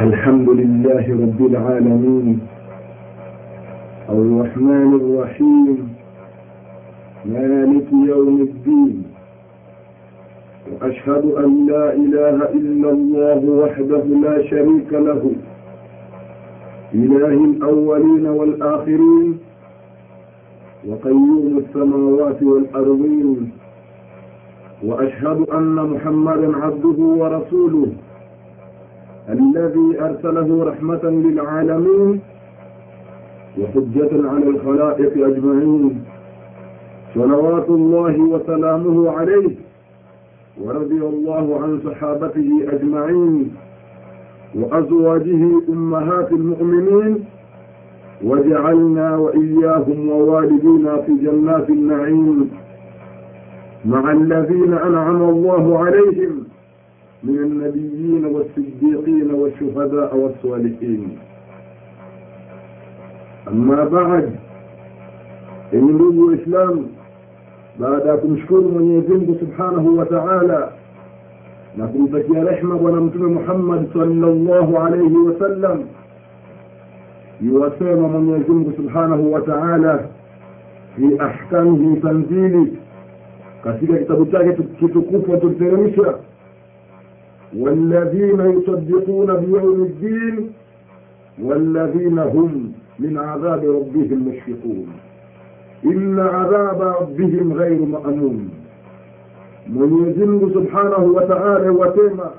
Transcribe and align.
الحمد 0.00 0.48
لله 0.48 1.04
رب 1.24 1.40
العالمين 1.46 2.38
الرحمن 4.08 4.90
الرحيم 5.00 5.94
مالك 7.26 7.86
يوم 7.92 8.40
الدين 8.40 9.02
وأشهد 10.72 11.24
أن 11.24 11.66
لا 11.66 11.92
إله 11.94 12.36
إلا 12.58 12.90
الله 12.90 13.40
وحده 13.62 14.04
لا 14.26 14.42
شريك 14.50 14.92
له 14.92 15.22
إله 16.94 17.34
الأولين 17.50 18.26
والآخرين 18.26 19.38
وقيوم 20.88 21.58
السماوات 21.64 22.42
والأرضين 22.42 23.59
وأشهد 24.84 25.48
أن 25.50 25.74
محمدا 25.74 26.56
عبده 26.56 27.02
ورسوله 27.02 27.92
الذي 29.28 30.00
أرسله 30.00 30.64
رحمة 30.64 31.04
للعالمين 31.04 32.20
وحجة 33.58 34.28
على 34.30 34.48
الخلائق 34.48 35.26
أجمعين. 35.26 36.04
صلوات 37.14 37.68
الله 37.68 38.20
وسلامه 38.20 39.10
عليه 39.10 39.54
ورضي 40.60 41.02
الله 41.04 41.60
عن 41.62 41.80
صحابته 41.84 42.50
أجمعين 42.68 43.54
وأزواجه 44.54 45.60
أمهات 45.68 46.32
المؤمنين. 46.32 47.24
وجعلنا 48.24 49.16
وإياهم 49.16 50.08
ووالدينا 50.08 50.96
في 50.96 51.14
جنات 51.14 51.70
النعيم. 51.70 52.50
مع 53.84 54.12
الذين 54.12 54.74
أنعم 54.74 55.22
الله 55.22 55.78
عليهم 55.78 56.44
من 57.24 57.38
النبيين 57.38 58.24
والصديقين 58.24 59.30
والشهداء 59.30 60.16
والصالحين. 60.16 61.18
أما 63.48 63.84
بعد 63.84 64.30
إن 65.74 65.84
نبو 65.84 66.30
الإسلام 66.30 66.86
بعد 67.80 68.06
أن 68.06 68.32
نشكر 68.32 68.60
من 68.60 68.98
يزنب 68.98 69.36
سبحانه 69.40 69.86
وتعالى 69.86 70.70
نقول 71.78 72.06
بك 72.06 72.30
يا 72.36 72.44
رحمة 72.44 72.74
ونمتنى 72.74 73.24
محمد 73.24 73.88
صلى 73.94 74.26
الله 74.26 74.78
عليه 74.78 75.12
وسلم. 75.12 75.84
يوسام 77.40 77.98
من 77.98 78.40
يزنب 78.40 78.72
سبحانه 78.78 79.20
وتعالى 79.20 80.06
في 80.96 81.22
أحكامه 81.22 82.00
تنزيله 82.02 82.66
katika 83.64 83.98
kitabu 83.98 84.26
chake 84.26 84.62
kitukufu 84.78 85.34
atuteremsha 85.34 86.14
walladhina 87.60 88.44
yusaddiquna 88.44 89.34
biyaumi 89.36 89.88
ddin 89.88 90.50
walladhina 91.44 92.22
hum 92.22 92.72
min 92.98 93.16
adhabi 93.18 93.66
rabbihim 93.66 94.18
mushfiqun. 94.18 94.88
Ina 95.82 96.24
adhaba 96.40 96.96
rabbihim 97.00 97.52
ghairu 97.54 97.86
mamun 97.86 98.50
mwenyezimngu 99.66 100.50
subhanahu 100.50 101.14
wa 101.16 101.22
taala 101.26 101.72
wasema 101.72 102.30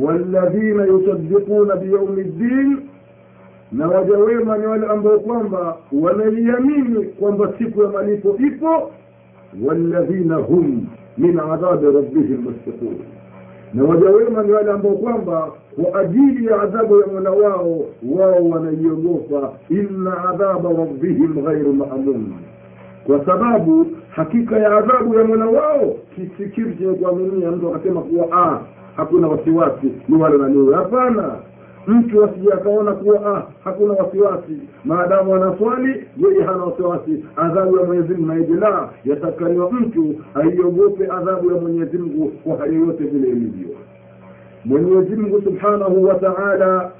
walladhina 0.00 0.84
yusaddiquna 0.84 1.76
biyaumi 1.76 2.24
ddin 2.24 2.78
na 3.72 3.88
waja 3.88 4.18
wema 4.18 4.58
ni 4.58 4.66
wale 4.66 4.86
ambao 4.86 5.18
kwamba 5.20 5.76
wanaiamini 5.92 7.04
kwamba 7.04 7.52
siku 7.58 7.82
ya 7.82 7.88
malipo 7.88 8.36
ipo 8.46 8.90
walladhina 9.62 10.36
hum 10.36 10.86
min 11.18 11.40
adhabi 11.40 11.86
rabbihim 11.86 12.40
mushfiqun 12.42 12.96
na 13.74 13.84
waja 13.84 14.10
wema 14.10 14.42
ni 14.42 14.52
wale 14.52 14.70
ambao 14.70 14.92
kwamba 14.92 15.52
kwa 15.82 16.00
ajili 16.00 16.46
ya 16.46 16.62
adhabu 16.62 17.00
ya 17.00 17.06
mola 17.06 17.30
wao 17.30 17.80
wao 18.10 18.48
wanaiogopa. 18.48 19.52
Inna 19.70 20.28
adhaba 20.28 20.72
rabbihim 20.72 21.42
ghairu 21.44 21.72
maamun 21.72 22.32
kwa 23.06 23.24
sababu 23.26 23.86
hakika 24.10 24.58
ya 24.58 24.76
adhabu 24.76 25.14
ya 25.18 25.24
mola 25.24 25.46
wao 25.46 25.96
kisikiri 26.14 26.74
chenye 26.76 26.94
kuaminia. 26.94 27.50
Mtu 27.50 27.74
akasema 27.74 28.00
kuwa 28.00 28.26
ah, 28.32 28.60
hakuna 28.96 29.28
wasiwasi 29.28 29.92
ni 30.08 30.16
wale 30.22 30.38
naniwe 30.38 30.74
hapana 30.74 31.34
mtu 31.86 32.24
asije 32.24 32.52
akaona 32.52 32.92
kuwa 32.92 33.36
ah, 33.36 33.46
hakuna 33.64 33.92
wasiwasi. 33.94 34.58
Maadamu 34.84 35.34
anaswali 35.34 36.06
yeye 36.16 36.42
hana 36.42 36.64
wasiwasi. 36.64 37.24
Adhabu 37.36 37.78
ya 37.78 37.84
mwenyezi 37.84 38.14
mungu 38.14 38.26
naijila 38.26 38.88
yatakaniwa 39.04 39.72
mtu 39.72 40.14
aiogope 40.34 41.04
adhabu 41.10 41.50
ya 41.54 41.60
mwenyezi 41.60 41.98
mungu 41.98 42.28
kwa 42.28 42.56
hali 42.58 42.76
yoyote 42.76 43.04
vile 43.04 43.28
ilivyo. 43.28 43.68
Mwenyezi 44.64 45.16
mungu 45.16 45.42
subhanahu 45.42 46.04
wa 46.04 46.14
taala 46.14 46.90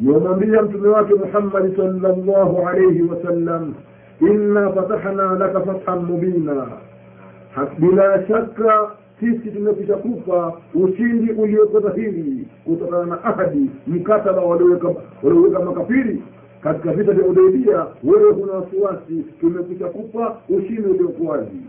yomwambia 0.00 0.62
mtume 0.62 0.88
wake 0.88 1.14
muhammadi 1.14 1.76
salllahu 1.76 2.68
alaihi 2.68 3.02
wasallam 3.02 3.74
inna 4.20 4.72
fatahna 4.72 5.34
laka 5.38 5.60
fathan 5.60 5.98
mubina. 6.04 6.66
Bila 7.78 8.26
shaka 8.28 8.90
sisi 9.24 9.50
tumekwisha 9.50 9.96
kupa 9.96 10.52
ushindi 10.74 11.32
ulioko 11.32 11.80
dhahiri 11.80 12.48
kutokana 12.64 13.04
na 13.06 13.24
ahadi 13.24 13.70
mkataba 13.86 14.42
walioweka 14.42 15.60
makafiri. 15.64 16.22
Katika 16.62 16.92
vita 16.92 17.12
vya 17.12 17.26
udaibia 17.26 17.86
wewe 18.04 18.32
huna 18.32 18.52
wasiwasi 18.52 19.24
tumekwisha 19.40 19.86
kupa 19.86 20.36
ushindi 20.48 20.82
ulioko 20.90 21.24
wazi. 21.24 21.60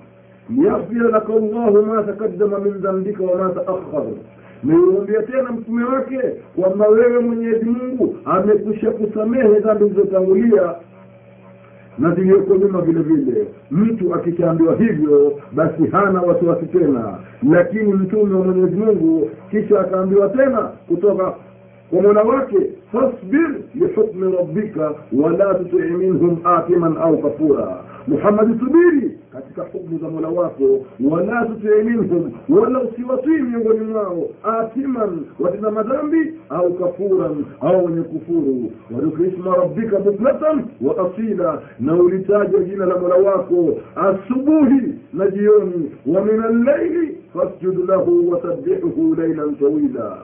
Liyafira 0.50 1.10
laka 1.10 1.34
llahu 1.34 1.82
ma 1.86 2.04
takadama 2.04 2.60
min 2.60 2.74
dhambika 2.74 3.24
wama 3.24 3.50
taakhar 3.50 4.04
nimemwambia 4.64 5.22
tena 5.24 5.52
mtume 5.52 5.84
wake 5.84 6.20
kwamba 6.56 6.88
wewe 6.88 7.20
mwenyezi 7.20 7.66
mungu 7.66 8.16
amekwisha 8.26 8.92
kusamehe 8.92 9.60
dhambi 9.60 9.84
zilizotangulia 9.86 10.76
na 12.00 12.16
ziliyoko 12.16 12.56
nyuma 12.56 12.82
vile 12.82 13.02
vile. 13.02 13.48
Mtu 13.72 14.14
akishaambiwa 14.16 14.76
hivyo 14.76 15.40
basi 15.52 15.88
hana 15.92 16.22
wasiwasi 16.22 16.66
tena. 16.66 17.18
Lakini 17.52 17.94
mtume 17.94 18.36
wa 18.36 18.44
mwenyezi 18.46 18.76
mungu 18.76 19.30
kisha 19.52 19.80
akaambiwa 19.80 20.30
tena 20.30 20.58
kutoka 20.88 21.34
kwa 21.90 22.02
mola 22.02 22.22
wake 22.22 22.58
fasbir 22.92 23.50
lihukmi 23.76 24.36
rabbika 24.38 24.92
wala 25.14 25.54
tutii 25.54 25.78
minhum 25.98 26.38
atiman 26.44 26.98
au 26.98 27.18
kafura 27.18 27.78
muhammadi 28.08 28.60
subiri 28.60 29.20
katika 29.32 29.62
hukmu 29.62 30.00
za 30.00 30.10
mola 30.10 30.28
wako. 30.28 30.86
Wala 31.12 31.46
tutii 31.46 31.84
minhum 31.90 32.32
wala 32.50 32.80
usiwatii 32.82 33.42
miongoni 33.42 33.80
mwao. 33.80 34.26
Athiman 34.44 35.26
watenda 35.40 35.72
madhambi 35.72 36.34
au 36.50 36.74
kafuran 36.74 37.46
au 37.62 37.86
wenye 37.86 38.02
kufuru. 38.02 38.72
Wadhukri 38.96 39.28
isma 39.30 39.56
rabbika 39.56 40.00
bukratan 40.00 40.66
wa 40.82 40.96
asila 41.12 41.62
na 41.80 41.94
ulitaja 41.96 42.60
jina 42.60 42.86
la 42.86 42.98
mola 43.00 43.16
wako. 43.16 43.78
Asubuhi 43.96 44.82
na 45.14 45.28
jioni 45.28 45.92
wa 46.06 46.26
min 46.26 46.42
allaili 46.44 47.18
fasjud 47.34 47.90
lahu 47.90 48.30
wasabbihuhu 48.32 49.16
lailan 49.16 49.56
tawila 49.56 50.18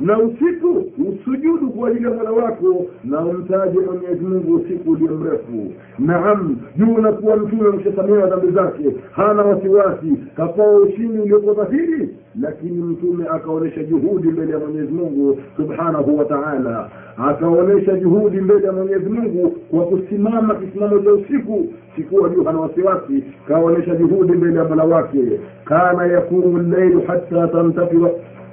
na 0.00 0.18
usiku 0.18 0.84
usujudu 1.08 1.70
kwa 1.70 1.88
ajili 1.88 2.04
ya 2.04 2.10
mola 2.10 2.30
wako 2.30 2.86
na 3.04 3.20
umtaje 3.20 3.78
mwenyezi 3.78 4.24
mungu 4.24 4.54
usiku 4.54 4.90
ulio 4.90 5.16
mrefu. 5.16 5.72
Naam 5.98 6.56
juu 6.76 6.98
nakuwa 6.98 7.36
mtume 7.36 7.68
ameshasamehewa 7.68 8.26
dhambi 8.30 8.50
zake 8.52 8.96
hana 9.12 9.42
wasiwasi 9.42 10.16
kapaa 10.36 10.72
ushindi 10.72 11.18
uliokuwa 11.18 11.54
dhahiri 11.54 12.08
lakini 12.40 12.82
mtume 12.82 13.26
akaonyesha 13.28 13.82
juhudi 13.84 14.28
mbele 14.28 14.52
ya 14.52 14.58
mwenyezi 14.58 14.92
mungu 14.92 15.38
subhanahu 15.56 16.18
wa 16.18 16.24
taala. 16.24 16.90
Akaonyesha 17.16 17.96
juhudi 17.96 18.40
mbele 18.40 18.66
ya 18.66 18.72
mwenyezi 18.72 19.08
mungu 19.10 19.50
kwa 19.50 19.86
kusimama 19.86 20.54
kisimamo 20.54 20.98
cha 20.98 21.12
usiku 21.12 21.66
sikuwa 21.96 22.28
juu 22.28 22.44
hana 22.44 22.60
wasiwasi 22.60 23.24
kaonyesha 23.48 23.94
juhudi 23.96 24.32
mbele 24.32 24.58
ya 24.58 24.64
mola 24.64 24.84
wake. 24.84 25.40
Kana 25.64 26.06
yakumu 26.06 26.58
llailu 26.58 27.02
hatta 27.06 27.48
tantafira 27.48 28.10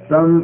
tam, 0.09 0.43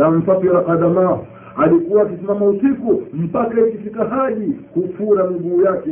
tamfatira 0.00 0.60
qadamah 0.60 1.18
alikuwa 1.56 2.02
akisimama 2.02 2.46
usiku 2.46 3.02
mpaka 3.12 3.60
ikifika 3.68 4.04
haji 4.04 4.52
kufura 4.74 5.26
miguu 5.30 5.62
yake. 5.62 5.90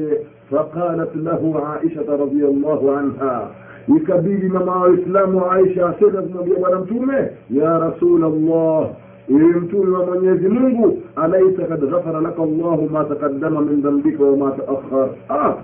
Faqalat 0.51 1.15
lahu 1.17 1.57
aishata 1.83 2.17
radiallahu 2.17 2.91
anha. 2.91 3.49
Ikabidi 3.97 4.49
mama 4.49 4.73
wa 4.73 4.81
waislamu 4.81 5.51
aisha 5.51 5.89
asema 5.89 6.23
kumwambia 6.23 6.59
bwana 6.59 6.79
mtume 6.81 7.31
ya 7.51 7.79
rasul 7.79 8.25
allah 8.25 8.89
ili 9.29 9.45
mtume 9.45 9.97
wa 9.97 10.07
mwenyezi 10.07 10.49
mungu 10.49 11.03
alaisa 11.17 11.63
kad 11.65 11.81
ghafara 11.91 12.21
laka 12.21 12.43
llahu 12.47 12.89
ma 12.93 13.05
taqaddama 13.05 13.61
min 13.61 13.83
dhambika 13.83 14.25
wama 14.25 14.51
taakhar 14.51 15.09
ah 15.29 15.55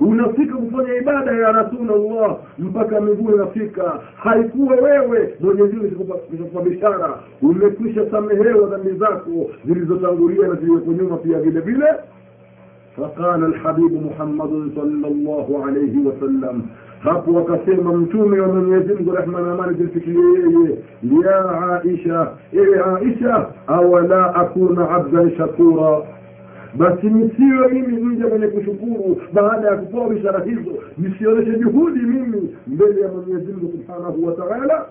unafika 0.00 0.56
kufanya 0.56 0.94
ibada 0.94 1.32
ya 1.32 1.52
rasulllah 1.52 2.36
mpaka 2.58 3.00
miguu 3.00 3.34
inafika 3.34 4.00
haikuwa 4.16 4.74
wewe 4.76 5.34
mwenyezi 5.40 5.76
mungu 5.76 6.18
kishakupa 6.30 6.60
bishara 6.60 7.18
umekwisha 7.42 8.10
samehewa 8.10 8.68
dhambi 8.68 8.90
zako 8.90 9.50
zilizotangulia 9.64 10.48
na 10.48 10.54
zilizoko 10.54 10.92
nyuma 10.92 11.16
pia 11.16 11.38
vile 11.40 11.60
vile 11.60 11.86
فقال 12.96 13.44
الحبيب 13.44 13.92
محمد 14.06 14.50
صلى 14.76 15.06
الله 15.08 15.64
عليه 15.66 15.94
وسلم 16.06 16.62
hapo 17.00 17.32
wakasema 17.32 17.92
mtume 17.92 18.40
wa 18.40 18.48
mwenyezi 18.48 18.94
mungu 18.94 19.12
rehma 19.16 19.40
na 19.40 19.52
amani 19.52 19.76
zimfikirie 19.76 20.20
yeye 20.22 20.78
ya 21.24 21.80
aisha 21.82 22.28
ewe 22.52 22.80
aisha 22.96 23.46
awala 23.66 24.34
akuna 24.34 24.90
abdan 24.90 25.36
shakura 25.36 26.02
Basi 26.77 27.07
nisiwe 27.07 27.67
mimi 27.73 27.97
mja 28.03 28.27
mwenye 28.27 28.47
kushukuru 28.47 29.21
baada 29.33 29.67
ya 29.67 29.75
kupewa 29.77 30.09
bishara 30.09 30.43
hizo. 30.43 30.71
Nisionyeshe 30.97 31.59
juhudi 31.59 31.99
mimi 31.99 32.55
mbele 32.67 33.01
ya 33.01 33.07
mwenyezi 33.07 33.51
mungu 33.53 33.71
subhanahu 33.77 34.25
wa 34.25 34.33
taala 34.35 34.85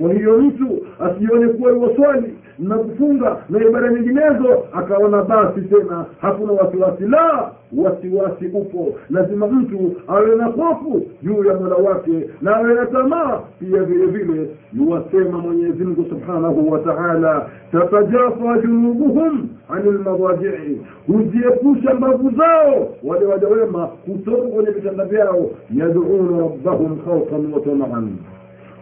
kwa 0.00 0.12
hiyo 0.12 0.38
mtu 0.38 0.78
asione 1.00 1.48
kuwa 1.48 1.72
iwoswali 1.72 2.34
na 2.58 2.78
kufunga 2.78 3.36
na 3.48 3.64
ibada 3.64 3.88
nyinginezo 3.92 4.64
akaona 4.72 5.22
basi 5.22 5.60
tena 5.60 6.04
hakuna 6.20 6.52
wasiwasi. 6.52 7.02
La 7.04 7.50
wasiwasi 7.76 8.46
upo. 8.46 8.94
Lazima 9.10 9.46
mtu 9.46 9.92
awe 10.08 10.36
na 10.36 10.44
hofu 10.44 11.02
juu 11.22 11.44
ya 11.44 11.54
mola 11.54 11.74
wake 11.74 12.30
na 12.42 12.56
awe 12.56 12.74
na 12.74 12.86
tamaa 12.86 13.40
pia 13.60 13.82
vile 13.82 14.06
vile 14.06 14.48
yuwasema 14.72 15.38
mwenyezi 15.38 15.84
mungu 15.84 16.04
subhanahu 16.08 16.72
wa 16.72 16.78
taala 16.78 17.46
tatajafa 17.72 18.58
junubuhum 18.58 19.48
ani 19.68 19.90
lmadajii 19.90 20.80
hujiepusha 21.06 21.94
mbavu 21.94 22.30
zao 22.36 22.88
wale 23.04 23.26
waja 23.26 23.48
wema 23.48 23.86
kutoka 23.86 24.42
kwenye 24.42 24.70
vitanda 24.70 25.04
vyao 25.04 25.50
yaduuna 25.74 26.38
rabbahum 26.42 26.98
khaufan 27.04 27.52
wa 27.52 27.60
tamaan 27.60 28.10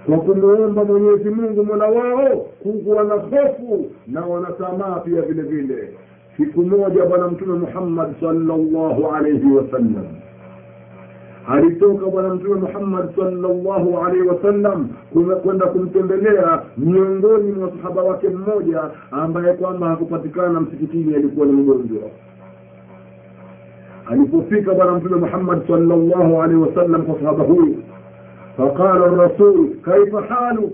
kwa 0.09 0.19
kumuomba 0.19 0.85
mwenyezi 0.85 1.31
mungu 1.31 1.65
mola 1.65 1.87
wao 1.87 2.37
kukuwa 2.37 3.05
na 3.05 3.15
hofu 3.15 3.91
na 4.07 4.21
wanatamaa 4.27 5.01
pia 5.01 5.23
vile 5.23 5.43
vile. 5.43 5.95
Siku 6.37 6.63
moja 6.63 7.05
bwana 7.05 7.29
mtume 7.29 7.59
muhammad 7.59 8.21
salllahu 8.21 9.07
alaihi 9.17 9.53
wasallam 9.53 10.07
alitoka 11.49 12.07
bwana 12.07 12.35
mtume 12.35 12.55
muhammad 12.55 13.17
salllahu 13.17 13.99
alaihi 13.99 14.29
wasallam 14.29 14.89
kwenda 15.43 15.67
kumtembelea 15.67 16.63
miongoni 16.77 17.53
mwa 17.53 17.71
sahaba 17.71 18.03
wake 18.03 18.29
mmoja 18.29 18.83
ambaye 19.11 19.55
kwamba 19.55 19.89
hakupatikana 19.89 20.61
msikitini 20.61 21.15
alikuwa 21.15 21.47
ni 21.47 21.53
mgonjwa. 21.53 22.03
Alipofika 24.11 24.75
bwana 24.75 24.93
mtume 24.93 25.17
muhammad 25.17 25.67
salllahu 25.67 26.43
alaihi 26.43 26.63
wasallam 26.63 27.03
kwa 27.03 27.21
sahaba 27.21 27.45
huyu 27.45 27.77
faqala 28.59 29.07
rasul 29.17 29.69
kaifa 29.83 30.23
haluk 30.23 30.73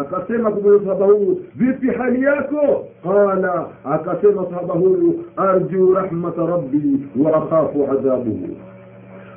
akasema 0.00 0.50
sahaba 0.84 1.06
huyu 1.06 1.40
vipi 1.56 1.86
hali 1.90 2.22
yako 2.22 2.84
qala 3.02 3.68
akasema 3.84 4.46
sahaba 4.50 4.74
huyu 4.74 5.24
arju 5.36 5.94
rahmata 5.94 6.46
rabbi 6.46 7.06
wa 7.24 7.36
akhafu 7.36 7.88
adhabuhu 7.92 8.48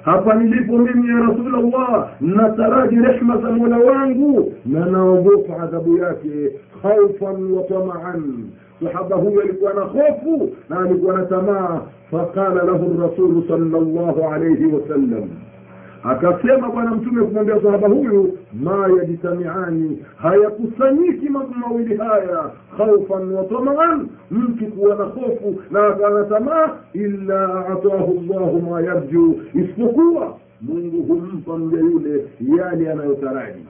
hapa 0.03 0.33
nilipo 0.33 0.77
mimi 0.77 1.07
ya 1.09 1.15
rasulllah 1.27 2.09
nataraji 2.21 2.95
rehma 2.95 3.37
za 3.37 3.49
mola 3.51 3.77
wangu 3.77 4.53
na 4.65 4.85
naogopa 4.85 5.57
adhabu 5.63 5.97
yake 5.97 6.51
khaufan 6.81 7.51
wa 7.51 7.63
tamaan 7.63 8.49
sahaba 8.83 9.15
huyu 9.15 9.41
alikuwa 9.41 9.73
na 9.73 9.81
hofu 9.81 10.49
na 10.69 10.79
alikuwa 10.79 11.17
na 11.17 11.25
tamaa 11.25 11.81
faqala 12.11 12.63
lahu 12.63 13.01
rasulu 13.01 13.43
sal 13.47 13.59
llahu 13.59 14.23
alaihi 14.33 14.65
wasallam 14.65 15.29
akasema 16.09 16.69
bwana 16.69 16.91
mtume 16.91 17.23
kumwambia 17.23 17.61
sahaba 17.61 17.87
huyu 17.87 18.37
ma 18.53 18.87
yajtamiani 18.97 20.03
hayakusanyiki 20.17 21.29
mambo 21.29 21.53
mawili 21.53 21.97
haya 21.97 22.51
khaufan 22.77 23.33
wa 23.33 23.43
tamaan. 23.43 24.07
Mtu 24.31 24.65
kuwa 24.65 24.95
na 24.95 25.03
hofu 25.03 25.61
na 25.71 25.87
akana 25.87 26.23
tamaa 26.23 26.69
illa 26.93 27.65
atahu 27.67 28.23
llahu 28.29 28.61
ma 28.61 28.81
yarju 28.81 29.41
isipokuwa 29.53 30.37
mungu 30.61 31.03
humpa 31.03 31.57
mja 31.57 31.77
yule 31.77 32.25
yale 32.57 32.91
anayotaraji 32.91 33.65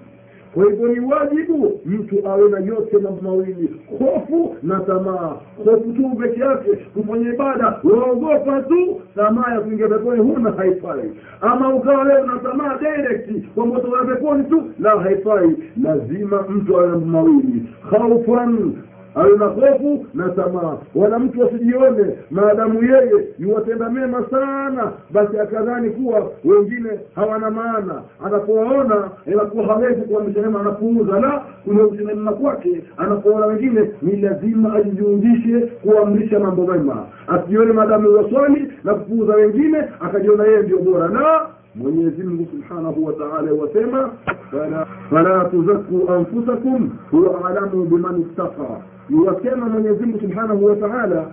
kwa 0.56 0.66
hivyo 0.66 0.88
ni 0.88 1.00
wajibu 1.00 1.82
mtu 1.86 2.28
awe 2.30 2.50
na 2.50 2.60
yote 2.60 2.98
mambo 2.98 3.22
mawili 3.22 3.82
hofu 4.00 4.56
na 4.64 4.80
tamaa. 4.80 5.36
Hofu 5.66 5.94
tu 5.94 6.10
peke 6.22 6.42
yake 6.42 6.70
kufanya 6.76 7.34
ibada 7.34 7.80
waogopa 7.84 8.62
tu 8.62 9.02
tamaa 9.16 9.54
ya 9.54 9.60
kuingia 9.62 9.88
peponi 9.88 10.22
huna 10.22 10.52
haifai. 10.52 11.12
Ama 11.42 11.76
ukawa 11.76 12.04
leo 12.04 12.26
na 12.26 12.40
tamaa 12.40 12.78
direct 12.78 13.48
kwamba 13.56 13.80
utaona 13.80 14.16
peponi 14.16 14.44
tu 14.44 14.64
la 14.80 14.90
haifai. 15.00 15.56
Lazima 15.84 16.42
mtu 16.50 16.78
awe 16.78 16.88
na 16.88 16.98
mambo 16.98 17.06
mawili 17.06 17.64
khaufan 17.90 18.74
awe 19.16 19.38
na 19.38 19.46
hofu 19.46 20.06
na 20.14 20.30
tamaa. 20.30 20.78
Wala 20.96 21.20
mtu 21.20 21.44
asijione 21.44 22.18
maadamu 22.32 22.84
yeye 22.84 23.28
yuwatenda 23.40 23.90
mema 23.90 24.26
sana 24.30 24.92
basi 25.12 25.40
akadhani 25.40 25.90
kuwa 25.90 26.32
wengine 26.46 26.90
hawana 27.16 27.52
maana. 27.52 28.02
Anapowaona 28.26 29.10
inakuwa 29.26 29.66
hawezi 29.66 30.02
kuamrisha 30.02 30.42
mema 30.42 30.60
anapuuza. 30.60 31.20
La 31.20 31.44
kunautenda 31.64 32.16
mema 32.16 32.34
kwake. 32.34 32.84
Anapoona 32.98 33.46
wengine 33.46 33.92
ni 34.02 34.16
lazima 34.16 34.74
ajijuundishe 34.76 35.60
kuamrisha 35.60 36.40
mambo 36.40 36.68
mema. 36.68 37.06
Asijione 37.28 37.74
maadamu 37.74 38.14
waswali 38.18 38.72
na 38.84 38.94
kupuuza 38.94 39.36
wengine 39.36 39.78
akajiona 40.00 40.44
yeye 40.46 40.62
ndio 40.62 40.78
bora. 40.80 41.08
La 41.08 41.48
mwenyezi 41.76 42.24
mungu 42.24 42.48
subhanahu 42.52 43.06
wa 43.06 43.14
taala 43.14 43.54
wasema 43.54 44.10
fala, 44.52 44.88
fala 45.10 45.46
tuzaku 45.46 46.12
anfusakum 46.12 46.90
huwa 47.12 47.50
alamu 47.50 47.86
biman 47.86 48.22
ittaqa 48.22 48.82
iwasema 49.10 49.70
mwenyezi 49.70 50.04
mungu 50.06 50.20
subhanahu 50.20 50.66
wa 50.66 50.76
taala 50.76 51.28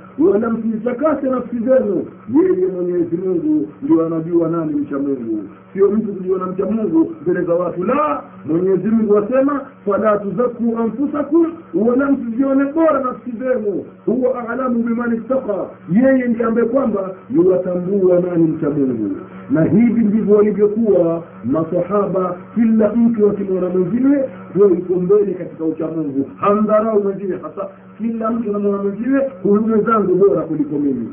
nafsi 1.27 1.59
zenu. 1.59 2.07
Yeye 2.35 2.67
mwenyezi 2.67 3.17
mungu 3.17 3.69
ndio 3.83 4.07
anajua 4.07 4.49
nani 4.49 4.75
mcha 4.75 4.99
mungu 4.99 5.45
sio 5.73 5.91
mtu 5.91 6.13
kujiona 6.13 6.47
mcha 6.47 6.67
mungu 6.67 7.13
mbele 7.23 7.43
za 7.43 7.55
watu. 7.55 7.85
La 7.85 8.23
mwenyezi 8.47 8.89
mungu 8.89 9.13
wasema 9.15 9.61
fala 9.87 10.19
tuzaku 10.19 10.79
anfusakum 10.79 11.53
wala 11.75 12.11
msizione 12.11 12.65
bora 12.73 13.01
nafsi 13.01 13.31
zenu. 13.39 13.85
Huwa 14.07 14.49
alamu 14.49 14.83
biman 14.83 15.15
ittaqa. 15.15 15.67
Yeye 15.93 16.29
ndiye 16.29 16.45
ambaye 16.47 16.67
kwamba 16.69 17.11
yuwatambua 17.35 18.21
nani 18.21 18.45
mcha 18.45 18.71
mungu. 18.71 19.17
Na 19.51 19.65
hivi 19.65 20.05
ndivyo 20.05 20.37
walivyokuwa 20.37 21.23
masahaba 21.45 22.37
kila 22.55 22.93
mtu 22.95 23.31
akimwona 23.31 23.69
mwenziwe 23.69 24.29
huyo 24.55 24.69
yuko 24.69 24.95
mbele 24.95 25.35
katika 25.35 25.65
uchamungu 25.65 26.31
hamdharau 26.37 27.03
mwenziwe 27.03 27.39
hasa 27.43 27.69
kila 27.99 28.31
mtu 28.31 28.51
anamwona 28.51 28.83
mwenziwe 28.83 29.31
huyu 29.43 29.63
mwenzangu 29.63 30.15
bora 30.15 30.41
kuliko 30.43 30.79
mimi. 30.79 31.09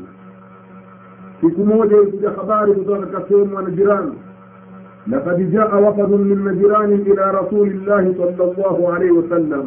Siku 1.40 1.64
moja 1.66 1.96
ilikuja 1.96 2.30
habari 2.30 2.72
kutoka 2.72 3.00
katika 3.00 3.22
sehemu 3.28 3.56
wana 3.56 3.68
najirani 3.68 4.12
لقد 5.09 5.51
جاء 5.51 5.83
وفد 5.83 6.09
من 6.11 6.45
نجران 6.45 6.91
إلى 6.93 7.31
رسول 7.41 7.67
الله 7.67 8.13
صلى 8.17 8.43
الله 8.51 8.93
عليه 8.93 9.11
وسلم 9.11 9.65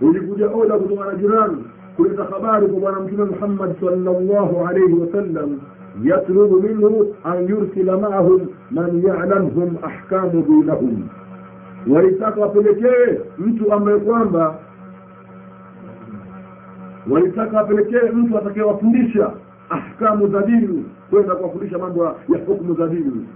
ulikuja 0.00 0.48
oda 0.50 0.78
kutoka 0.78 1.04
na 1.04 1.14
jirani 1.14 1.64
kuleta 1.96 2.24
habari 2.24 2.66
kwa 2.66 2.80
bwana 2.80 3.00
mtume 3.00 3.24
muhammad 3.24 3.80
salllahu 3.80 4.66
alaihi 4.66 4.92
wasallam 4.94 5.60
yatlubu 6.04 6.60
minhu 6.62 7.14
an 7.24 7.48
yursila 7.48 7.98
maahum 7.98 8.46
man 8.70 9.02
yalamhum 9.04 9.76
ahkamu 9.82 10.42
dinahum 10.42 11.08
walitaka 11.90 12.40
wapelekee 12.40 13.18
mtu 13.38 13.72
ambaye 13.72 13.98
kwamba 13.98 14.58
walitaka 17.10 17.56
wapelekee 17.56 18.10
mtu 18.14 18.38
atakayewafundisha 18.38 19.30
ahkamu 19.70 20.28
za 20.28 20.42
dini 20.42 20.84
kwenda 21.10 21.34
kuwafundisha 21.34 21.78
mambo 21.78 22.04
ya 22.04 22.38
hukmu 22.46 22.74
za 22.74 22.86
dini 22.88 23.26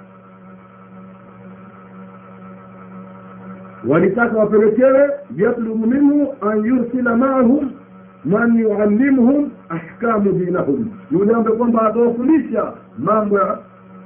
walitaka 3.87 4.37
wapelekewe 4.37 5.09
yatlubu 5.37 5.87
minhu 5.87 6.27
an 6.41 6.65
yursila 6.65 7.15
maahum 7.17 7.71
man 8.25 8.59
yuallimhum 8.59 9.49
ahkamu 9.69 10.31
dinahum. 10.31 10.87
Yule 11.11 11.33
ambaye 11.33 11.57
kwamba 11.57 11.81
atawafundisha 11.81 12.73
mambo 12.97 13.37
ya 13.39 13.57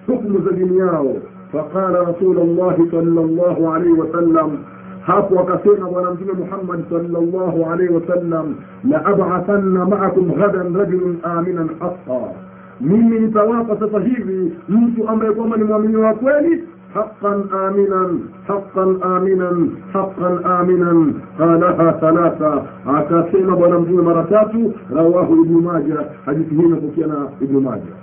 hukmu 0.07 0.41
za 0.41 0.51
dini 0.51 0.77
yao. 0.77 1.15
Faqala 1.51 2.03
rasulullahi 2.03 2.89
salllahu 2.91 3.74
alaihi 3.74 3.93
wasallam 4.00 4.57
hapo 5.01 5.39
akasema 5.39 5.89
bwana 5.89 6.12
mtume 6.12 6.33
muhammad 6.33 6.89
salllahu 6.89 7.65
alaihi 7.71 7.93
wasallam 7.93 8.55
la 8.89 9.05
abathanna 9.05 9.86
maakum 9.86 10.31
ghadan 10.33 10.75
rajulun 10.75 11.17
aminan 11.24 11.69
haqa 11.79 12.21
mimi 12.81 13.19
nitawapa 13.19 13.79
sasa 13.79 14.00
hivi 14.00 14.53
mtu 14.69 15.09
ambaye 15.09 15.31
kwamba 15.31 15.57
ni 15.57 15.63
mwamini 15.63 15.95
wa 15.95 16.13
kweli 16.13 16.63
حقا 16.96 17.34
آمنا 17.53 18.19
حقا 18.48 18.84
آمنا 19.17 19.69
حقا 19.93 20.29
آمنا. 20.62 21.13
قالها 21.39 21.91
ثلاثة. 21.91 22.65
أكاسيما 22.88 23.55
بنمجون 23.55 24.05
مرتات 24.05 24.51
رواه 24.91 25.24
ابن 25.25 25.63
ماجه. 25.63 26.05
حديث 26.27 26.53
هنا 26.53 26.75
بكينا 26.75 27.29
ابن 27.41 27.63
ماجه. 27.63 27.93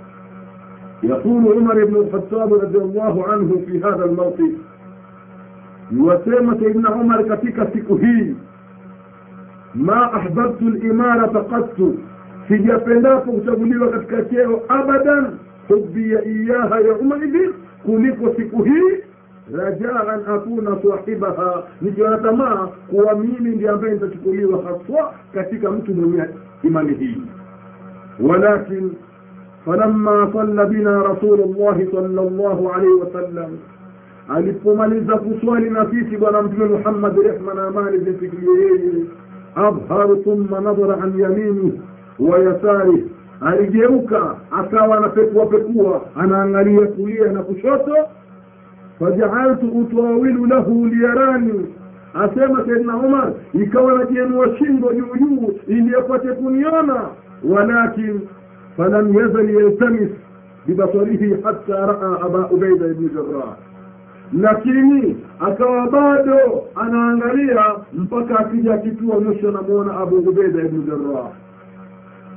يقول 1.03 1.57
عمر 1.57 1.85
بن 1.85 1.95
الخطاب 1.95 2.53
رضي 2.53 2.77
الله 2.77 3.25
عنه 3.27 3.61
في 3.67 3.79
هذا 3.83 4.05
الموقف. 4.05 4.51
وسيما 5.97 6.51
ابن 6.51 6.87
عمر 6.87 7.21
كتك 7.21 7.69
سكهي. 7.73 8.33
ما 9.75 10.15
أحببت 10.15 10.61
الإمارة 10.61 11.39
قط. 11.51 11.77
sijapendapo 12.47 13.31
kuchaguliwa 13.31 13.89
katika 13.89 14.21
cheo 14.21 14.61
abadan 14.67 15.27
hubia 15.67 16.25
iyaha 16.25 16.79
yaumaidhin 16.79 17.53
kuliko 17.87 18.33
siku 18.35 18.63
hii 18.63 19.03
rajaa 19.53 20.07
an 20.13 20.21
akuna 20.35 20.77
sahibaha. 20.83 21.63
Nikiwa 21.81 22.09
na 22.09 22.17
tamaa 22.17 22.67
kuwa 22.89 23.15
mimi 23.15 23.49
ndi 23.55 23.67
ambaye 23.67 23.93
nitachukuliwa 23.93 24.63
haswa 24.63 25.13
katika 25.33 25.71
mtu 25.71 25.93
mwenye 25.95 26.23
imani 26.63 26.93
hii. 26.93 27.21
Walakin 28.19 28.91
falamma 29.65 30.29
salla 30.33 30.65
bina 30.65 31.03
rasulu 31.03 31.55
llahi 31.59 31.85
sala 31.91 32.07
llahu 32.07 32.69
alaihi 32.69 32.93
wasallam 32.93 33.51
alipomaliza 34.35 35.17
kuswali 35.17 35.69
na 35.69 35.89
sisi 35.91 36.17
bwana 36.17 36.41
mtume 36.41 36.65
muhammad 36.65 37.17
rehma 37.17 37.53
na 37.53 37.67
amani 37.67 37.97
zimfikirie 37.97 38.59
yeye 38.61 39.05
abharu 39.55 40.15
thumma 40.17 40.59
nadhara 40.59 41.03
an 41.03 41.19
yamini 41.19 41.81
wa 42.19 42.39
yasarih 42.39 43.03
aligeuka 43.41 44.35
akawa 44.51 44.97
anapekua 44.97 45.45
pekua 45.45 46.01
anaangalia 46.15 46.87
kulia 46.87 47.31
na 47.31 47.43
kushoto. 47.43 47.95
Fajaaltu 48.99 49.67
utawilu 49.67 50.45
lahu 50.45 50.85
liyarani 50.85 51.75
asema 52.13 52.65
saidna 52.65 52.97
umar 52.97 53.33
ikawa 53.53 53.93
najienua 53.99 54.57
shingo 54.57 54.93
juu 54.93 55.15
juu 55.19 55.53
ili 55.67 55.95
apate 55.95 56.27
kuniona. 56.27 57.01
Walakin 57.43 58.21
falam 58.77 59.13
yazal 59.15 59.49
yaltamis 59.55 60.09
bibasarihi 60.67 61.41
hatta 61.43 61.85
raa 61.85 62.19
aba 62.25 62.49
ubaida 62.51 62.87
ibni 62.87 63.09
jarah 63.09 63.55
lakini 64.33 65.17
akawa 65.39 65.87
bado 65.87 66.63
anaangalia 66.75 67.65
mpaka 67.93 68.39
akija 68.39 68.73
akitua 68.73 69.19
mwisho 69.19 69.49
anamwona 69.49 69.97
abu 69.97 70.15
ubeida 70.15 70.59
ibnu 70.63 70.83
jarrah 70.83 71.31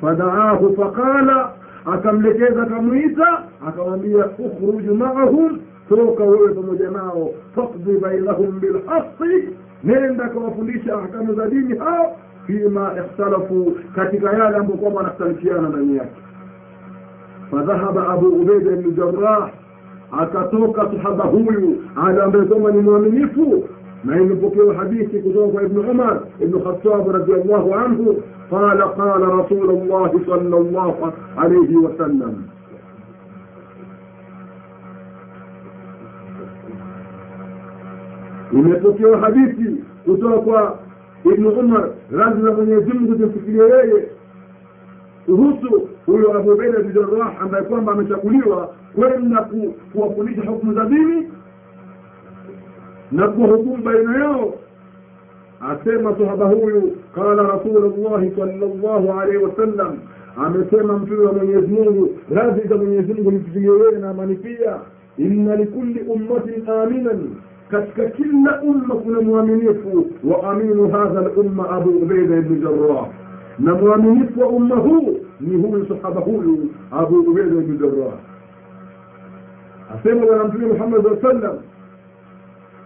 fadaahu 0.00 0.76
faqala 0.76 1.52
akamlekeza 1.92 2.62
akamwita 2.62 3.42
akamwambia 3.68 4.26
ukhruju 4.38 4.94
maahum 4.94 5.58
toka 5.88 6.24
wewe 6.24 6.54
pamoja 6.54 6.90
nao 6.90 7.30
fakdi 7.54 7.98
bainahum 7.98 8.60
bilhaqi 8.60 9.48
nenda 9.84 10.24
akawafundisha 10.24 10.94
ahkamu 10.94 11.34
za 11.34 11.46
dini 11.48 11.78
hao 11.78 12.16
fima 12.46 12.92
ikhtalafu 12.98 13.76
katika 13.94 14.32
yale 14.32 14.56
ambayo 14.56 14.78
kwamba 14.78 14.98
wanakhtalifiana 15.00 15.68
ndani 15.68 15.96
yake. 15.96 16.20
Fadhahaba 17.50 18.08
abu 18.08 18.26
ubeida 18.28 18.70
bnu 18.70 18.90
jarah 18.90 19.50
akatoka 20.20 20.90
sahaba 20.92 21.24
huyu 21.24 21.82
ada 22.06 22.24
ambaye 22.24 22.44
kwamba 22.44 22.70
ni 22.72 22.80
mwaminifu 22.80 23.68
na 24.04 24.20
imepokewa 24.20 24.74
hadithi 24.74 25.18
kutoka 25.22 25.52
kwa 25.52 25.62
ibnu 25.62 25.80
umar 25.90 26.20
ibnu 26.40 26.60
khatabu 26.60 27.12
radiallahu 27.12 27.74
anhu 27.74 28.22
qala 28.50 28.88
qala 28.88 29.26
rasul 29.36 29.66
llahi 29.88 30.24
sala 30.26 30.42
llahu 30.42 31.12
alaihi 31.36 31.76
wasallam 31.76 32.44
imepokewa 38.52 39.18
hadithi 39.18 39.84
kutoka 40.04 40.38
kwa 40.38 40.78
ibnu 41.32 41.48
umar 41.48 41.90
radhi 42.10 42.42
za 42.42 42.52
mwenyezi 42.52 42.92
mungu 42.92 43.32
yeye 43.56 44.08
kuhusu 45.26 45.88
huyo 46.06 46.38
abu 46.38 46.50
ubeida 46.52 46.78
ambaye 47.40 47.64
kwamba 47.64 47.92
amechaguliwa 47.92 48.74
kwenda 48.94 49.48
kuwafundisha 49.92 50.42
hukumu 50.50 50.74
za 50.74 50.84
dini 50.84 51.28
na 53.12 53.28
kuwahukumu 53.28 53.82
baina 53.84 54.18
yao. 54.24 54.54
Asema 55.60 56.16
sahaba 56.18 56.44
huyu 56.46 56.96
qala 57.14 57.42
rasulullahi 57.42 58.30
salllahu 58.36 59.20
alaihi 59.20 59.44
wasallam 59.44 59.98
amesema 60.36 60.98
mtume 60.98 61.26
wa 61.26 61.32
mwenyezi 61.32 61.66
mungu 61.66 62.10
radhi 62.34 62.68
za 62.68 62.76
mwenyezi 62.76 63.14
mungu 63.14 63.30
nifikirie 63.30 63.70
yeye 63.70 63.98
na 63.98 64.10
amani 64.10 64.34
pia. 64.34 64.78
Inna 65.18 65.56
likulli 65.56 66.00
ummatin 66.00 66.68
aminan 66.70 67.30
katika 67.70 68.06
kila 68.06 68.62
umma 68.62 68.94
kuna 68.94 69.20
mwaminifu. 69.20 70.06
Wa 70.24 70.50
aminu 70.50 70.88
hadha 70.90 71.20
lumma 71.36 71.70
abu 71.70 71.90
ubeida 71.90 72.36
ibni 72.36 72.60
jarrah. 72.60 73.06
Na 73.58 73.74
mwaminifu 73.74 74.40
wa 74.40 74.48
umma 74.48 74.76
huu 74.76 75.18
ni 75.40 75.56
huyu 75.62 75.86
sahaba 75.88 76.20
huyu 76.20 76.68
abu 76.90 77.16
ubeida 77.20 77.56
ibni 77.56 77.78
jarrah. 77.78 78.12
Asema 79.98 80.26
bwana 80.26 80.44
mtume 80.44 80.66
muhammad 80.66 81.02
saa 81.02 81.22
sallam 81.30 81.56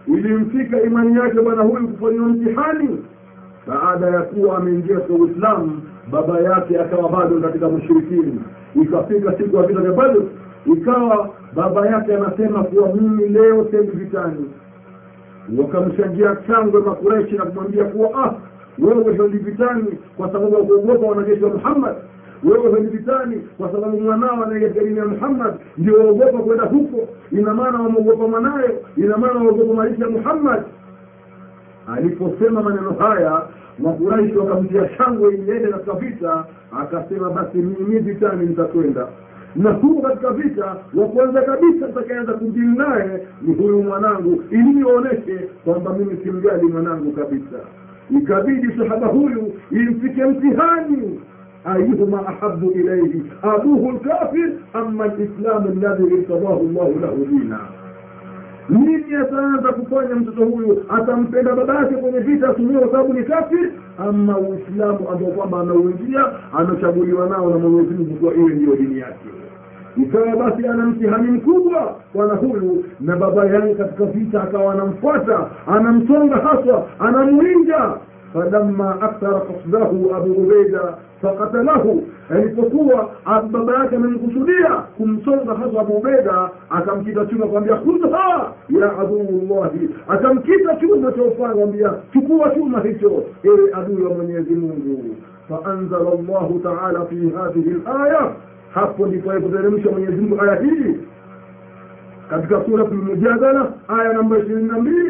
ilimfika 0.07 0.81
imani 0.81 1.17
yake 1.19 1.41
bwana 1.41 1.61
huyu 1.63 1.87
kufanyiwa 1.87 2.27
mtihani. 2.27 3.05
Baada 3.67 4.05
ya 4.07 4.21
kuwa 4.21 4.57
ameingia 4.57 4.99
kwa 4.99 5.15
uislamu 5.15 5.81
baba 6.11 6.39
yake 6.39 6.79
akawa 6.79 7.09
bado 7.09 7.39
katika 7.41 7.69
mshirikini 7.69 8.39
ikafika 8.81 9.37
siku 9.37 9.55
ya 9.55 9.63
vita 9.63 9.79
vya 9.81 9.91
badr 9.91 10.21
ikawa 10.65 11.29
baba 11.55 11.87
yake 11.87 12.15
anasema 12.15 12.63
kuwa 12.63 12.93
mimi 12.93 13.27
leo 13.29 13.67
sendi 13.71 13.91
vitani. 13.91 14.49
Wakamshangia 15.57 16.35
changwe 16.47 16.81
makureshi 16.81 17.35
na 17.35 17.45
kumwambia 17.45 17.83
kuwa 17.85 18.25
ah 18.25 18.33
wewe 18.79 19.13
hendi 19.17 19.37
vitani 19.37 19.97
kwa 20.17 20.31
sababu 20.31 20.55
ya 20.55 20.61
kuogopa 20.63 21.07
wanajeshi 21.07 21.43
wa 21.43 21.49
muhammad 21.49 21.95
wewe 22.45 22.71
hendi 22.71 22.97
vitani 22.97 23.35
kwa 23.57 23.71
sababu 23.71 23.99
mwanao 24.01 24.43
anaelekea 24.43 24.83
dini 24.83 24.97
ya 24.97 25.05
muhammad 25.05 25.53
ndio 25.77 25.99
waogopa 25.99 26.37
kwenda 26.39 26.63
huko. 26.63 27.07
Ina 27.31 27.53
maana 27.53 27.81
wameogopa 27.81 28.27
mwanaye 28.27 28.69
ina 28.97 29.17
maana 29.17 29.39
waogopa 29.39 29.73
maisha 29.73 30.03
ya 30.03 30.09
muhammad. 30.09 30.63
Aliposema 31.95 32.63
maneno 32.63 32.91
haya 32.91 33.41
makuraishi 33.79 34.37
wakamtia 34.37 34.89
shangwe 34.97 35.33
iliende 35.33 35.67
katika 35.67 35.93
vita 35.93 36.45
akasema 36.81 37.29
basi 37.29 37.57
mimi 37.57 37.99
vitani 37.99 38.45
nitakwenda. 38.45 39.07
Na 39.55 39.71
huko 39.71 40.01
katika 40.07 40.29
vita 40.31 40.75
wa 40.93 41.07
kwanza 41.07 41.41
kabisa 41.41 41.87
nitakaanza 41.87 42.33
kudili 42.33 42.77
naye 42.77 43.27
ni 43.41 43.53
huyu 43.53 43.83
mwanangu 43.83 44.43
ili 44.51 44.63
nionyeshe 44.73 45.49
kwamba 45.65 45.93
mimi 45.93 46.17
simjali 46.23 46.63
mwanangu 46.67 47.11
kabisa. 47.11 47.57
Ikabidi 48.17 48.67
sahaba 48.77 49.07
huyu 49.07 49.53
imfike 49.71 50.25
mtihani 50.25 51.19
ayuhuma 51.65 52.27
ahabu 52.27 52.71
ilaihi 52.71 53.23
abuhu 53.41 53.91
lkafir 53.91 54.49
ama 54.73 55.07
lislamu 55.07 55.69
alladhi 55.69 56.03
irtadahu 56.03 56.63
llahu 56.73 56.99
lahu 57.01 57.25
dina 57.25 57.59
nini 58.69 59.15
ataanza 59.15 59.71
kufanya 59.71 60.15
mtoto 60.15 60.45
huyu 60.45 60.83
atampenda 60.89 61.55
baba 61.55 61.75
yake 61.75 61.95
kwenye 61.95 62.19
vita 62.19 62.49
asumia 62.49 62.79
kwa 62.79 62.91
sababu 62.91 63.13
ni 63.13 63.23
kafir 63.23 63.71
ama 63.97 64.37
uislamu 64.37 65.09
ambao 65.09 65.31
kwamba 65.31 65.59
ameuingia 65.59 66.25
amechaguliwa 66.53 67.29
nao 67.29 67.49
na 67.49 67.57
mwenyezi 67.57 67.93
mungu 67.93 68.15
kuwa 68.15 68.33
iwe 68.33 68.53
ndiyo 68.53 68.75
dini 68.75 68.99
yake 68.99 69.29
ikawa 69.97 70.35
basi 70.35 70.67
ana 70.67 70.85
mtihani 70.85 71.31
mkubwa 71.31 71.95
bwana 72.13 72.33
huyu 72.33 72.85
na 72.99 73.15
baba 73.15 73.45
yake 73.45 73.75
katika 73.75 74.05
vita 74.05 74.43
akawa 74.43 74.73
anamfuata 74.73 75.49
anamsonga 75.67 76.35
haswa 76.35 76.87
anamuinja 76.99 77.93
falamma 78.33 79.01
akthara 79.01 79.39
kasdahu 79.39 80.15
abu 80.15 80.31
ubeida 80.31 80.97
fakatalahu 81.25 82.03
alipokuwa 82.29 83.09
baba 83.51 83.73
yake 83.79 83.95
amemkusudia 83.95 84.69
kumsonga 84.97 85.53
hasa 85.53 85.81
abu 85.81 86.07
akamkita 86.69 87.25
chuma 87.25 87.47
kwambia 87.47 87.75
khudha 87.75 88.51
ya 88.69 88.97
aduullahi 88.99 89.89
akamkita 90.07 90.75
chuma 90.75 91.11
cha 91.11 91.21
kwambia 91.45 91.93
chukua 92.13 92.49
chuma 92.49 92.79
hicho 92.79 93.23
ewe 93.43 93.69
adui 93.73 94.03
wa 94.03 94.13
mwenyezi 94.13 94.53
mungu. 94.55 95.15
Faanzala 95.49 96.09
llahu 96.09 96.59
taala 96.59 97.05
fi 97.05 97.29
hadhihi 97.29 97.75
laya 97.85 98.31
hapo 98.73 99.07
ndipo 99.07 99.31
alipoteremsha 99.31 99.91
mwenyezi 99.91 100.21
mungu 100.21 100.41
aya 100.41 100.55
hii. 100.55 100.95
Katika 102.29 102.65
surat 102.65 102.91
lmujadala 102.91 103.73
aya 103.87 104.13
namba 104.13 104.37
ishirini 104.37 104.67
na 104.67 104.79
mbili 104.79 105.04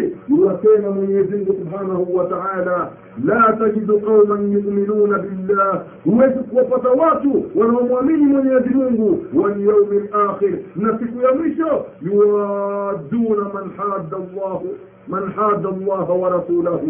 كيما 0.65 0.89
من 0.89 1.07
يزيد 1.09 1.47
سبحانه 1.61 2.05
وتعالى 2.09 2.89
لا 3.23 3.57
تجد 3.59 3.91
قوما 3.91 4.35
يؤمنون 4.53 5.09
بالله. 5.17 5.83
ويجد 6.05 6.45
وفتوات 6.53 7.23
ولهم 7.55 7.91
ومن 7.91 8.19
من 8.33 8.45
يزيد 8.51 9.01
واليوم 9.33 9.89
الآخر 9.91 10.53
نسك 10.77 11.11
يمشى 11.25 11.71
يوادون 12.01 13.39
من 13.55 13.65
حاد 13.77 14.13
الله 14.13 14.61
من 15.07 15.31
حاد 15.37 15.65
الله 15.65 16.11
ورسوله. 16.11 16.83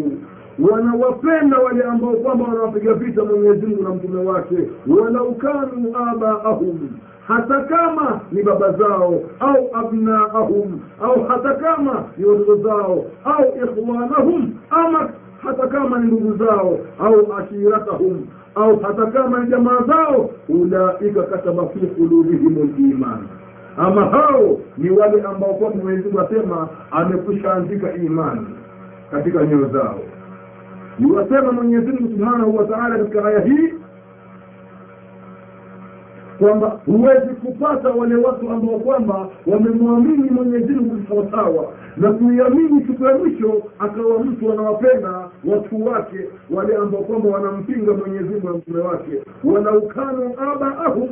ونوفينا 0.58 1.58
ولأنه 1.58 2.12
فما 2.24 2.46
رافق 2.60 2.92
فيت 2.98 3.18
من 3.20 3.44
يزيد 3.44 3.80
من 3.80 3.98
ولو 4.86 5.34
كانوا 5.34 6.12
آباءهم 6.12 6.78
hata 7.28 7.60
kama 7.60 8.20
ni 8.32 8.42
baba 8.42 8.72
zao 8.72 9.22
au 9.40 9.70
abnaahum 9.72 10.80
au 11.02 11.24
hata 11.24 11.54
kama 11.54 12.04
ni 12.18 12.24
watoto 12.24 12.56
zao 12.56 13.04
au 13.24 13.44
ikhwanahum 13.64 14.52
ama 14.70 15.10
hata 15.42 15.66
kama 15.66 15.98
ni 15.98 16.06
ndugu 16.06 16.36
zao 16.44 16.78
au 16.98 17.32
ashiratahum 17.38 18.26
au 18.54 18.78
hata 18.80 19.06
kama 19.06 19.38
ni 19.40 19.50
jamaa 19.50 19.78
zao 19.86 20.30
ulaika 20.48 21.22
kataba 21.22 21.66
fi 21.68 21.78
qulubihim 21.86 22.74
liman 22.78 23.18
ama 23.76 24.04
hao 24.04 24.58
ni 24.78 24.90
wale 24.90 25.22
ambao 25.22 25.54
kwa 25.54 25.70
mwenyezi 25.70 26.04
mungu 26.08 26.20
asema 26.20 26.68
amekwisha 26.90 27.52
andika 27.54 27.92
imani 27.94 28.46
katika 29.10 29.46
nyoyo 29.46 29.68
zao. 29.68 29.98
Niwasema 30.98 31.52
mwenyezi 31.52 31.86
mungu 31.92 32.08
subhanahu 32.12 32.56
wa 32.56 32.64
taala 32.64 32.98
katika 32.98 33.24
aya 33.24 33.40
hii 33.40 33.74
kwamba 36.38 36.80
huwezi 36.86 37.26
kupata 37.34 37.88
wale 37.90 38.14
watu 38.14 38.50
ambao 38.50 38.78
kwamba 38.78 39.28
wamemwamini 39.46 40.30
mwenyezi 40.30 40.72
mungu 40.72 41.02
sawasawa 41.08 41.72
na 41.96 42.12
kuiamini 42.12 42.86
siku 42.86 43.04
ya 43.04 43.18
mwisho 43.18 43.62
akawa 43.78 44.18
mtu 44.24 44.52
anawapenda 44.52 45.28
watu 45.44 45.86
wake 45.86 46.18
wale 46.50 46.76
ambao 46.76 47.00
kwamba 47.02 47.28
wanampinga 47.28 47.92
mwenyezi 47.92 48.24
mungu 48.28 48.46
na 48.48 48.52
mtume 48.54 48.80
wake. 48.80 49.22
Walaukanu 49.44 50.34
abaahum 50.52 51.08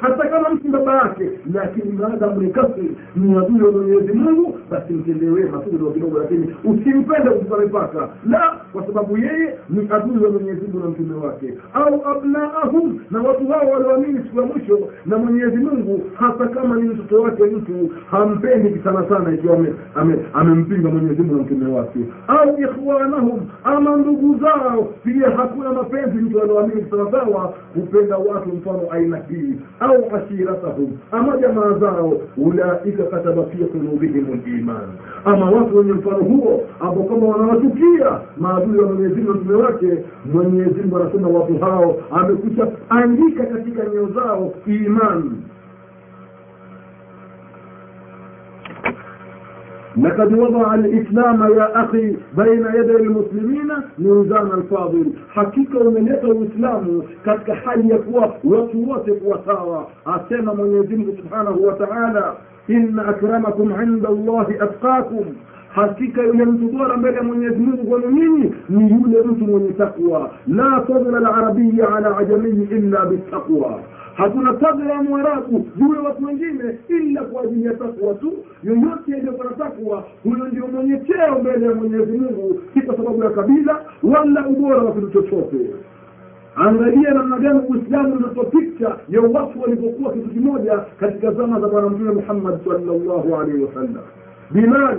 hata 0.00 0.28
kama 0.28 0.48
mtu 0.48 0.68
baba 0.68 0.94
yake 0.96 1.30
lakini 1.54 1.92
maadamu 1.92 2.40
ni 2.42 2.50
kafiri. 2.50 2.96
Ni 3.16 3.38
adui 3.38 3.62
wa 3.62 3.72
mwenyezi 3.72 4.12
mungu 4.12 4.58
basi 4.70 4.92
mtendee 4.92 5.28
wema 5.30 5.58
tu 5.58 5.70
kidogo 5.70 5.90
kidogo 5.90 6.18
lakini 6.18 6.54
usimpende 6.64 7.30
mipaka 7.62 8.08
la 8.30 8.60
kwa 8.72 8.86
sababu 8.86 9.16
yeye 9.18 9.54
ni 9.70 9.88
adui 9.90 10.24
wa 10.24 10.30
mwenyezi 10.30 10.60
mungu 10.66 10.78
na 10.78 10.86
mtume 10.88 11.14
wake. 11.26 11.54
Au 11.74 12.06
abnaahum 12.08 12.98
na 13.10 13.22
watu 13.22 13.48
hao 13.48 13.70
walioamini 13.70 14.22
siku 14.22 14.40
ya 14.40 14.46
mwisho 14.46 14.78
na 15.06 15.18
mwenyezi 15.18 15.56
mungu 15.56 16.02
hata 16.14 16.46
kama 16.46 16.76
ni 16.76 16.82
mtoto 16.88 17.22
wake 17.22 17.44
mtu 17.44 17.90
hampendi 18.10 18.80
sana 18.84 19.08
sana 19.08 19.34
ikiwa 19.34 19.54
ame- 19.56 19.74
ame- 19.94 20.18
amempinga 20.34 20.88
mwenyezi 20.90 21.22
mungu 21.22 21.34
na 21.36 21.42
mtume 21.42 21.72
wake. 21.76 21.98
Au 22.28 22.60
ikhwanahum 22.60 23.40
ama 23.64 23.96
ndugu 23.96 24.38
zao 24.40 24.88
pia 25.04 25.30
hakuna 25.30 25.72
mapenzi 25.72 26.18
mtu 26.18 26.42
alioamini 26.42 26.86
sawasawa 26.90 27.54
hupenda 27.74 28.16
watu 28.16 28.48
mfano 28.48 28.80
aina 28.90 29.16
hii 29.16 29.54
au 29.84 30.16
ashiratahum 30.16 30.90
ama 31.12 31.36
jamaa 31.36 31.72
zao 31.80 32.20
ulaika 32.36 33.02
kataba 33.02 33.44
fi 33.44 33.56
qulubihim 33.64 34.26
liman 34.46 34.88
ama 35.24 35.50
watu 35.50 35.76
wenye 35.78 35.92
mfano 35.92 36.16
huo 36.24 36.62
ambao 36.80 37.04
kama 37.04 37.26
wanawachukia 37.28 38.20
maadui 38.36 38.78
wa 38.78 38.86
mwenyezi 38.92 39.14
mungu 39.20 39.34
mtume 39.34 39.54
wake 39.62 40.04
mwenyezi 40.32 40.80
mungu 40.80 40.96
anasema 40.96 41.28
watu 41.28 41.58
hao 41.58 41.96
amekwisha 42.10 42.66
andika 42.88 43.44
katika 43.46 43.84
nyoyo 43.84 44.08
zao 44.14 44.52
imani 44.66 45.32
لقد 49.96 50.32
وضع 50.32 50.74
الإسلام 50.74 51.42
يا 51.42 51.84
أخي 51.84 52.16
بين 52.36 52.66
يدي 52.74 52.96
المسلمين 52.96 53.72
ميزان 53.98 54.46
الفاضل. 54.54 55.06
حقيقة 55.30 55.90
من 55.90 56.06
يدي 56.06 56.30
الإسلام 56.30 57.02
كتك 57.26 57.50
حال 57.52 57.90
يقوى 57.90 58.34
وتوثق 58.44 59.18
وسارة 59.24 59.88
اسمى 60.06 60.54
من 60.54 60.82
يزمه 60.82 61.12
سبحانه 61.22 61.50
وتعالى. 61.50 62.34
إن 62.70 62.98
أكرمكم 62.98 63.72
عند 63.72 64.06
الله 64.06 64.46
أتقاكم. 64.60 65.24
حقيقة 65.70 66.22
يوم 66.22 66.56
تدور 66.56 66.96
مبلغ 66.96 67.22
من 67.22 67.42
يزمه 67.42 67.78
ونميني 67.92 68.50
من 68.68 68.88
يولد 68.88 69.42
من 69.42 69.74
تقوى. 69.78 70.28
لا 70.46 70.80
فضل 70.80 71.16
العربي 71.16 71.82
على 71.82 72.08
عجمي 72.08 72.68
إلا 72.72 73.04
بالتقوى. 73.04 73.80
Hakuna 74.14 74.54
fadhila 74.54 74.92
ya 74.94 75.02
mwarabu 75.02 75.66
juu 75.76 76.04
watu 76.04 76.24
wengine 76.24 76.78
ila 76.88 77.22
kwa 77.22 77.42
ajili 77.42 77.64
ya 77.64 77.74
takwa 77.74 78.14
tu. 78.14 78.32
Yoyote 78.62 79.14
aliyokuwa 79.14 79.52
takwa 79.52 80.04
huyo 80.22 80.44
ndio 80.44 80.66
mwenye 80.66 81.00
cheo 81.00 81.38
mbele 81.40 81.66
ya 81.66 81.74
mwenyezi 81.74 82.18
mungu 82.18 82.60
si 82.74 82.82
kwa 82.82 82.96
sababu 82.96 83.24
ya 83.24 83.30
kabila 83.30 83.84
wala 84.02 84.46
ubora 84.48 84.82
wa 84.82 84.92
kitu 84.92 85.10
chochote. 85.10 85.56
Angalia 86.56 87.10
namna 87.14 87.38
gani 87.38 87.60
uislamu 87.68 88.14
unatoa 88.16 88.44
picha 88.44 88.96
ya 89.08 89.20
watu 89.20 89.60
walivyokuwa 89.60 90.12
kitu 90.12 90.28
kimoja 90.28 90.78
katika 91.00 91.32
zama 91.32 91.60
za 91.60 91.68
bwana 91.68 91.88
mtume 91.88 92.10
muhammad 92.12 92.64
salllahu 92.64 93.36
alaihi 93.36 93.64
wasallam. 93.64 94.02
Bilal 94.50 94.98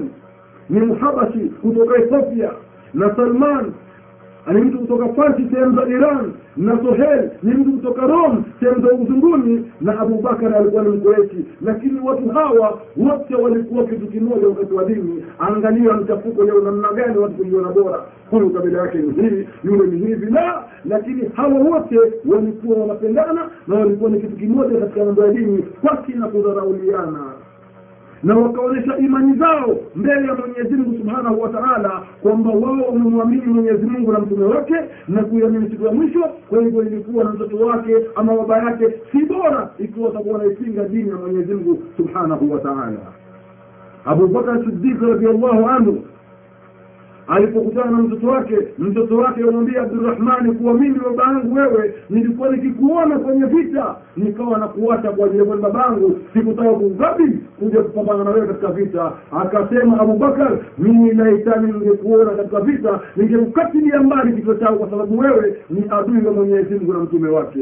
ni 0.69 0.79
mhabashi 0.79 1.39
kutoka 1.61 1.97
ethiopia 1.97 2.51
na 2.93 3.15
salman 3.15 3.71
ni 4.53 4.61
mtu 4.61 4.79
kutoka 4.79 5.07
Farsi 5.13 5.47
sehemu 5.51 5.75
za 5.75 5.87
Iran 5.87 6.33
na 6.57 6.79
Sohel 6.83 7.29
ni 7.43 7.53
mtu 7.53 7.71
kutoka 7.71 8.01
rom 8.07 8.43
sehemu 8.59 8.81
za 8.87 8.93
uzunguni 8.93 9.71
na 9.81 9.99
Abubakar 9.99 10.55
alikuwa 10.55 10.83
ni 10.83 10.89
Mkureshi, 10.89 11.45
lakini 11.61 11.99
watu 11.99 12.29
hawa 12.29 12.79
wote 12.97 13.35
walikuwa 13.35 13.83
kitu 13.85 14.07
kimoja 14.07 14.47
wakati 14.47 14.73
wa 14.73 14.85
dini. 14.85 15.25
Angalia 15.39 15.93
mchafuko 15.93 16.43
leo 16.43 16.61
namna 16.61 16.93
gani 16.93 17.17
watu 17.17 17.33
kujiona 17.35 17.69
bora, 17.69 17.99
huyu 18.31 18.49
kabila 18.49 18.79
yake 18.81 18.97
ni 18.97 19.13
hii, 19.13 19.47
yule 19.63 19.87
ni 19.87 20.07
hivi, 20.07 20.25
la, 20.31 20.63
lakini 20.85 21.29
hawa 21.35 21.59
wote 21.59 21.97
walikuwa 22.25 22.77
wanapendana 22.77 23.49
na 23.67 23.75
walikuwa 23.75 24.09
ni 24.09 24.19
kitu 24.19 24.35
kimoja 24.35 24.79
katika 24.79 25.05
mambo 25.05 25.25
ya 25.25 25.33
dini, 25.33 25.63
kwaki 25.81 26.13
na 26.13 26.27
kudharauliana 26.27 27.19
na 28.25 28.37
wakaonyesha 28.37 28.97
imani 28.97 29.37
zao 29.37 29.77
mbele 29.95 30.27
ya 30.27 30.35
Mwenyezi 30.35 30.75
Mungu 30.75 30.97
Subhanahu 30.97 31.41
wa 31.41 31.49
Ta'ala 31.49 32.03
kwamba 32.21 32.49
wao 32.49 32.81
wamemwamini 32.87 33.45
Mwenyezi 33.45 33.85
Mungu 33.85 34.11
na 34.11 34.19
mtume 34.19 34.45
wake 34.45 34.73
na 35.07 35.23
kuiamini 35.23 35.69
siku 35.69 35.85
ya 35.85 35.91
mwisho. 35.91 36.19
Kwa 36.49 36.61
hivyo 36.61 36.81
ilikuwa 36.83 37.23
na 37.23 37.29
mtoto 37.29 37.57
wake 37.57 37.95
ama 38.15 38.35
baba 38.37 38.57
yake 38.57 38.85
si 39.11 39.25
bora 39.25 39.69
ikiwa 39.79 40.07
watakuwa 40.07 40.37
wanaipinga 40.37 40.83
dini 40.87 41.09
ya 41.09 41.15
Mwenyezi 41.15 41.53
Mungu 41.53 41.83
Subhanahu 41.97 42.51
wa 42.51 42.59
Ta'ala. 42.59 42.97
Abu 44.05 44.27
Bakar 44.27 44.63
Siddiq 44.65 45.03
anhu 45.69 46.03
alipokutana 47.27 47.91
na 47.91 47.97
mtoto 47.97 48.27
wake 48.27 48.57
mtoto 48.79 49.17
wake 49.17 49.41
amwambia 49.41 49.81
abdurahmani 49.81 50.51
kuwa 50.53 50.73
mimi 50.73 50.99
baba 50.99 51.41
wewe 51.61 51.93
nilikuwa 52.09 52.49
nikikuona 52.49 53.19
kwenye 53.19 53.45
vita. 53.45 53.95
Nikawa 54.17 54.57
nakuacha 54.59 55.11
kwa 55.11 55.25
ajili 55.25 55.49
ya 55.49 55.55
babangu. 55.57 56.19
Sikutaka 56.33 56.69
kugabi 56.73 57.39
kuja 57.59 57.81
kupambana 57.81 58.23
na 58.23 58.29
wewe 58.29 58.47
katika 58.47 58.67
vita. 58.71 59.11
Akasema 59.31 59.99
abubakar 59.99 60.57
mimi 60.77 61.13
laitani 61.13 61.71
ningekuona 61.71 62.31
katika 62.31 62.59
vita 62.59 62.99
ningemkatilia 63.15 64.01
mbali 64.03 64.33
kichwa 64.33 64.55
chao 64.55 64.75
kwa 64.75 64.89
sababu 64.89 65.19
wewe 65.19 65.55
ni 65.69 65.83
adui 65.89 66.25
wa 66.27 66.33
mwenyezi 66.33 66.75
mungu 66.75 66.93
na 66.93 66.99
mtume 66.99 67.29
wake. 67.29 67.59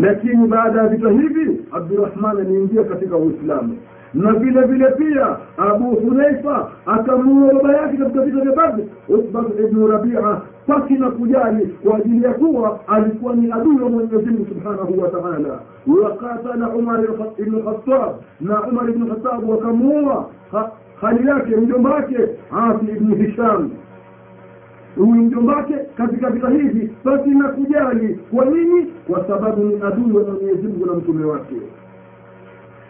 Lakini 0.00 0.46
baada 0.46 0.78
ya 0.82 0.88
vita 0.88 1.10
hivi 1.10 1.60
abdurahmani 1.72 2.40
aliingia 2.40 2.84
katika 2.84 3.16
uislamu 3.16 3.76
na 4.16 4.32
vile 4.32 4.60
vile 4.62 4.90
pia 4.90 5.36
abu 5.56 5.84
hunaifa 5.84 6.70
akamuua 6.86 7.54
baba 7.54 7.72
yake 7.76 7.96
katika 7.96 8.20
vita 8.20 8.40
vya 8.40 8.52
badr. 8.52 8.82
Utbat 9.08 9.46
ibnu 9.60 9.86
rabia 9.86 10.40
pasi 10.66 10.94
na 10.94 11.10
kujali 11.10 11.66
kwa 11.66 11.96
ajili 11.96 12.24
ya 12.24 12.34
kuwa 12.34 12.80
alikuwa 12.88 13.34
ni 13.34 13.52
adui 13.52 13.82
wa 13.82 13.90
mwenyezi 13.90 14.30
mungu 14.30 14.46
subhanahu 14.48 15.00
wa 15.00 15.08
taala. 15.08 15.58
Wakatala 16.04 16.68
umar 16.68 17.00
ibnu 17.38 17.62
khatab 17.62 18.14
na 18.40 18.62
umar 18.62 18.90
ibnu 18.90 19.06
khatab 19.06 19.48
wakamuua 19.48 20.28
hali 21.00 21.28
yake 21.28 21.56
mjomba 21.56 21.90
wake 21.90 22.16
asi 22.52 22.86
ibnu 22.96 23.14
hisham. 23.16 23.70
Huyu 24.96 25.12
mjomba 25.14 25.56
wake 25.56 25.74
katika 25.96 26.30
vita 26.30 26.48
hivi 26.48 26.86
pasi 27.04 27.28
na 27.30 27.48
kujali 27.48 28.20
kwa 28.34 28.44
nini? 28.44 28.86
Kwa 29.10 29.26
sababu 29.28 29.62
ni 29.64 29.82
adui 29.82 30.12
wa 30.16 30.22
mwenyezi 30.24 30.68
mungu 30.68 30.86
na 30.86 30.92
mtume 30.94 31.24
wake 31.24 31.54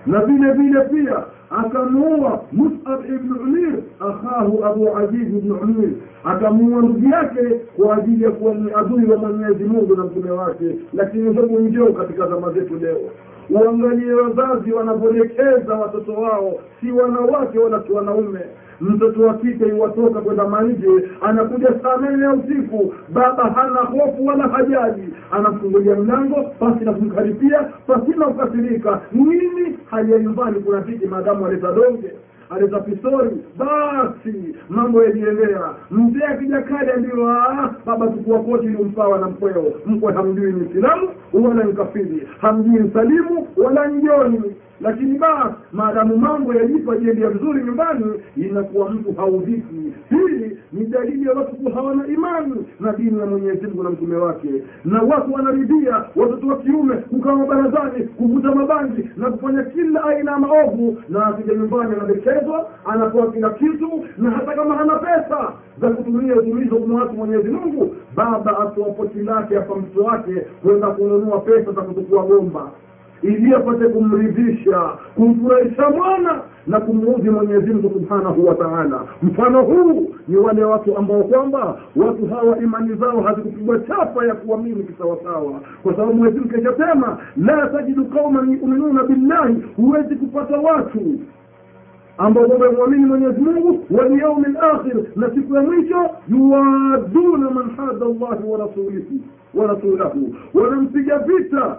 na 0.06 0.20
vile 0.24 0.52
vile 0.52 0.80
pia 0.80 1.24
akamuua 1.50 2.42
musab 2.52 3.04
ibn 3.06 3.32
umir 3.42 3.74
akhahu 4.00 4.64
abu 4.64 4.96
aziz 4.96 5.28
ibn 5.36 5.50
umir 5.50 5.90
akamuua 6.24 6.82
ndugu 6.82 7.08
yake 7.08 7.40
kwa 7.76 7.96
ajili 7.96 8.24
ya 8.24 8.30
kuwa 8.30 8.54
ni 8.54 8.72
adui 8.74 9.04
wa 9.04 9.16
mwenyezi 9.16 9.64
mungu 9.64 9.96
na 9.96 10.04
mtume 10.04 10.30
wake. 10.30 10.64
Lakini 10.94 11.34
hebu 11.34 11.58
njoo 11.60 11.92
katika 11.92 12.26
zama 12.28 12.52
zetu 12.52 12.74
leo. 12.78 13.00
Uangalie 13.50 14.12
wazazi 14.14 14.72
wanavyoelekeza 14.72 15.74
watoto 15.74 16.12
wao. 16.12 16.54
Si 16.80 16.92
wanawake 16.92 17.58
wala 17.58 17.82
si 17.86 17.92
wanaume 17.92 18.40
mtoto 18.80 19.22
wa 19.22 19.34
kike 19.34 19.66
iwatoka 19.68 20.20
kwenda 20.20 20.48
manje 20.48 20.88
anakuja 21.20 21.68
saa 21.82 21.96
nane 21.96 22.22
ya 22.24 22.32
usiku. 22.32 22.94
Baba 23.12 23.44
hana 23.44 23.80
hofu 23.80 24.26
wala 24.26 24.48
hajali. 24.48 25.08
Anamfungulia 25.30 25.94
mlango 25.96 26.42
pasi 26.58 26.84
na 26.84 26.92
kumkaribia 26.92 27.60
pasina 27.86 28.26
kukasirika. 28.26 29.00
Nini 29.12 29.78
hali 29.90 30.12
ya 30.12 30.18
nyumbani 30.18 30.60
kuna 30.60 30.80
viti 30.80 31.06
maadamu 31.06 31.46
aleta 31.46 31.72
donge 31.72 32.10
aleta 32.50 32.80
pisori. 32.80 33.30
Basi 33.58 34.56
mambo 34.68 35.02
yaliendelea. 35.04 35.60
Mzee 35.90 36.24
akija 36.24 36.62
kale 36.62 36.96
ndio 36.96 37.16
baba 37.86 38.06
tukua 38.06 38.38
koti 38.42 38.66
ilimpawa 38.66 39.18
na 39.18 39.28
mkweo. 39.28 39.72
Mkwe 39.86 40.12
hamjui 40.12 40.52
ni 40.52 40.70
islamu 40.70 41.08
wala 41.32 41.64
ni 41.64 42.22
hamjui 42.40 42.80
msalimu 42.80 43.48
wala 43.56 43.86
njoni 43.86 44.42
lakini 44.80 45.18
basi 45.18 45.54
maadamu 45.72 46.16
mambo 46.16 46.54
yalipo 46.54 46.92
ajiendea 46.92 47.30
vizuri 47.30 47.64
nyumbani 47.64 48.04
inakuwa 48.36 48.90
mtu 48.90 49.12
haudhiki. 49.12 49.92
Hili 50.10 50.58
ni 50.72 50.86
dalili 50.86 51.28
ya 51.28 51.32
watu 51.34 51.56
kuwa 51.56 51.72
hawana 51.72 52.06
imani 52.06 52.66
na 52.80 52.92
dini 52.92 53.18
ya 53.18 53.26
mwenyezi 53.26 53.66
mungu 53.66 53.82
na 53.82 53.90
mtume 53.90 54.16
wake. 54.16 54.48
Na 54.84 55.02
watu 55.02 55.32
wanaridhia 55.32 56.04
watoto 56.16 56.46
wa 56.46 56.56
kiume 56.56 56.96
kukaa 56.96 57.36
mabarazani 57.36 58.04
kuvuta 58.04 58.54
mabangi 58.54 59.10
na 59.16 59.30
kufanya 59.30 59.62
kila 59.62 60.04
aina 60.04 60.32
ya 60.32 60.38
maovu 60.38 60.98
na 61.08 61.26
akija 61.26 61.54
nyumbani 61.54 61.94
anadekezwa 61.94 62.70
anapewa 62.84 63.32
kila 63.32 63.50
kitu 63.50 64.04
na 64.18 64.30
hata 64.30 64.52
kama 64.54 64.74
hana 64.76 64.94
pesa 64.98 65.52
za 65.80 65.90
kutumia 65.90 66.36
utumizo 66.36 66.76
kumwatu 66.76 67.12
mwenyezi 67.12 67.48
mungu 67.50 67.96
baba 68.16 68.58
atoa 68.58 68.90
poti 68.90 69.18
lake 69.18 69.54
hapa 69.54 69.74
mtoto 69.74 70.04
wake 70.04 70.32
kwenda 70.62 70.86
kununua 70.86 71.40
pesa 71.40 71.72
za 71.72 71.82
kutukua 71.82 72.22
bomba 72.22 72.70
ili 73.22 73.54
apate 73.54 73.88
kumridhisha 73.88 74.80
kumfurahisha 75.14 75.90
mwana 75.90 76.40
na 76.66 76.80
kumuudhi 76.80 77.30
mwenyezi 77.30 77.70
mungu 77.72 77.90
subhanahu 77.90 78.46
wa 78.46 78.54
taala. 78.54 79.00
Mfano 79.22 79.62
huu 79.62 80.14
ni 80.28 80.36
wale 80.36 80.64
watu 80.64 80.96
ambao 80.98 81.22
kwamba 81.24 81.78
watu 81.96 82.26
hawa 82.26 82.58
imani 82.58 82.94
zao 82.94 83.20
hazikupigwa 83.20 83.78
chapa 83.78 84.26
ya 84.26 84.34
kuamini 84.34 84.82
kisawasawa. 84.84 85.60
Kwa 85.82 85.92
sababu 85.94 86.12
mwenyezi 86.14 86.38
mungu 86.40 86.54
kishasema 86.54 87.18
la 87.36 87.66
tajidu 87.66 88.04
qauman 88.04 88.50
yuminuna 88.62 89.02
billahi 89.02 89.54
huwezi 89.76 90.16
kupata 90.16 90.56
watu 90.58 91.00
ambao 92.18 92.46
kwamba 92.46 92.72
mwamini 92.72 93.06
mwenyezi 93.06 93.40
mungu 93.40 93.84
walyaumi 93.90 94.46
lakhir 94.52 94.96
na 95.16 95.30
siku 95.34 95.54
ya 95.54 95.62
mwisho 95.62 96.10
yuwaduna 96.28 97.50
man 97.50 97.70
hada 97.76 98.06
llahi 98.06 98.48
wa 98.50 98.58
rasulihi 98.58 99.20
wa 99.54 99.66
rasulahu. 99.66 100.34
Wanampiga 100.54 101.18
vita 101.18 101.76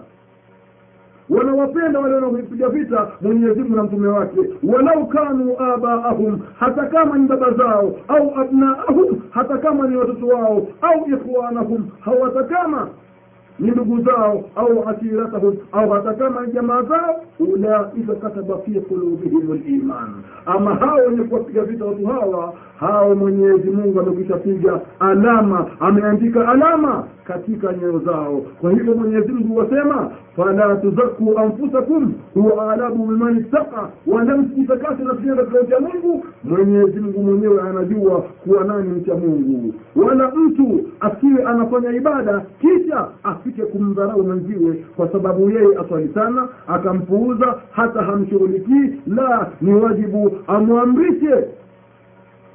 wanawapenda 1.30 2.00
wale 2.00 2.16
wanaopiga 2.16 2.70
vita 2.70 3.08
mwenyezi 3.22 3.60
mungu 3.62 3.76
na 3.76 3.84
mtume 3.84 4.08
wake. 4.08 4.40
Walau 4.64 5.08
kanu 5.08 5.60
abaahum 5.60 6.40
hata 6.60 6.86
kama 6.86 7.18
ni 7.18 7.28
baba 7.28 7.52
zao 7.52 7.96
au 8.08 8.36
abnaahum 8.42 9.22
hata 9.32 9.58
kama 9.58 9.88
ni 9.88 9.96
watoto 9.98 10.28
wao 10.28 10.68
au 10.82 11.10
ikhwanahum 11.10 11.90
hawata 12.00 12.44
kama 12.44 12.88
ni 13.60 13.72
ndugu 13.72 14.02
zao 14.02 14.44
au 14.56 14.90
ashiratahum 14.90 15.56
au 15.72 15.90
hata 15.90 16.14
kama 16.14 16.46
ni 16.46 16.54
jamaa 16.54 16.82
zao 16.84 17.22
ulaika 17.40 18.16
kataba 18.22 18.58
fi 18.58 18.72
qulubihim 18.72 19.54
liman 19.66 20.10
ama 20.46 20.76
hao 20.76 20.98
wenye 20.98 21.24
kuwapiga 21.24 21.64
vita 21.64 21.86
watu 21.86 22.06
hawa 22.06 22.54
hao 22.80 23.16
mwenyezi 23.16 23.70
mungu 23.72 24.00
amekwisha 24.00 24.38
piga 24.38 24.82
alama 25.00 25.68
ameandika 25.80 26.48
alama 26.50 27.04
katika 27.28 27.74
nyoyo 27.74 28.00
zao. 28.00 28.42
Kwa 28.62 28.72
hivyo 28.72 28.96
mwenyezi 28.96 29.32
mungu 29.32 29.58
wasema 29.58 30.12
fala 30.36 30.76
tuzaku 30.76 31.40
anfusakum 31.40 32.14
huwa 32.34 32.74
alamu 32.74 33.06
biman 33.08 33.38
ittaqa 33.38 33.90
wala 34.08 34.38
msijitakase 34.38 35.04
nafsini 35.04 35.36
katika 35.36 35.60
ucha 35.62 35.80
mungu. 35.80 36.26
Mwenyezi 36.44 37.00
mungu 37.00 37.24
mwenyewe 37.24 37.62
anajua 37.62 38.22
kuwa 38.22 38.64
nani 38.64 38.90
mcha 38.90 39.16
mungu. 39.16 39.74
Wala 39.96 40.32
mtu 40.36 40.80
asiwe 41.00 41.44
anafanya 41.44 41.92
ibada 41.92 42.46
kisha 42.62 43.08
afike 43.48 43.62
kumdharau 43.66 44.24
mwenziwe 44.24 44.74
kwa 44.96 45.08
sababu 45.12 45.50
yeye 45.50 45.78
aswali 45.86 46.10
sana 46.14 46.48
akampuuza 46.68 47.56
hata 47.72 48.02
hamshughulikii 48.02 48.94
la 49.08 49.52
ni 49.62 49.74
wajibu 49.74 50.32
amwamrishe 50.48 51.46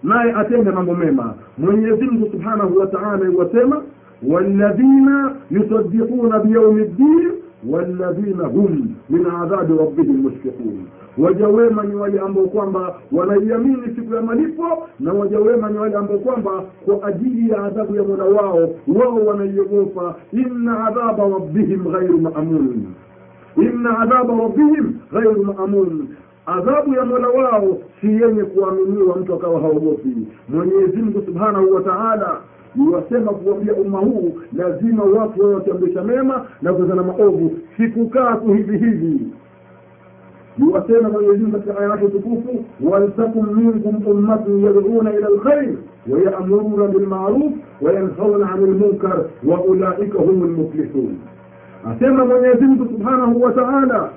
naye 0.03 0.33
atende 0.33 0.71
mambo 0.71 0.95
mema. 0.95 1.35
Mwenyezi 1.59 2.05
mungu 2.05 2.29
subhanahu 2.33 2.79
wa 2.79 2.87
taala 2.87 3.29
iwasema 3.31 3.83
walladhina 4.29 5.35
yusaddiquna 5.51 6.39
biyaumi 6.39 6.85
ddin 6.85 7.31
walladhina 7.71 8.45
hum 8.47 8.95
min 9.11 9.27
adhabi 9.27 9.77
rabbihim 9.79 10.17
mushfiqun 10.23 10.87
waja 11.19 11.49
wema 11.49 11.83
ni 11.85 11.95
wale 11.95 12.21
ambao 12.21 12.45
kwamba 12.45 12.95
wanaiamini 13.13 13.83
siku 13.97 14.15
ya 14.15 14.23
malipo 14.23 14.89
na 15.01 15.13
waja 15.13 15.39
wema 15.39 15.71
ni 15.71 15.79
wale 15.79 15.97
ambao 15.97 16.19
kwamba 16.19 16.65
kwa 16.85 17.09
ajili 17.09 17.51
ya 17.51 17.65
adhabu 17.65 17.97
ya 17.97 18.03
mola 18.03 18.25
wao 18.25 18.69
wao 18.89 19.15
wanaiogopa. 19.27 20.15
Inna 20.33 20.87
adhaba 20.87 21.29
rabbihim 21.29 21.85
ghairu 21.85 22.21
maamun 22.21 22.87
inna 23.57 23.99
adhaba 23.99 24.35
rabbihim 24.37 24.95
ghairu 25.13 25.45
maamun 25.45 26.09
adhabu 26.47 26.95
ya 26.95 27.05
mola 27.05 27.29
wao 27.29 27.79
si 28.01 28.07
yenye 28.07 28.45
kuaminiwa 28.45 29.17
mtu 29.17 29.35
akawa 29.35 29.61
haogopi. 29.61 30.17
Mwenyezi 30.49 31.13
subhanahu 31.27 31.75
wa 31.75 31.81
taala 31.83 32.41
niwasema 32.75 33.33
kuambia 33.33 33.75
umma 33.75 33.99
huu 33.99 34.33
lazima 34.53 35.05
watu 35.05 35.41
wawe 35.41 35.55
wakiamrisha 35.55 36.05
mema 36.05 36.47
na 36.63 36.73
kuzana 36.73 37.03
maovu. 37.03 37.59
Sikukaa 37.77 38.37
tu 38.37 38.53
hivi 38.55 38.79
hivi 38.79 39.21
niwasema 40.59 41.09
mwenyezi 41.09 41.39
mungu 41.39 41.53
katika 41.59 41.79
aya 41.79 41.89
yake 41.91 42.09
tukufu 42.09 42.65
waltakum 42.91 43.57
minkum 43.57 44.07
ummatun 44.07 44.65
yad'una 44.65 45.15
ila 45.15 45.29
lkhair 45.29 45.75
wayamuruna 46.11 46.87
bilmaruf 46.89 47.53
wayanhauna 47.81 48.53
ani 48.53 48.67
lmunkar 48.67 49.25
waulaika 49.47 50.19
hum 50.19 50.45
lmuflihun 50.45 51.17
asema 51.91 52.25
mwenyezi 52.25 52.65
mungu 52.65 52.85
subhanahu 52.87 53.43
wa 53.43 53.53
taala 53.53 54.11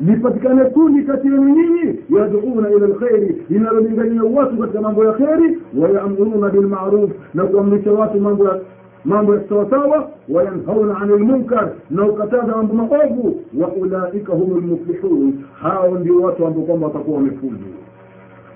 lipatikane 0.00 0.64
kundi 0.64 1.02
kati 1.02 1.26
yenu 1.26 1.44
nyinyi 1.48 1.98
yaduuna 2.10 2.70
ila 2.70 2.86
lkhairi 2.86 3.42
linalolingania 3.50 4.22
watu 4.22 4.56
katika 4.58 4.80
mambo 4.80 5.04
ya 5.04 5.12
kheri 5.12 5.58
wayamuruna 5.78 6.48
bilmaruf 6.48 7.10
na 7.34 7.44
kuamrisha 7.44 7.92
watu 7.92 8.20
mambo 8.20 8.44
ya 8.44 8.60
mambo 9.08 9.34
ya 9.34 9.48
sawasawa 9.48 10.10
wayanhauna 10.28 11.00
ani 11.00 11.12
lmunkar 11.12 11.72
na 11.90 12.06
ukataza 12.06 12.46
mambo 12.56 12.74
maovu 12.74 13.42
wa 13.60 13.68
ulaika 13.68 14.32
hum 14.32 14.58
lmuflihun 14.58 15.44
hao 15.60 15.98
ndio 15.98 16.20
watu 16.20 16.46
ambao 16.46 16.62
kwamba 16.62 16.86
watakuwa 16.86 17.16
wamefuzu 17.16 17.64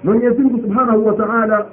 mwenyezi 0.05 0.43
mungu 0.43 0.59
subhanahu 0.63 1.07
wa 1.07 1.13
taala 1.13 1.67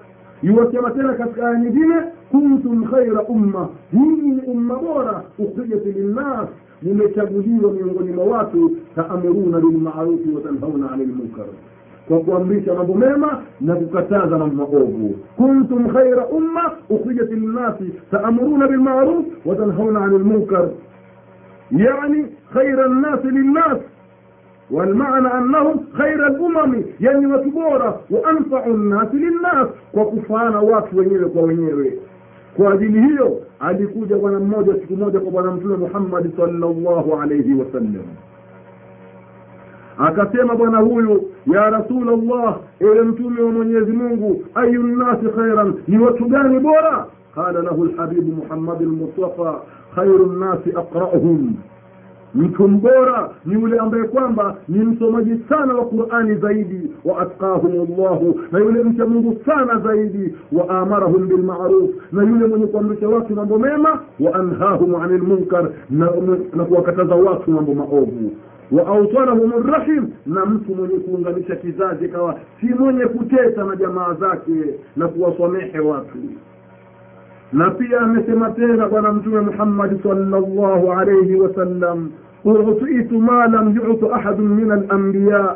yuwasema 0.43 0.91
tena 0.91 1.13
katika 1.13 1.47
aya 1.47 1.59
nyingine 1.59 1.95
kuntum 2.31 2.83
khaira 2.91 3.21
umma. 3.23 3.69
Hii 3.91 4.21
ni 4.31 4.41
umma 4.41 4.75
bora 4.75 5.23
ukhrijat 5.39 5.85
linnas. 5.85 6.47
Mumechaguliwa 6.81 7.71
miongoni 7.73 8.11
mwa 8.11 8.25
watu 8.25 8.71
taamuruna 8.95 9.59
bilmarufi 9.59 10.29
watanhauna 10.35 10.91
ani 10.91 11.05
lmunkar 11.05 11.45
kwa 12.09 12.19
kuamrisha 12.19 12.73
mambo 12.73 12.93
mema 12.93 13.41
na 13.61 13.75
kukataza 13.75 14.37
mambo 14.37 14.55
maovu 14.55 15.15
kuntum 15.37 15.89
khaira 15.93 16.27
umma 16.27 16.71
ukhrijat 16.89 17.29
linnasi 17.31 17.93
taamuruna 18.11 18.67
bilmaruf 18.67 19.25
watanhauna 19.45 20.01
ani 20.05 20.17
lmunkar 20.19 20.69
yani 21.71 22.25
khaira 22.53 22.87
nnasi 22.87 23.27
linnas 23.27 23.77
والمعنى 24.71 25.27
أنهم 25.27 25.79
خير 25.93 26.27
الأمم 26.27 26.83
يعني 26.99 27.25
وتبورة 27.25 28.01
وأنفع 28.09 28.65
الناس 28.67 29.07
للناس 29.13 29.67
وكفانا 29.93 30.59
watu 30.59 30.97
wenyewe 30.97 31.25
kwa 31.29 31.41
wenyewe 31.41 31.99
kwa 32.57 32.73
ajili 32.73 33.01
hiyo 33.01 33.41
alikuja 33.59 34.15
bwana 34.17 34.39
mmoja 34.39 34.73
siku 34.73 34.95
moja 34.97 35.19
kwa 35.19 35.31
bwana 35.31 35.51
mtume 35.51 35.77
Muhammad 35.77 36.35
sallallahu 36.37 37.15
alayhi 37.21 37.53
wasallam 37.53 38.05
akasema 39.97 40.55
bwana 40.55 40.77
huyu 40.77 41.28
ya 41.53 41.69
rasulallah 41.69 42.57
ewe 42.79 43.01
mtume 43.03 43.41
wa 43.41 43.51
mwenyezi 43.51 43.91
mungu 43.91 44.43
ayu 44.55 44.83
nnasi 44.83 45.25
khairan 45.35 45.73
ni 45.87 45.97
watu 45.97 46.25
gani 46.25 46.59
bora? 46.59 47.05
Qala 47.35 47.61
lahu 47.61 47.85
lhabibu 47.85 48.31
muhammadi 48.31 48.83
lmustafa 48.85 49.61
khairu 49.95 50.25
nnasi 50.25 50.69
aqrauhum. 50.69 51.53
Mtu 52.35 52.67
mbora 52.67 53.29
ni 53.45 53.53
yule 53.53 53.79
ambaye 53.79 54.03
kwamba 54.03 54.55
ni 54.67 54.79
msomaji 54.79 55.39
sana 55.49 55.73
wa 55.73 55.85
qurani 55.85 56.35
zaidi 56.35 56.91
wa 57.05 57.19
atqahum 57.19 57.71
llahu 57.73 58.39
na 58.51 58.59
yule 58.59 58.83
mcha 58.83 59.05
mungu 59.05 59.37
sana 59.45 59.79
zaidi 59.79 60.35
wa 60.51 60.69
amarahum 60.69 61.27
bilmaruf 61.27 61.89
na 62.11 62.23
yule 62.23 62.47
mwenye 62.47 62.65
kuamrisha 62.67 63.09
watu 63.09 63.35
mambo 63.35 63.59
mema 63.59 63.99
wa 64.19 64.33
anhahum 64.35 64.95
ani 64.95 65.17
lmunkar 65.17 65.69
na, 65.89 66.09
na 66.55 66.63
kuwakataza 66.65 67.15
watu 67.15 67.51
mambo 67.51 67.73
maovu 67.73 68.31
wa 68.71 68.87
autanahum 68.87 69.51
rrahim 69.67 70.07
na 70.25 70.45
mtu 70.45 70.75
mwenye 70.75 70.95
kuunganisha 70.99 71.55
kizazi 71.55 72.07
kawa 72.09 72.39
si 72.59 72.65
mwenye 72.65 73.05
kuteta 73.05 73.63
na 73.63 73.75
jamaa 73.75 74.13
zake 74.13 74.51
na 74.95 75.07
kuwasamehe 75.07 75.79
watu. 75.79 76.17
Na 77.53 77.71
pia 77.71 77.99
amesema 78.01 78.51
tena 78.51 78.87
bwana 78.89 79.11
mtume 79.13 79.39
muhammadi 79.39 79.99
salllahu 80.03 80.91
alaihi 80.91 81.35
wasallam 81.35 82.11
utitu 82.45 83.19
ma 83.19 83.47
lam 83.47 83.75
yutu 83.75 84.13
ahadun 84.15 84.47
min 84.47 84.71
alambiya 84.71 85.55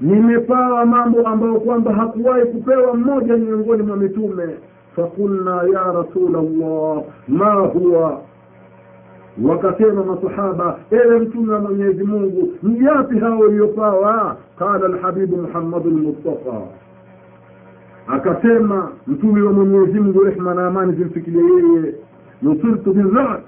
nimepawa 0.00 0.86
mambo 0.86 1.20
ambayo 1.28 1.54
kwamba 1.60 1.92
hakuwahi 1.94 2.44
kupewa 2.46 2.94
mmoja 2.96 3.36
miongoni 3.36 3.82
mwa 3.82 3.96
mitume. 3.96 4.48
Fakulna 4.96 5.54
ya 5.72 5.92
rasul 5.92 6.30
llah 6.32 7.02
ma 7.28 7.54
huwa 7.54 8.20
wakasema 9.42 10.04
masahaba 10.04 10.78
ewe 10.90 11.18
mtume 11.18 11.52
wa 11.52 11.60
mwenyezi 11.60 12.04
mungu 12.04 12.52
ni 12.62 12.84
yapi 12.84 13.18
hao 13.18 13.38
waliopawa 13.38 14.36
qala 14.58 14.88
lhabibu 14.88 15.36
muhammadu 15.36 15.90
lmustafa 15.90 16.60
akasema 18.08 18.92
mtume 19.06 19.42
wa 19.42 19.52
mwenyezi 19.52 20.00
mungu 20.00 20.22
rehma 20.24 20.54
na 20.54 20.66
amani 20.66 20.92
zimfikilie 20.92 21.42
yeye. 21.42 21.94
Nusirtu 22.42 22.92
bidhat 22.94 23.40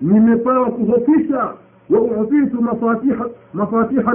nimepawa 0.00 0.70
kuhofisha 0.70 1.54
wa 1.90 2.00
utitu 2.00 2.62
mafatiha 2.62 3.26
mafatiha 3.54 4.14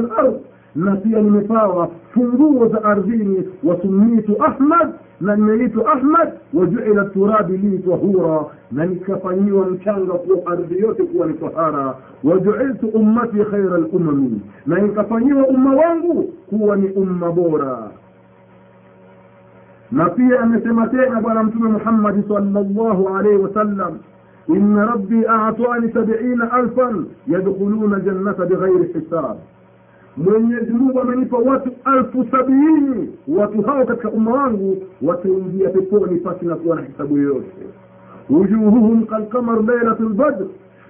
na 0.75 0.95
pia 0.95 1.21
nimepawa 1.21 1.89
funguo 2.13 2.67
za 2.67 2.83
ardhini 2.83 3.49
wasumitu 3.63 4.43
ahmad 4.43 4.93
na 5.21 5.35
nimeitwa 5.35 5.93
ahmad 5.93 6.33
wajuila 6.53 7.05
turabi 7.05 7.57
li 7.57 7.79
tahura 7.79 8.45
na 8.71 8.85
nikafanyiwa 8.85 9.65
mchanga 9.65 10.13
kuwa 10.13 10.45
ardhi 10.51 10.79
yote 10.79 11.03
kuwa 11.03 11.27
ni 11.27 11.33
tahara 11.33 11.95
wajuiltu 12.23 12.87
ummati 12.87 13.37
khaira 13.37 13.77
lumami 13.77 14.41
na 14.65 14.79
nikafanyiwa 14.79 15.47
umma 15.47 15.75
wangu 15.75 16.23
kuwa 16.23 16.75
ni 16.75 16.87
umma 16.89 17.31
bora 17.31 17.89
na 19.91 20.09
pia 20.09 20.39
amesema 20.39 20.87
tena 20.87 21.21
bwana 21.21 21.43
mtume 21.43 21.69
muhammadi 21.69 22.23
salllahu 22.27 23.09
alaihi 23.17 23.37
wasallam 23.37 23.97
inna 24.47 24.85
rabbi 24.85 25.25
atani 25.27 25.91
sabiina 25.93 26.51
alfan 26.51 27.05
yadkhuluna 27.27 27.99
jannata 27.99 28.45
bighairi 28.45 28.93
hisab 28.93 29.37
mwenyezi 30.17 30.71
mungu 30.73 31.01
amenipa 31.01 31.37
watu 31.37 31.69
alfu 31.83 32.25
sabiini 32.31 33.09
watu 33.27 33.61
hao 33.61 33.85
katika 33.85 34.09
umma 34.09 34.31
wangu 34.31 34.77
wataingia 35.01 35.69
peponi 35.69 36.19
pasi 36.19 36.45
na 36.45 36.55
kuwa 36.55 36.75
na 36.75 36.81
hisabu 36.81 37.17
yoyote. 37.17 37.51
Wujuhuhum 38.29 39.05
kalkamar 39.05 39.63
lailatu 39.65 40.03
lbadr 40.03 40.45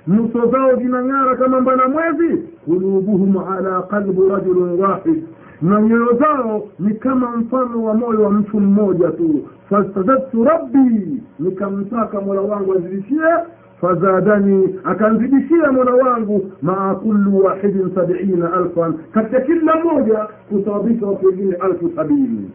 nyuso 0.07 0.51
zao 0.51 0.75
zinang'ara 0.75 1.35
kama 1.35 1.61
mbana 1.61 1.87
mwezi. 1.87 2.37
Kulubuhum 2.65 3.37
ala 3.37 3.81
qalbi 3.81 4.29
rajulin 4.29 4.79
wahid. 4.81 5.23
Na 5.61 5.81
nyoyo 5.81 6.17
zao 6.19 6.67
ni 6.79 6.93
kama 6.93 7.37
mfano 7.37 7.83
wa 7.83 7.93
moyo 7.93 8.21
wa 8.21 8.31
mtu 8.31 8.59
mmoja 8.59 9.11
tu. 9.11 9.47
Fastazadtu 9.69 10.43
rabbi. 10.43 11.21
Nikamtaka 11.39 12.21
mola 12.21 12.41
wangu 12.41 12.73
azidishie 12.73 13.21
fazadani 13.85 14.75
akanzidishia 14.83 15.71
mola 15.71 15.91
wangu 15.93 16.51
maa 16.61 16.95
kullu 16.95 17.37
wahidin 17.45 17.95
sabiina 17.95 18.53
alfan 18.53 18.93
katika 19.13 19.41
kila 19.41 19.75
mmoja 19.75 20.27
kusababisha 20.49 21.05
watu 21.05 21.25
wengine 21.27 21.55
alfu 21.55 21.91
sabini. 21.95 22.51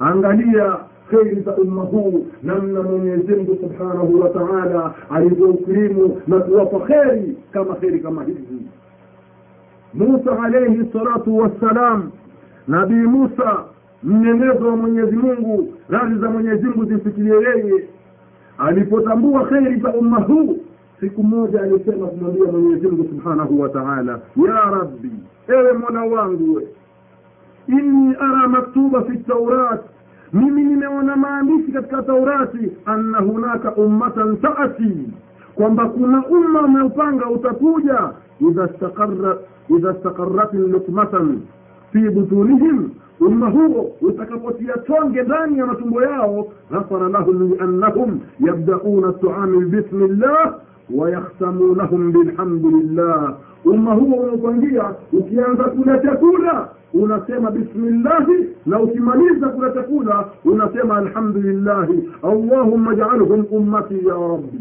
Angalia 0.00 0.76
kheri 1.10 1.40
za 1.40 1.56
umma 1.56 1.82
huu 1.82 2.26
namna 2.42 2.82
mwenyezimngu 2.82 3.56
subhanahu 3.60 4.20
wa 4.20 4.28
taala 4.28 4.94
alivyoukirimu 5.10 6.20
na 6.26 6.38
kuwapa 6.40 6.80
kheri 6.80 7.36
kama 7.52 7.74
kheri 7.74 8.00
kama 8.00 8.24
hizi. 8.24 8.66
Musa 9.94 10.42
alaihi 10.42 10.90
salatu 10.92 11.36
wassalam 11.38 12.10
nabii 12.68 12.94
musa 12.94 13.64
mnyengezo 14.02 14.66
wa 14.68 14.76
mwenyezi 14.76 15.16
mungu 15.16 15.74
radhi 15.88 16.18
za 16.20 16.30
mwenyezi 16.30 16.66
mungu 16.66 16.84
zimfikirie 16.84 17.34
yeye 17.34 17.84
alipotambua 18.58 19.44
kheri 19.46 19.80
za 19.80 19.94
umma 19.94 20.16
huu 20.20 20.58
siku 21.00 21.22
moja 21.22 21.62
alisema 21.62 22.06
kumwambia 22.06 22.52
mwenyezi 22.52 22.86
mungu 22.88 23.04
subhanahu 23.04 23.60
wa 23.60 23.68
taala 23.68 24.20
ya 24.46 24.70
rabbi 24.70 25.10
ewe 25.48 25.72
mola 25.72 26.00
wangu 26.02 26.54
we 26.54 26.68
inni 27.68 28.14
ara 28.14 28.48
maktuba 28.48 29.02
fi 29.04 29.16
taurat 29.18 29.80
mimi 30.32 30.64
nimeona 30.64 31.16
maandishi 31.16 31.72
katika 31.72 32.02
taurati 32.02 32.72
anna 32.86 33.18
hunaka 33.18 33.74
ummatan 33.74 34.36
taati 34.36 34.92
kwamba 35.54 35.88
kuna 35.88 36.26
umma 36.26 36.62
umeupanga 36.62 37.26
utakuja 37.30 38.10
idha 38.40 38.68
staqarrat 38.68 39.38
idha 39.68 39.94
fi 41.92 41.98
butunihim 41.98 42.90
umma 43.20 43.50
huo 43.50 43.92
utakapotia 44.00 44.72
tonge 44.76 45.22
ndani 45.22 45.58
ya 45.58 45.66
matumbo 45.66 46.02
yao 46.02 46.48
ghafara 46.70 47.08
lahum 47.08 47.52
liannahum 47.52 48.20
yabdauna 48.40 49.12
tuami 49.12 49.64
bismillah 49.64 50.54
wayakhtamunahum 50.94 52.12
bilhamdulillah 52.12 53.36
umma 53.64 53.94
huo 53.94 54.16
unaopangia 54.16 54.94
ukianza 55.12 55.64
kula 55.64 55.98
chakula 55.98 56.68
unasema 56.94 57.50
bismillahi 57.50 58.46
na 58.66 58.80
ukimaliza 58.80 59.48
kula 59.48 59.70
chakula 59.70 60.28
unasema 60.44 60.96
alhamdulillahi 60.96 62.08
allahumma 62.22 62.94
jaalhum 62.94 63.44
ummati 63.50 63.94
ya 64.06 64.14
rabbi 64.14 64.58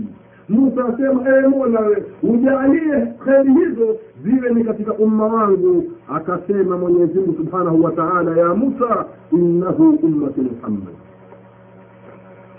musa 0.50 0.86
asema 0.86 1.22
ee 1.28 1.48
mola 1.48 1.80
we 1.80 2.04
ujalie 2.24 3.06
kheri 3.26 3.54
hizo 3.54 3.96
ziwe 4.24 4.50
ni 4.54 4.64
katika 4.64 4.94
umma 4.94 5.26
wangu 5.26 5.84
akasema 6.16 6.78
mwenyezimngu 6.78 7.34
subhanahu 7.34 7.84
wa 7.84 7.92
taala 7.92 8.38
ya 8.38 8.54
musa 8.54 9.06
innahu 9.32 9.90
ummati 9.90 10.42
muhammad. 10.42 10.94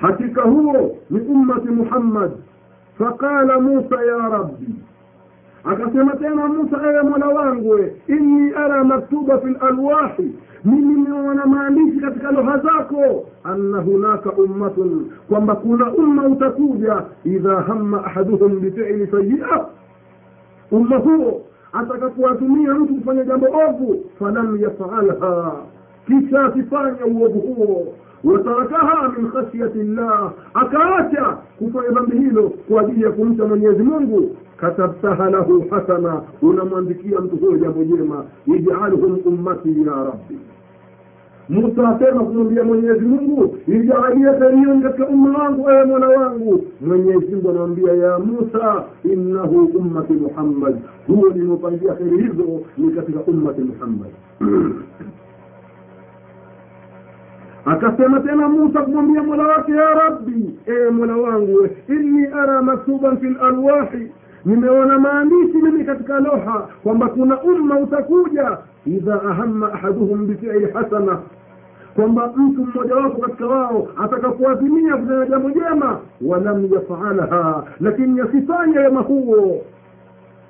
Hakika 0.00 0.42
huo 0.42 0.96
ni 1.10 1.20
ummati 1.20 1.68
muhammad. 1.68 2.30
Faqala 2.98 3.60
musa 3.60 4.04
ya 4.04 4.16
rabbi. 4.28 4.74
Akasema 5.64 6.16
tena 6.16 6.46
musa 6.48 6.76
ewe 6.84 7.02
mola 7.02 7.26
wangu 7.28 7.78
inni 8.08 8.52
ara 8.54 8.84
maktuba 8.84 9.38
fi 9.38 9.46
lalwahi 9.60 10.32
mimi 10.64 10.94
nimeona 10.94 11.46
maandishi 11.46 12.00
katika 12.00 12.30
lugha 12.30 12.58
zako 12.58 13.26
anna 13.44 13.78
hunaka 13.78 14.32
ummatun 14.32 15.10
kwamba 15.28 15.54
kuna 15.54 15.92
umma 15.92 16.26
utakuja 16.28 17.02
idha 17.24 17.60
hamma 17.60 18.04
ahaduhum 18.04 18.60
bifili 18.60 19.06
sayia 19.06 19.64
umma 20.70 20.96
huo 20.96 21.42
atakapowatumia 21.72 22.74
mtu 22.74 22.94
kufanya 22.94 23.24
jambo 23.24 23.46
ovu 23.68 24.04
falam 24.18 24.62
yafalha 24.62 25.52
kisha 26.06 26.44
asifanya 26.44 27.06
uovu 27.06 27.40
huo 27.40 27.94
watarakaha 28.24 29.12
min 29.18 29.30
khashyati 29.30 29.78
llah 29.82 30.32
akaacha 30.54 31.36
kufanya 31.58 31.88
dhambi 31.88 32.18
hilo 32.18 32.52
kwa 32.68 32.80
ajili 32.80 33.02
ya 33.02 33.10
kumcha 33.10 33.44
mwenyezi 33.44 33.82
mungu 33.82 34.36
katabtaha 34.56 35.30
lahu 35.30 35.64
hasana 35.70 36.22
unamwandikia 36.42 37.20
mtu 37.20 37.36
huyo 37.36 37.58
jambo 37.58 37.84
jema 37.84 38.24
ijalhum 38.46 39.18
ummati 39.24 39.68
ya 39.86 39.94
rabbi 40.04 40.38
musa 41.48 41.88
asema 41.88 42.24
kumwambia 42.24 42.64
mwenyezi 42.64 43.04
mungu 43.04 43.56
ijaalie 43.66 44.32
kherioni 44.38 44.82
katika 44.82 45.06
umma 45.08 45.38
wangu 45.38 45.70
ewe 45.70 45.84
mwana 45.84 46.08
wangu 46.08 46.64
mwenyezi 46.80 47.34
mungu 47.34 47.48
anamwambia 47.50 47.92
ya 47.92 48.18
musa 48.18 48.84
innahu 49.04 49.64
ummati 49.64 50.12
muhammad 50.12 50.76
huo 51.06 51.28
ninaopangia 51.34 51.94
kheri 51.94 52.16
hizo 52.22 52.60
ni 52.78 52.90
katika 52.90 53.20
ummati 53.20 53.60
muhammad 53.60 54.10
akasema 57.72 58.20
tena 58.20 58.48
musa 58.48 58.82
kumwambia 58.82 59.22
mola 59.22 59.46
wake 59.46 59.72
ya 59.72 59.94
rabbi 59.94 60.58
ee 60.68 60.90
mola 60.90 61.16
wangu 61.16 61.68
inni 61.88 62.26
ara 62.26 62.62
maktuban 62.62 63.16
fi 63.18 63.26
lalwahi 63.28 64.12
nimeona 64.44 64.98
maandishi 64.98 65.56
mimi 65.62 65.84
katika 65.84 66.20
loha 66.20 66.68
kwamba 66.82 67.08
kuna 67.08 67.42
umma 67.42 67.78
utakuja 67.78 68.58
idha 68.86 69.22
ahamma 69.22 69.72
ahaduhum 69.72 70.26
bifili 70.26 70.66
hasana. 70.72 71.18
Kwamba 71.94 72.32
mtu 72.36 72.64
mmoja 72.66 72.94
wako 72.94 73.20
katika 73.20 73.46
wao 73.46 73.88
atakapoazimia 74.04 74.96
kufanya 74.96 75.26
jambo 75.26 75.50
jema 75.50 75.98
walam 76.26 76.68
yafalha 76.74 77.62
lakini 77.80 78.18
yasifanye 78.18 78.78
wema 78.78 79.00
huo 79.00 79.60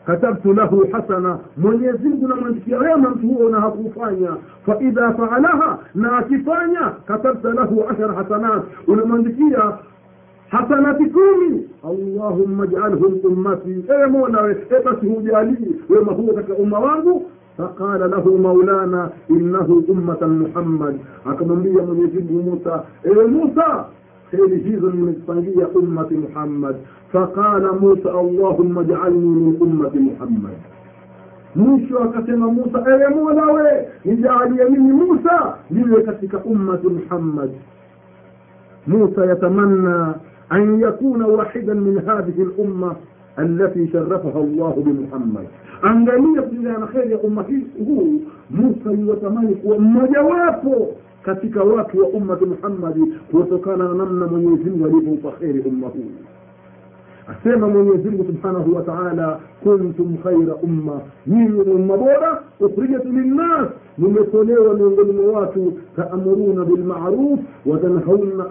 كتبت 0.08 0.46
له 0.46 0.88
حسنة. 0.92 1.38
من 1.58 1.84
يزيد 1.84 2.24
من 2.24 2.60
كريما 2.66 3.14
تقول 3.22 3.54
هكوفانيا 3.54 4.34
فإذا 4.66 5.10
فعلها 5.10 5.78
ناكفانيا 5.94 6.94
كتبت 7.08 7.44
له 7.44 7.86
عشر 7.88 8.14
حسنات. 8.24 8.62
ولمن 8.88 9.22
ذكيا 9.22 9.76
حسنة 10.48 10.92
كومي 10.92 11.66
اللهم 11.84 12.62
اجعلهم 12.62 13.12
أمتي 13.24 13.82
إيه 13.92 14.06
مولا 14.06 14.46
إيه 14.46 14.54
جالي 15.02 15.70
وما 15.90 16.12
هو 16.12 16.26
لك 16.38 16.48
أمواه 16.60 17.20
فقال 17.58 18.10
له 18.10 18.36
مولانا 18.36 19.10
إنه 19.30 19.82
أمة 19.90 20.22
محمد. 20.22 20.98
أكمل 21.26 21.62
لي 21.62 21.82
من 21.86 21.96
يزيد 22.04 22.32
موسى. 22.32 22.80
إيه 23.06 23.26
موسى؟ 23.26 23.84
تلهيذ 24.32 24.82
من 24.82 25.14
صنيع 25.26 25.66
أمة 25.76 26.08
محمد 26.12 26.76
فقال 27.12 27.78
موسى 27.80 28.10
اللهم 28.10 28.78
اجعلني 28.78 29.26
من 29.26 29.56
أمة 29.62 29.94
محمد. 30.10 30.56
mwisho 31.56 31.98
akasema 31.98 32.46
musa 32.52 32.84
ewe 32.90 33.08
mola 33.08 33.44
we 33.52 33.88
nijaalie 34.04 34.64
mimi 34.64 34.92
musa 34.92 35.54
niwe 35.70 36.02
katika 36.02 36.38
ummati 36.38 36.86
muhammad 36.86 37.50
موسى 38.88 39.20
يتمنى 39.30 40.12
أن 40.52 40.80
يكون 40.80 41.22
واحدا 41.22 41.74
من 41.74 41.98
هذه 41.98 42.42
الأمة 42.42 42.92
التي 43.38 43.88
شرفها 43.92 44.40
الله 44.40 44.74
بمحمد. 44.86 45.46
أنجلية 45.84 46.48
لنا 46.52 46.86
خير 46.86 47.20
أمة 47.24 47.62
هو 47.88 48.02
موسى 48.50 49.10
يتمنى 49.12 49.56
ومجواته 49.64 50.88
katika 51.28 51.62
watu 51.64 51.98
wa 52.00 52.08
ummati 52.08 52.44
muhammadi 52.44 53.00
kutokana 53.30 53.88
na 53.88 53.94
namna 53.94 54.26
mwenyezimngu 54.26 54.84
alivyoupa 54.86 55.30
kheri 55.30 55.60
umma 55.60 55.86
huu 55.88 56.10
asema 57.26 57.68
mwenyezimngu 57.68 58.24
subhanahu 58.24 58.76
wa 58.76 58.82
taala 58.82 59.40
kuntum 59.62 60.16
khaira 60.16 60.54
umma 60.54 61.00
nyinyi 61.26 61.48
ni 61.48 61.72
umma 61.72 61.96
bora 61.96 62.42
ukhrijat 62.60 63.04
linnas 63.04 63.68
nimetolewa 63.98 64.74
miongoni 64.74 65.12
mwa 65.12 65.40
watu 65.40 65.72
taamuruna 65.96 66.64
bilmaruf 66.64 67.40
watanhauna 67.66 68.46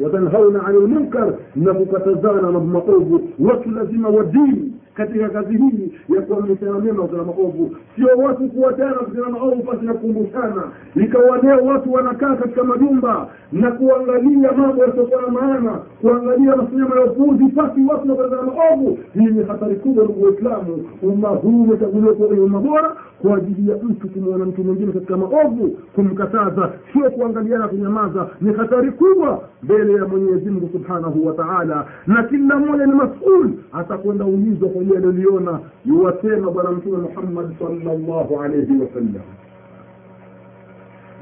watanhauna 0.00 0.66
ani 0.66 0.78
lmunkar 0.78 1.34
na 1.56 1.74
kukatazana 1.74 2.42
mambo 2.52 2.60
maovu 2.60 3.20
watu 3.38 3.70
lazima 3.70 4.08
wadini 4.08 4.72
katika 4.98 5.28
kazi 5.28 5.56
hii 5.58 5.92
ya 6.14 6.22
kuamrishana 6.22 6.78
mema 6.78 7.02
kutana 7.02 7.24
maovu. 7.24 7.76
Sio 7.96 8.08
watu 8.16 8.48
kuwatana 8.48 8.94
kutana 8.94 9.28
maovu 9.28 9.62
pasi 9.62 9.84
na 9.84 9.94
kukumbushana. 9.94 10.62
Ikawa 10.96 11.38
leo 11.38 11.64
watu 11.64 11.92
wanakaa 11.92 12.36
katika 12.36 12.64
majumba 12.64 13.28
na 13.52 13.70
kuangalia 13.72 14.52
mambo 14.52 14.84
yasiokuwa 14.84 15.22
na 15.22 15.28
maana 15.28 15.70
kuangalia 16.00 16.56
masinema 16.56 16.96
ya 17.00 17.04
upuuzi 17.06 17.44
pasi 17.48 17.80
watu 17.90 18.06
nakuelekana 18.08 18.42
maovu. 18.42 18.98
Hii 19.14 19.26
ni 19.26 19.44
hatari 19.44 19.76
kubwa 19.76 20.04
ndugu 20.04 20.24
waislamu. 20.24 20.84
Umma 21.02 21.28
huu 21.28 21.62
umechaguliwa 21.62 22.14
kuwa 22.14 22.28
umma 22.28 22.60
bora 22.60 22.96
kwa 23.22 23.36
ajili 23.36 23.70
ya 23.70 23.76
mtu 23.76 24.08
kumwona 24.08 24.44
mtu 24.44 24.64
mwingine 24.64 24.92
katika 24.92 25.16
maovu 25.16 25.68
kumkataza 25.94 26.72
sio 26.92 27.10
kuangaliana 27.10 27.68
kunyamaza. 27.68 28.28
Ni 28.40 28.52
hatari 28.52 28.92
kubwa 28.92 29.42
mbele 29.62 29.92
ya 29.94 30.04
mwenyezi 30.04 30.50
mungu 30.50 30.68
subhanahu 30.72 31.26
wa 31.26 31.32
taala. 31.32 31.86
Na 32.06 32.22
kila 32.22 32.58
mmoja 32.58 32.86
ni 32.86 32.92
masul 32.92 33.50
atakwenda 33.72 34.24
ulizwa 34.24 34.68
kwa 34.68 34.82
ile 34.82 34.96
aliyoliona 34.96 35.60
yuwasema 35.86 36.50
bwana 36.50 36.70
mtume 36.70 36.96
muhammad 36.96 37.58
salllahu 37.58 38.40
alaihi 38.42 38.72
wasallam 38.80 39.22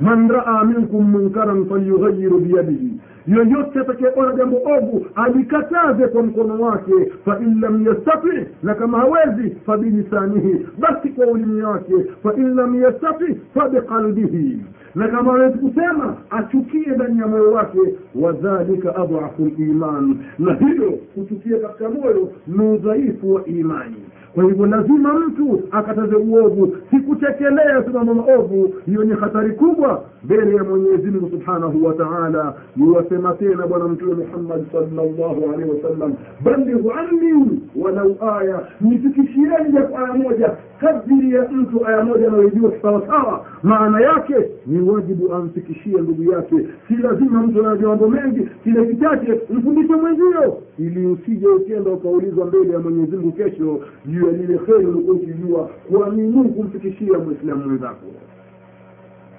man 0.01 0.29
raa 0.29 0.65
minkum 0.65 1.11
munkaran 1.11 1.67
falyughayiru 1.67 2.39
biyadihi 2.41 2.93
yoyote 3.27 3.81
atakayeona 3.81 4.37
jambo 4.37 4.57
ovu 4.57 5.07
alikataze 5.15 6.09
kwa 6.09 6.23
mkono 6.23 6.61
wake. 6.65 6.93
Fa 7.25 7.39
in 7.41 7.61
lam 7.61 7.87
yastati 7.87 8.29
na 8.63 8.75
kama 8.75 8.99
hawezi 8.99 9.51
fabilisanihi 9.67 10.67
basi 10.79 11.09
kwa 11.09 11.27
ulimi 11.27 11.63
wake. 11.63 11.95
Fa 12.23 12.35
in 12.37 12.55
lam 12.55 12.83
yastati 12.83 13.35
fabiqalbihi 13.55 14.59
na 14.95 15.09
kama 15.09 15.33
hawezi 15.33 15.59
kusema 15.59 16.17
achukie 16.31 16.87
ndani 16.87 17.19
ya 17.21 17.27
moyo 17.27 17.53
wake. 17.53 17.79
Wadhalika 18.15 18.97
adhafu 18.97 19.45
liman 19.59 20.19
na 20.39 20.55
hilo 20.55 20.91
kuchukia 21.15 21.59
katika 21.59 21.89
moyo 21.91 22.33
ni 22.47 22.69
udhaifu 22.69 23.35
wa 23.35 23.45
imani 23.47 23.97
kwa 24.37 24.45
hivyo 24.45 24.67
lazima 24.67 25.15
mtu 25.15 25.61
akataze 25.71 26.15
uovu. 26.17 26.77
Sikutekelea 26.91 27.83
simama 27.85 28.15
maovu 28.15 28.75
hiyo 28.87 29.05
ni 29.05 29.15
hatari 29.15 29.53
kubwa 29.53 30.05
mbele 30.25 30.57
ya 30.57 30.65
mwenyezi 30.65 31.11
mungu 31.11 31.31
subhanahu 31.31 31.85
wa 31.85 31.95
taala. 31.95 32.55
Yuwasema 32.77 33.35
tena 33.35 33.67
bwana 33.67 33.89
mtume 33.89 34.15
muhammad 34.15 34.65
salllahu 34.73 35.53
alehi 35.55 35.71
wasallam 35.71 36.15
balighu 36.45 36.93
anni 36.93 37.61
walau 37.77 38.17
aya. 38.39 38.61
Nifikishieni 38.81 39.73
japo 39.73 39.99
aya 39.99 40.15
moja. 40.15 40.51
Kadiri 40.81 41.35
ya 41.35 41.43
mtu 41.49 41.87
aya 41.87 42.05
moja 42.05 42.29
anayoijua 42.29 42.73
sawasawa 42.83 43.45
maana 43.67 44.01
yake 44.01 44.35
ni 44.67 44.81
wajibu 44.91 45.35
amfikishie 45.35 46.01
ndugu 46.01 46.33
yake. 46.33 46.57
Si 46.89 46.95
lazima 46.97 47.43
mtu 47.43 47.67
anajua 47.67 47.89
mambo 47.91 48.09
mengi 48.09 48.49
kile 48.65 48.87
kichache 48.87 49.41
mfundishe 49.51 49.95
mwenzio 49.95 50.63
ili 50.79 51.07
usije 51.07 51.47
ukenda 51.49 51.91
ukaulizwa 51.91 52.47
mbele 52.47 52.73
ya 52.73 52.79
mwenyezi 52.79 53.17
mungu 53.17 53.33
kesho 53.33 53.81
juu 54.07 54.27
ya 54.27 54.33
lile 54.33 54.59
kheri 54.59 54.87
ulikuwa 54.87 55.17
ukijua 55.17 55.65
kuamini 55.89 56.49
kumfikishia 56.49 57.19
mwislamu 57.19 57.65
mwenzako. 57.65 58.07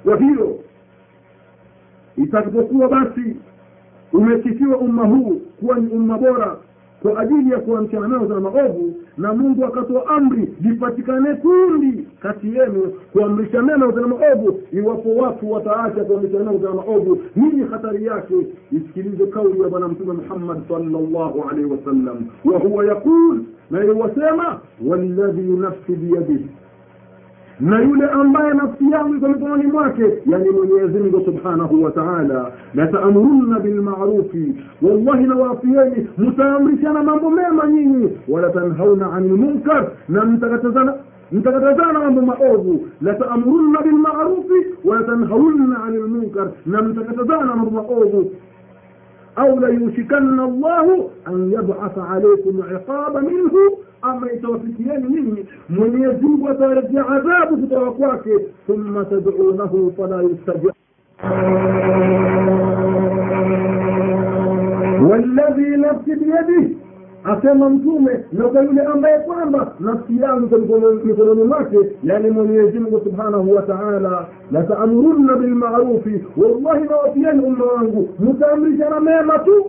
Kwa 0.03 0.17
hiyo 0.17 0.59
itakapokuwa 2.17 2.89
basi 2.89 3.35
umesifiwa 4.13 4.77
umma 4.77 5.03
huu 5.07 5.41
kuwa 5.59 5.79
ni 5.79 5.87
umma 5.89 6.17
bora 6.17 6.57
kwa 7.01 7.19
ajili 7.19 7.51
ya 7.51 7.59
kuamshana 7.59 8.07
nao 8.07 8.25
za 8.27 8.39
maovu 8.39 8.93
na 9.17 9.33
mungu 9.33 9.65
akatoa 9.65 10.07
amri 10.07 10.53
lipatikane 10.61 11.35
kundi 11.35 12.07
kati 12.19 12.55
yenu 12.55 12.93
kuamrisha 13.11 13.61
mema 13.61 13.91
za 13.91 14.01
maovu. 14.07 14.59
Iwapo 14.73 15.15
watu 15.15 15.51
wataacha 15.51 16.03
kuamrisha 16.03 16.37
neno 16.39 16.57
za 16.57 16.71
maovu 16.71 17.21
nini 17.35 17.63
hatari 17.71 18.05
yake. 18.05 18.33
Isikilize 18.71 19.25
kauli 19.27 19.61
ya 19.61 19.69
bwana 19.69 19.87
mtume 19.87 20.13
muhammad 20.13 20.67
salllahu 20.67 21.43
alaihi 21.49 21.71
wasallam. 21.71 22.25
Wahuwa 22.45 22.85
yaqul 22.85 23.39
na 23.71 23.83
iwasema 23.85 24.59
walladhi 24.87 25.41
nafsi 25.41 25.91
biyadihi 25.95 26.45
na 27.59 27.81
yule 27.81 28.05
ambaye 28.09 28.53
nafsi 28.53 28.91
yangu 28.91 29.15
iko 29.15 29.27
mikononi 29.27 29.63
mwake 29.67 30.03
yani 30.25 30.49
mwenyezi 30.49 30.99
mungu 30.99 31.21
subhanahu 31.25 31.83
wa 31.83 31.91
taala 31.91 32.51
lataamurunna 32.75 33.59
bilmarufi 33.59 34.55
wallahi 34.81 35.23
nawafieni 35.23 36.07
mtaamrishana 36.17 37.03
mambo 37.03 37.29
mema 37.29 37.67
nyinyi 37.67 38.17
wala 38.27 38.49
tanhauna 38.49 39.13
ani 39.13 39.29
lmunkar 39.29 39.91
na 40.09 40.25
mtakatazana 40.25 40.93
mtakatazana 41.31 41.99
mambo 41.99 42.21
maovu 42.21 42.87
lataamurunna 43.01 43.81
bilmarufi 43.81 44.65
walatanhauna 44.85 45.83
ani 45.83 45.97
lmunkar 45.97 46.47
na 46.65 46.81
mtakatazana 46.81 47.45
mambo 47.55 47.71
maovu 47.71 48.31
au 49.35 49.59
layushikanna 49.59 50.47
llahu 50.47 51.11
an 51.25 51.51
yabasa 51.51 52.09
alaikum 52.09 52.59
iqaba 52.59 53.21
minhu 53.21 53.59
ama 54.01 54.31
itawafikieni 54.31 55.09
nyinyi 55.09 55.45
mwenyezi 55.69 56.25
mungu 56.25 56.49
atawaletea 56.49 57.07
adhabu 57.07 57.57
kutoka 57.57 57.91
kwake 57.91 58.29
thumma 58.67 59.05
tadcunahu 59.05 59.93
fala 59.97 60.21
yustajab 60.21 60.71
walladhi 65.09 65.61
nafsi 65.77 66.15
biyadihi 66.15 66.77
asema 67.23 67.69
mtume 67.69 68.19
na 68.31 68.43
kwa 68.47 68.61
yule 68.63 68.81
ambaye 68.81 69.19
kwamba 69.19 69.73
nafsi 69.79 70.17
yangu 70.21 70.57
mikononi 71.05 71.43
mwake 71.43 71.77
yani 72.03 72.29
mwenyezi 72.29 72.79
mungu 72.79 73.01
subhanahu 73.03 73.55
wa 73.55 73.61
taala 73.61 74.25
lataamurunna 74.51 75.35
bilmarufi 75.35 76.23
wallahi 76.37 76.83
nawapieni 76.89 77.43
umma 77.43 77.65
wangu 77.65 78.09
mtaamrishana 78.19 78.99
mema 78.99 79.39
tu 79.39 79.65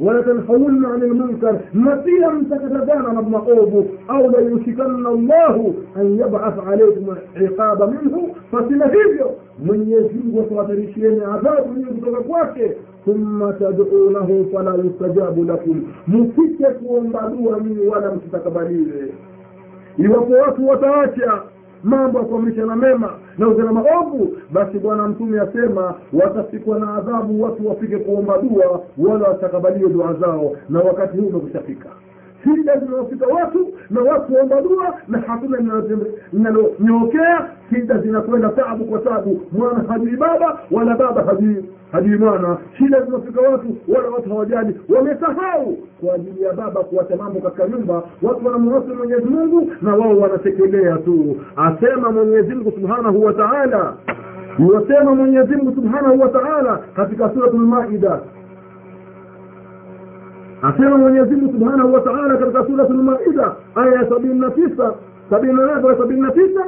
walatanhauna 0.00 0.94
ani 0.94 1.06
lmunkar 1.08 1.60
na 1.72 1.96
pia 1.96 2.30
mtakatazana 2.30 3.12
na 3.12 3.22
maovu 3.22 3.90
au 4.08 4.30
layushikanna 4.30 5.10
llahu 5.10 5.74
an 5.96 6.18
yabatha 6.18 6.66
alaikum 6.66 7.16
iqaba 7.44 7.86
minhu 7.86 8.36
fasila 8.50 8.86
hivyo 8.86 9.30
mwenyezi 9.64 10.14
mungu 10.14 10.40
atawaharishieni 10.40 11.20
adhabu 11.24 11.74
hiyo 11.74 11.88
kutoka 11.88 12.20
kwake 12.20 12.72
thumma 13.04 13.52
tadunahu 13.52 14.46
fala 14.52 14.74
yustajabu 14.74 15.44
lakum 15.44 15.82
msike 16.08 16.64
kuomba 16.66 17.32
dua 17.38 17.60
nyinyi 17.60 17.86
wala 17.86 18.14
msitakabaliwe 18.14 19.12
iwapo 19.98 20.32
watu 20.32 20.68
wataacha 20.68 21.42
mambo 21.82 22.18
ya 22.18 22.24
kuamrishana 22.24 22.76
mema 22.76 23.10
na 23.38 23.48
uzana 23.48 23.72
maovu 23.72 24.36
basi 24.52 24.78
bwana 24.78 25.08
mtume 25.08 25.40
asema 25.40 25.94
watafikwa 26.12 26.78
na 26.78 26.94
adhabu 26.94 27.42
watu 27.42 27.68
wafike 27.68 27.96
kuomba 27.98 28.38
dua 28.38 28.82
wala 28.98 29.28
watakabaliwe 29.28 29.90
dua 29.90 30.12
zao 30.14 30.56
na 30.68 30.80
wakati 30.80 31.18
huu 31.18 31.26
umekushafika. 31.26 31.88
Shida 32.44 32.78
zinawafika 32.78 33.26
watu 33.26 33.68
na 33.90 34.00
watu 34.00 34.34
waomba 34.34 34.60
dua 34.62 34.94
na 35.08 35.18
hakuna 35.18 35.58
linalonyookea 36.32 37.46
shida 37.70 37.98
zinakwenda 37.98 38.48
tabu 38.48 38.84
kwa 38.84 38.98
tabu 38.98 39.40
mwana 39.52 39.84
hajui 39.88 40.16
baba 40.16 40.60
wala 40.70 40.96
baba 40.96 41.22
hajui 41.22 41.64
hajui 41.94 42.16
mwana 42.18 42.58
shida 42.78 43.00
zinafika 43.02 43.40
watu 43.40 43.76
wala 43.88 44.08
watu 44.08 44.28
hawajali 44.28 44.80
wamesahau. 44.88 45.78
Kwa 46.00 46.14
ajili 46.14 46.42
ya 46.42 46.52
baba 46.52 46.80
kuwacha 46.84 47.16
mambo 47.16 47.40
katika 47.40 47.68
nyumba 47.68 48.02
watu 48.22 48.46
wanamwasi 48.46 48.86
mwenyezi 48.88 49.24
mungu 49.24 49.72
na 49.82 49.94
wao 49.94 50.18
wanatekelea 50.18 50.96
tu. 50.96 51.36
Asema 51.56 52.10
mwenyezi 52.12 52.54
mungu 52.54 52.70
subhanahu 52.70 53.24
wa 53.24 53.32
taala. 53.32 53.94
Yuwasema 54.58 55.14
mwenyezi 55.14 55.56
mungu 55.56 55.74
subhanahu 55.74 56.20
wa 56.20 56.28
taala 56.28 56.80
katika 56.96 57.30
suratu 57.34 57.56
lmaida 57.58 58.20
asema 60.62 60.96
mwenyezi 60.98 61.36
mungu 61.36 61.52
subhanahu 61.52 61.94
wa 61.94 62.00
taala 62.00 62.36
katika 62.36 62.66
suratu 62.66 62.92
lmaida 62.92 63.52
aya 63.74 63.92
ya 63.92 64.08
sabini 64.08 64.40
na 64.40 64.50
tisa 64.50 64.94
sabini 65.30 65.52
na 65.52 65.66
nane 65.66 65.88
na 65.88 65.96
sabini 65.98 66.20
na 66.20 66.30
tisa 66.30 66.64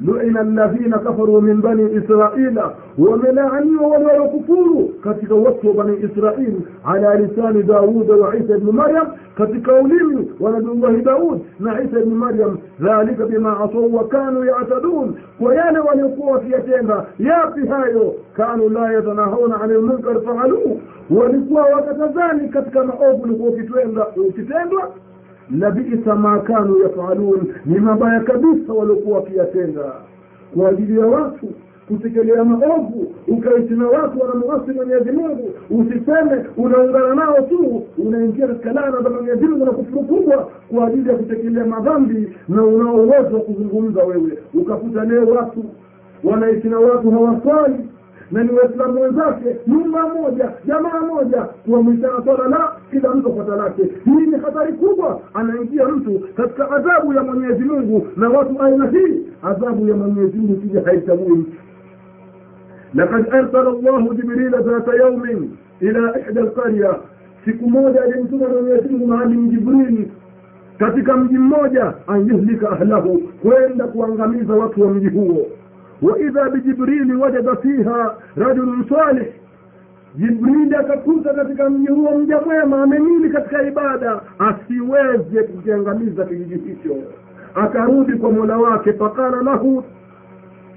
لعن 0.00 0.36
الذين 0.38 0.96
كفروا 0.96 1.40
من 1.40 1.60
بني 1.60 1.98
إسرائيل 1.98 2.60
ومن 2.98 3.38
عني 3.38 3.76
ومن 3.76 4.10
الكفور 4.10 4.88
كتك 5.04 5.30
وصف 5.30 5.66
بني 5.66 6.04
إسرائيل 6.04 6.60
على 6.84 7.08
لسان 7.26 7.66
داوود 7.66 8.10
وعيسى 8.10 8.56
بن 8.56 8.76
مريم. 8.76 9.08
كتك 9.38 9.68
أوليم 9.68 10.28
ولد 10.40 10.64
الله 10.68 10.96
داوود 10.96 11.42
مع 11.60 11.72
عيسى 11.72 12.04
بن 12.04 12.14
مريم. 12.14 12.58
ذلك 12.82 13.22
بما 13.22 13.50
عصوا 13.50 14.00
وكانوا 14.00 14.44
يعتدون. 14.44 15.14
ويانا 15.40 15.80
ولقوا 15.80 16.38
في 16.38 16.52
يتيما 16.56 17.04
يا 17.20 17.50
فيهايو 17.54 18.12
كانوا 18.36 18.68
لا 18.68 18.98
يتناهون 18.98 19.52
عن 19.52 19.70
المنكر 19.70 20.20
فعلوه. 20.20 20.76
ولقوا 21.10 21.76
وكتزاني 21.76 22.48
كتك 22.48 22.76
مأوب 22.76 23.26
لقوا 23.26 23.50
في 23.56 23.62
تويندا. 23.62 24.06
Labisa 25.58 26.14
ma 26.14 26.38
kanu 26.38 26.76
yafalun. 26.82 27.54
Ni 27.66 27.78
mabaya 27.80 28.20
kabisa 28.20 28.72
waliokuwa 28.72 29.18
wakiyatenda. 29.18 29.92
Kwa 30.54 30.68
ajili 30.68 30.98
ya 31.00 31.06
watu 31.06 31.46
kutekelea 31.88 32.44
maovu 32.44 33.14
ukaishi 33.28 33.74
na 33.74 33.86
watu 33.86 34.20
wanamwasi 34.20 34.72
mwenyezi 34.72 35.12
mungu 35.12 35.50
usiseme 35.70 36.44
unaungana 36.56 37.14
nao 37.14 37.40
tu 37.40 37.82
unaingia 37.98 38.46
katika 38.46 38.72
lana 38.72 39.00
za 39.02 39.10
mwenyezi 39.10 39.44
mungu 39.46 39.64
na 39.64 39.70
kufuru 39.70 40.02
kubwa 40.02 40.50
kwa 40.70 40.86
ajili 40.86 41.08
ya 41.08 41.14
kutekelea 41.16 41.64
madhambi 41.64 42.36
na 42.48 42.64
unao 42.64 42.94
uwezo 42.94 43.34
wa 43.34 43.40
kuzungumza 43.40 44.04
wewe. 44.04 44.38
Ukakuta 44.54 45.04
leo 45.04 45.26
watu 45.26 45.64
wanaishi 46.24 46.68
na 46.68 46.78
watu 46.78 47.10
hawaswali 47.10 47.76
na 48.31 48.43
ni 48.43 48.51
waislamu 48.51 49.01
wenzake 49.01 49.55
nyumba 49.67 50.07
moja 50.09 50.51
jamaa 50.65 51.01
moja 51.01 51.41
kuamrishana 51.41 52.23
swala 52.23 52.47
la 52.49 52.71
kila 52.91 53.13
mtu 53.15 53.29
kwata 53.29 53.55
lake 53.55 53.83
hii 54.05 54.25
ni 54.27 54.37
hatari 54.39 54.73
kubwa 54.73 55.21
anaingia 55.33 55.85
mtu 55.87 56.19
katika 56.37 56.71
adhabu 56.71 57.13
ya 57.13 57.23
mwenyezi 57.23 57.63
mungu 57.63 58.07
na 58.17 58.29
watu 58.29 58.61
aina 58.63 58.87
hii 58.89 59.23
adhabu 59.43 59.87
ya 59.87 59.95
mwenyezi 59.95 60.37
mungu 60.37 60.55
kija 60.61 60.81
haichagui 60.81 61.37
mtu 61.37 61.51
لقد 62.95 63.27
أرسل 63.29 63.67
الله 63.67 64.13
جبريل 64.13 64.51
ذات 64.51 64.87
يوم 64.87 65.49
ila 65.81 66.19
ihda 66.19 66.41
alqarya 66.41 66.99
siku 67.45 67.69
moja 67.69 68.01
alimtuma 68.03 68.49
mwenyezi 68.49 68.89
mungu 68.89 69.07
maalim 69.07 69.49
jibril 69.49 70.07
katika 70.79 71.17
mji 71.17 71.37
mmoja 71.37 71.93
an 72.07 72.27
yuhlika 72.29 72.69
ahlahu 72.69 73.17
kwenda 73.41 73.87
kuangamiza 73.87 74.53
watu 74.53 74.81
wa 74.81 74.89
mji 74.93 75.07
huo 75.09 75.45
waidha 76.02 76.50
bijibrili 76.50 77.14
wajada 77.14 77.56
fiha 77.56 78.14
rajulun 78.36 78.84
salih 78.88 79.26
jibrili 80.14 80.74
akakuta 80.76 81.34
katika 81.34 81.70
mji 81.70 81.86
huo 81.86 82.18
mja 82.18 82.40
mwema 82.40 82.82
amenili 82.82 83.30
katika 83.30 83.62
ibada 83.62 84.20
asiweze 84.38 85.42
kukiangamiza 85.42 86.24
kijiji 86.24 86.54
hicho. 86.54 86.96
Akarudi 87.54 88.12
kwa 88.12 88.32
mola 88.32 88.58
wake 88.58 88.92
fakala 88.92 89.42
lahu 89.42 89.84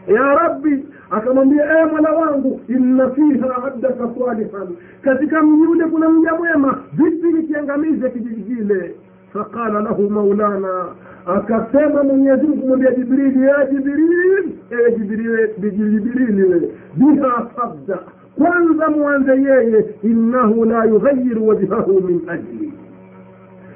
ya 0.07 0.21
rabbi 0.35 0.85
akamwambia 1.11 1.79
e 1.81 1.85
mola 1.85 2.11
wangu 2.11 2.61
inna 2.67 3.09
fiha 3.09 3.63
abdaka 3.63 4.09
salihan. 4.19 4.67
Katika 5.01 5.41
mji 5.41 5.67
ule 5.67 5.85
kuna 5.85 6.09
mja 6.09 6.33
mwema 6.33 6.79
vipi 6.93 7.27
nikiangamize 7.27 8.09
kijiji 8.09 8.41
kile? 8.41 8.95
Fakala 9.33 9.81
lahu 9.81 10.09
maulana 10.09 10.85
akasema 11.25 12.03
mwenyezi 12.03 12.47
mungu 12.47 12.67
mwambia 12.67 12.91
jibrili 12.91 13.45
ya 13.47 13.65
jibril 13.65 14.49
ee 14.71 14.91
jibrili 14.91 16.43
wewe 16.43 16.69
biha 16.95 17.47
fabda 17.55 17.99
kwanza 18.37 18.87
mwanze 18.89 19.31
yeye 19.31 19.85
innahu 20.03 20.65
la 20.65 20.85
yughayiru 20.85 21.47
wajhahu 21.47 22.01
min 22.01 22.21
ajli. 22.29 22.73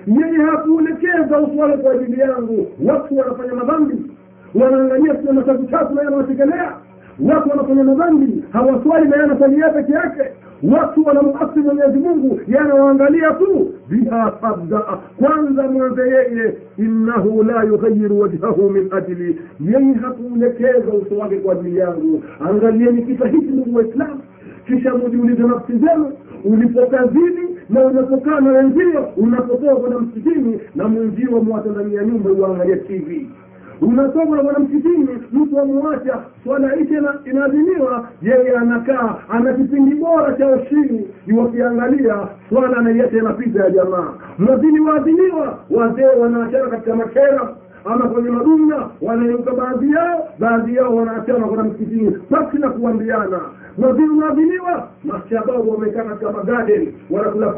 Yeye 0.07 0.37
hakuelekeza 0.51 1.39
uso 1.41 1.57
wake 1.61 1.77
kwa 1.77 1.91
ajili 1.91 2.19
yangu. 2.21 2.67
Watu 2.85 3.17
wanafanya 3.17 3.53
madhambi 3.53 4.11
wanaangalia 4.55 5.13
kuna 5.13 5.33
matatu 5.33 5.63
tatu 5.67 5.93
naye 5.95 6.05
yanawategelea 6.05 6.73
watu 7.19 7.49
wanafanya 7.49 7.83
madhambi 7.83 8.43
hawaswali 8.51 9.09
naye 9.09 9.21
yanafanyia 9.21 9.69
peke 9.69 9.91
yake 9.91 10.23
watu 10.63 11.05
wanamuasi 11.05 11.59
mwenyezi 11.59 11.99
mungu 11.99 12.39
yanawaangalia 12.47 13.31
tu. 13.31 13.73
Biha 13.89 14.33
sabdaa 14.41 14.97
kwanza 15.17 15.63
mwanze 15.67 16.01
yeye 16.01 16.53
innahu 16.77 17.43
la 17.43 17.63
yughayiru 17.63 18.19
wajhahu 18.19 18.69
min 18.69 18.89
ajli. 18.91 19.39
Yeye 19.59 19.93
hakuelekeza 19.93 20.93
uso 21.05 21.17
wake 21.17 21.35
kwa 21.37 21.53
ajili 21.53 21.77
yangu. 21.77 22.23
Angalieni 22.49 23.01
kisa 23.05 23.27
hiki 23.27 23.45
ndugu 23.45 23.77
waislamu. 23.77 24.19
Kisha 24.67 24.95
mujiulize 24.95 25.43
nafsi 25.43 25.71
zenu. 25.73 26.11
Ulipokazini 26.43 27.57
na 27.69 27.85
unapokaa 27.85 28.39
na 28.39 28.51
wenzio 28.51 29.07
unapotoka 29.17 29.75
kwenda 29.75 29.99
msikini 29.99 30.59
na 30.75 30.87
mwenzio 30.87 31.31
mwata 31.43 31.69
ndani 31.69 31.95
ya 31.95 32.03
nyumba 32.03 32.29
uangalia 32.31 32.77
tv 32.77 33.27
unatoka 33.81 34.43
na 34.43 34.59
msikitini 34.59 35.07
mtu 35.31 35.59
amuacha 35.59 36.19
swala 36.43 36.75
ishe 36.75 37.01
inaadhimiwa. 37.25 38.07
Yeye 38.21 38.57
anakaa 38.57 39.15
ana 39.29 39.53
kipindi 39.53 39.95
bora 39.95 40.33
cha 40.33 40.47
ushini 40.47 41.07
wakiangalia 41.37 42.27
swala 42.49 42.77
anaiacha 42.77 43.17
inapita 43.17 43.63
ya 43.63 43.69
jamaa. 43.71 44.13
Mwazini 44.37 44.79
waadhimiwa 44.79 45.59
wazee 45.69 46.05
wanaachana 46.05 46.67
katika 46.69 46.95
makera 46.95 47.55
ama 47.85 48.07
kwenye 48.07 48.29
madunga 48.29 48.89
wanaiuka 49.01 49.51
baadhi 49.51 49.91
yao 49.91 50.27
baadhi 50.39 50.75
yao 50.75 50.95
wanaachana 50.95 51.45
kwenda 51.45 51.63
msikitini. 51.63 52.11
Pasi 52.11 52.57
na 52.57 52.69
kuambiana. 52.69 53.39
Mwazini 53.77 54.09
unaadhiniwa 54.09 54.87
mashababu 55.03 55.71
wamekaa 55.71 56.03
katika 56.03 56.31
magaden 56.31 56.93
wanakula 57.09 57.53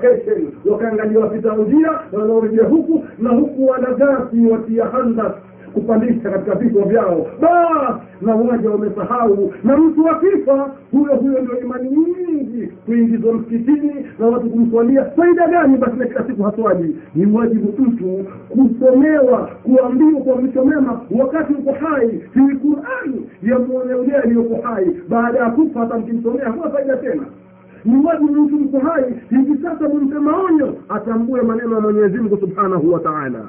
wakaangalia 0.66 1.20
wapita 1.20 1.56
njia 1.56 1.92
wanaorejea 2.12 2.64
huku 2.66 3.06
na 3.20 3.30
huku 3.30 3.68
wanagasi 3.68 4.46
watia 4.52 4.86
handas 4.86 5.32
kupandisha 5.74 6.30
katika 6.30 6.56
vichwa 6.56 6.84
vyao. 6.86 7.28
Bas 7.42 8.02
na 8.22 8.36
waja 8.36 8.70
wamesahau 8.70 9.54
na 9.64 9.78
mtu 9.78 10.10
akifa 10.10 10.72
huyo 10.92 11.16
huyo 11.16 11.40
ndio 11.42 11.60
imani 11.62 11.90
nyingi 11.90 12.68
kuingizwa 12.86 13.34
msikitini 13.34 13.96
na 14.20 14.26
watu 14.28 14.50
kumswalia 14.50 15.06
faida 15.06 15.48
gani? 15.48 15.78
Basi 15.78 15.96
na 15.98 16.06
kila 16.06 16.28
siku 16.28 16.44
haswaji 16.44 16.96
ni 17.16 17.26
wajibu 17.38 17.74
mtu 17.84 18.26
kusomewa 18.50 19.50
kuambiwa 19.64 20.22
kuamrisha 20.22 20.66
mema 20.66 21.02
wakati 21.20 21.54
uko 21.54 21.72
hai. 21.72 22.08
Hii 22.34 22.56
qurani 22.56 23.30
yamwone 23.44 24.16
aliyoko 24.24 24.62
hai. 24.68 24.86
Baada 25.10 25.40
ya 25.40 25.50
kufa 25.50 25.80
hata 25.80 25.98
mkimsomea 25.98 26.46
hakuna 26.46 26.70
faida 26.70 26.98
tena. 26.98 27.24
Ni 27.86 28.06
wajibu 28.06 28.42
mtu 28.42 28.56
mko 28.60 28.80
hai. 28.80 29.04
Hivi 29.30 29.58
sasa 29.64 29.90
mumpe 29.90 30.20
maonyo 30.20 30.76
atambue 30.90 31.42
maneno 31.42 31.76
ya 31.76 31.82
mwenyezi 31.82 32.18
mungu 32.18 32.38
subhanahu 32.38 32.94
wa 32.94 33.00
taala 33.00 33.40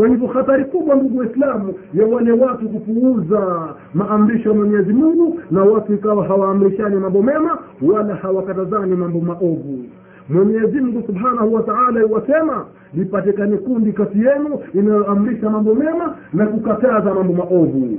kwa 0.00 0.08
hivyo 0.08 0.28
hatari 0.28 0.64
kubwa 0.64 0.96
ndugu 0.96 1.18
waislamu 1.18 1.74
ya 1.94 2.06
wale 2.06 2.32
watu 2.32 2.68
kupuuza 2.68 3.68
maamrisho 3.94 4.48
ya 4.48 4.54
mwenyezi 4.54 4.92
mungu 4.92 5.40
na 5.50 5.62
watu 5.64 5.94
ikawa 5.94 6.24
hawaamrishani 6.26 6.96
mambo 6.96 7.22
mema 7.22 7.58
wala 7.82 8.14
hawakatazani 8.14 8.94
mambo 8.96 9.20
maovu. 9.20 9.84
Mwenyezi 10.28 10.80
mungu 10.80 11.02
subhanahu 11.06 11.54
wa 11.54 11.62
taala 11.62 12.00
iwasema 12.00 12.66
lipatikane 12.94 13.56
kundi 13.56 13.92
kati 13.92 14.18
yenu 14.18 14.60
inayoamrisha 14.74 15.50
mambo 15.50 15.74
mema 15.74 16.16
na 16.32 16.46
kukataza 16.46 17.14
mambo 17.14 17.32
maovu. 17.32 17.98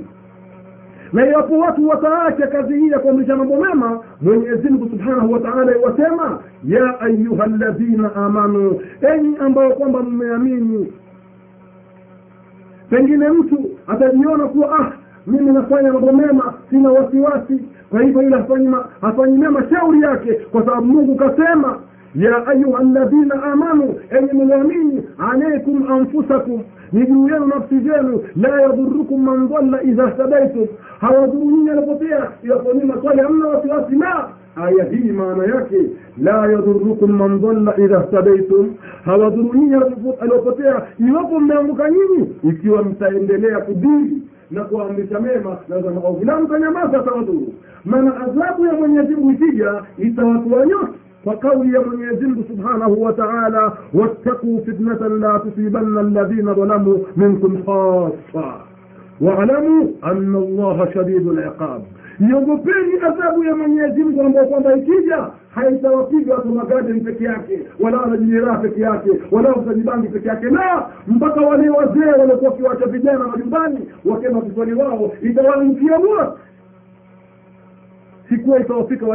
Na 1.12 1.26
iwapo 1.30 1.58
watu 1.58 1.88
wataacha 1.88 2.46
kazi 2.46 2.78
hii 2.78 2.88
ya 2.88 2.98
kuamrisha 2.98 3.36
mambo 3.36 3.56
mema 3.56 4.00
mwenyezi 4.20 4.68
mungu 4.68 4.88
subhanahu 4.88 5.32
wa 5.32 5.40
taala 5.40 5.76
iwasema 5.76 6.38
ya 6.64 7.00
ayuha 7.00 7.46
ladhina 7.46 8.14
amanu 8.16 8.80
enyi 9.14 9.36
ambao 9.36 9.70
kwamba 9.70 10.02
mmeamini 10.02 10.92
pengine 12.92 13.28
mtu 13.28 13.70
atajiona 13.86 14.44
kuwa 14.48 14.78
ah 14.78 14.92
mimi 15.26 15.52
nafanya 15.52 15.92
mambo 15.92 16.12
mema 16.12 16.54
sina 16.70 16.90
wasiwasi. 16.92 17.60
Kwa 17.90 18.02
hivyo 18.02 18.22
ile 18.22 18.36
hafanyi 19.00 19.38
mema 19.38 19.64
shauri 19.70 20.00
yake 20.00 20.32
kwa 20.34 20.64
sababu 20.64 20.86
mungu 20.86 21.16
kasema 21.16 21.78
ya 22.14 22.46
ayuha 22.46 22.82
ladhina 22.82 23.42
amanu 23.42 23.94
enye 24.10 24.32
mliamini 24.32 25.02
alaikum 25.30 25.92
anfusakum. 25.92 26.62
Ni 26.92 27.06
juu 27.06 27.28
yenu 27.28 27.46
nafsi 27.46 27.78
zenu 27.80 28.24
la 28.36 28.60
yadhurukum 28.62 29.22
man 29.24 29.48
dhalla 29.48 29.82
idha 29.82 30.12
stadaitum 30.12 30.66
hawadhuru 31.00 31.50
nyinyi 31.50 31.70
anapotea 31.70 32.28
iwapo 32.42 32.72
nyinyi 32.72 32.84
maswali 32.84 33.20
hamna 33.20 33.46
wasiwasi 33.48 33.94
la 33.96 34.28
aya 34.56 34.84
hii 34.84 35.12
maana 35.12 35.44
yake 35.44 35.76
la 36.18 36.46
yadhurukum 36.52 37.12
man 37.12 37.38
dhalla 37.40 37.76
idha 37.78 37.98
htadaitum 38.00 38.74
hawadhuru 39.04 39.54
nyinyi 39.58 39.74
aliopotea 40.20 40.82
iwapo 41.08 41.40
mmeanguka 41.40 41.90
nyinyi 41.90 42.34
ikiwa 42.50 42.82
mtaendelea 42.82 43.58
kudiri 43.60 44.22
na 44.50 44.64
kuamrisha 44.64 45.20
mema 45.20 45.56
na 45.68 45.90
maovu 45.90 46.24
la 46.24 46.40
mtanyamaza 46.40 46.98
atawadhuru 47.00 47.52
maana 47.84 48.20
adhabu 48.20 48.66
ya 48.66 48.72
mwenyezi 48.72 49.14
mungu 49.14 49.30
ikija 49.30 49.82
itawatua 49.98 50.66
nyote 50.66 50.92
kwa 51.24 51.36
kauli 51.36 51.74
ya 51.74 51.80
mwenyezi 51.80 52.26
mungu 52.26 52.44
subhanahu 52.48 53.02
wa 53.02 53.12
taala 53.12 53.72
wattakuu 53.94 54.62
fitnatan 54.64 55.20
la 55.20 55.38
tusibanna 55.38 56.00
alladhina 56.00 56.54
dhalamu 56.54 57.06
minkum 57.16 57.56
khassa 57.56 58.54
waalamu 59.20 59.94
anna 60.02 60.38
allaha 60.38 60.86
liqab 62.22 62.68
adhabu 63.06 63.44
ya 63.44 63.56
mwenyezi 63.56 64.04
mungu 64.04 64.22
ambayo 64.22 64.46
kwamba 64.46 64.76
ikija 64.76 65.26
haitawapiga 65.54 66.34
watu 66.34 66.48
magadeni 66.48 67.00
peke 67.00 67.24
yake 67.24 67.60
wala 67.80 67.98
wanajiraha 67.98 68.58
peke 68.58 68.80
yake 68.80 69.10
wala 69.30 69.48
watajibangi 69.48 70.08
peke 70.08 70.28
yake. 70.28 70.46
Na 70.50 70.86
mpaka 71.06 71.40
wale 71.40 71.68
wazee 71.68 72.04
waliokuwa 72.20 72.50
wakiwacha 72.50 72.86
vijana 72.86 73.18
majumbani 73.26 73.78
wakema 74.04 74.38
wakiswali 74.38 74.72
wao 74.74 75.12
itawaingia 75.22 75.96
wote 75.98 76.32
sikuwa 78.32 78.60
itawafika 78.60 79.06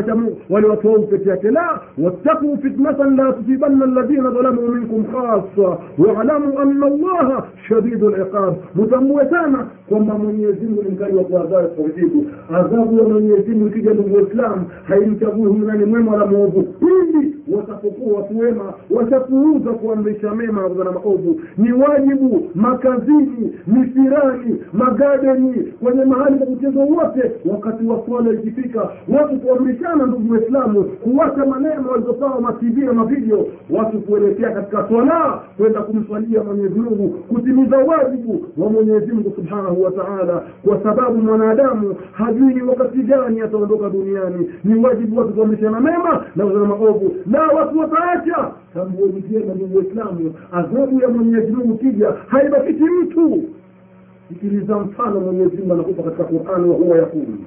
watu 0.50 0.88
wao 0.88 1.00
peke 1.00 1.30
yake 1.30 1.52
la 1.52 1.80
wattaquu 1.98 2.58
fitnatan 2.62 3.16
la 3.16 3.34
tusibanna 3.34 3.86
alladhina 3.86 4.30
dhalamuu 4.30 4.68
minkum 4.68 5.06
khassa 5.06 5.78
waalamu 5.98 6.60
anna 6.60 6.86
allaha 6.86 7.48
shadidu 7.68 8.10
liqab 8.10 8.56
mutambue 8.76 9.30
sana 9.30 9.68
kwamba 9.90 10.18
mwenyezi 10.18 10.66
mungu 10.66 10.84
ni 10.84 10.90
mkali 10.90 11.16
wa 11.18 11.24
kuadhabu 11.24 11.68
kuadhibu 11.68 12.26
adhabu 12.54 12.98
ya 12.98 13.04
mwenyezi 13.04 13.52
mungu 13.52 13.68
ikija 13.68 13.94
ndugu 13.94 14.16
waislamu 14.16 14.66
haimchagui 14.84 15.46
huyu 15.46 15.66
nani 15.66 15.86
mwema 15.86 16.12
wala 16.12 16.26
mwovu 16.26 16.64
pindi 16.64 17.37
watapokuwa 17.56 18.18
watu 18.22 18.40
wema 18.40 18.74
watapuuza 18.90 19.72
kuamrisha 19.72 20.36
mema 20.36 20.62
na 20.62 20.92
maovu. 20.92 21.42
Ni 21.58 21.72
wajibu 21.72 22.50
makazini 22.56 23.56
misirani 23.68 24.58
magadeni 24.74 25.54
kwenye 25.84 26.06
mahali 26.06 26.36
pa 26.40 26.46
mchezo 26.46 26.80
wote. 26.80 27.32
Wakati 27.46 27.86
wa 27.86 28.04
swala 28.06 28.32
ikifika 28.32 28.90
watu 29.10 29.36
kuamrishana 29.40 30.06
ndugu 30.06 30.34
waislamu 30.34 30.84
kuwacha 30.84 31.46
maneno 31.46 31.90
walizopawa 31.92 32.42
mativi 32.42 32.82
na 32.82 32.94
mavideo 32.94 33.46
watu 33.70 34.00
kuelekea 34.00 34.52
katika 34.52 34.88
swala 34.88 35.42
kwenda 35.58 35.82
kumswalia 35.82 36.44
mwenyezi 36.44 36.80
mungu 36.80 37.10
kutimiza 37.10 37.78
wajibu 37.78 38.46
wa 38.58 38.70
mwenyezi 38.70 39.12
mungu 39.12 39.32
subhanahu 39.36 39.84
wa 39.84 39.92
taala. 39.92 40.44
Kwa 40.66 40.84
sababu 40.84 41.18
mwanadamu 41.22 41.96
hajui 42.12 42.54
ni 42.54 42.62
wakati 42.62 42.98
gani 42.98 43.42
ataondoka 43.42 43.90
duniani. 43.90 44.50
Ni 44.64 44.86
wajibu 44.86 45.18
watu 45.20 45.34
kuamrishana 45.34 45.80
mema 45.80 46.26
na 46.36 46.46
maovu 46.46 47.16
watu 47.55 47.79
wataacha 47.79 48.51
tambueni 48.75 49.21
vyema 49.21 49.55
ndugu 49.55 49.79
waislamu 49.79 50.35
adhabu 50.53 51.01
ya 51.01 51.09
mwenyezi 51.09 51.53
mungu 51.53 51.79
kija 51.79 52.13
haibakishi 52.29 52.85
mtu 52.85 53.43
sikiliza 54.29 54.79
mfano 54.79 55.21
mwenyezi 55.21 55.57
mungu 55.57 55.73
anakupa 55.73 56.03
katika 56.03 56.25
qurani 56.25 56.69
wa 56.69 56.77
huwa 56.77 56.99
yakulu 56.99 57.39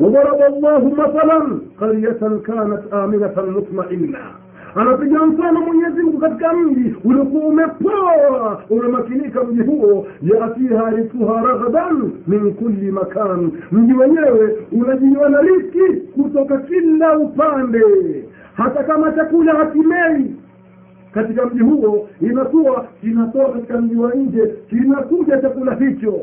وضرب 0.00 0.40
الله 0.54 0.78
مثلا 0.94 1.58
قرية 1.80 2.40
كانت 2.46 2.82
آمنة 2.92 3.32
مطمئنة 3.36 4.18
anapiga 4.77 5.25
mfano 5.25 5.61
mwenyezi 5.61 6.01
mungu 6.01 6.17
katika 6.17 6.53
mji 6.53 6.95
uliokuwa 7.03 7.43
umepoa 7.45 8.63
umemakinika 8.69 9.43
mji 9.43 9.61
huo 9.61 10.07
yatiha 10.21 10.89
risuha 10.89 11.41
raghadan 11.41 12.11
min 12.27 12.53
kulli 12.53 12.91
makan. 12.91 13.51
Mji 13.71 13.93
wenyewe 13.93 14.57
unajiwa 14.71 15.29
na 15.29 15.41
riski 15.41 16.01
kutoka 16.15 16.57
kila 16.57 17.17
upande. 17.17 17.79
Hata 18.53 18.83
kama 18.83 19.11
chakula 19.11 19.53
hakimei 19.53 20.35
katika 21.13 21.45
mji 21.45 21.59
huo 21.59 22.09
inakuwa 22.21 22.87
kinatoa 23.01 23.53
katika 23.53 23.81
mji 23.81 23.95
wa 23.95 24.13
nje 24.13 24.53
kinakuja 24.69 25.37
chakula 25.41 25.75
hicho 25.75 26.19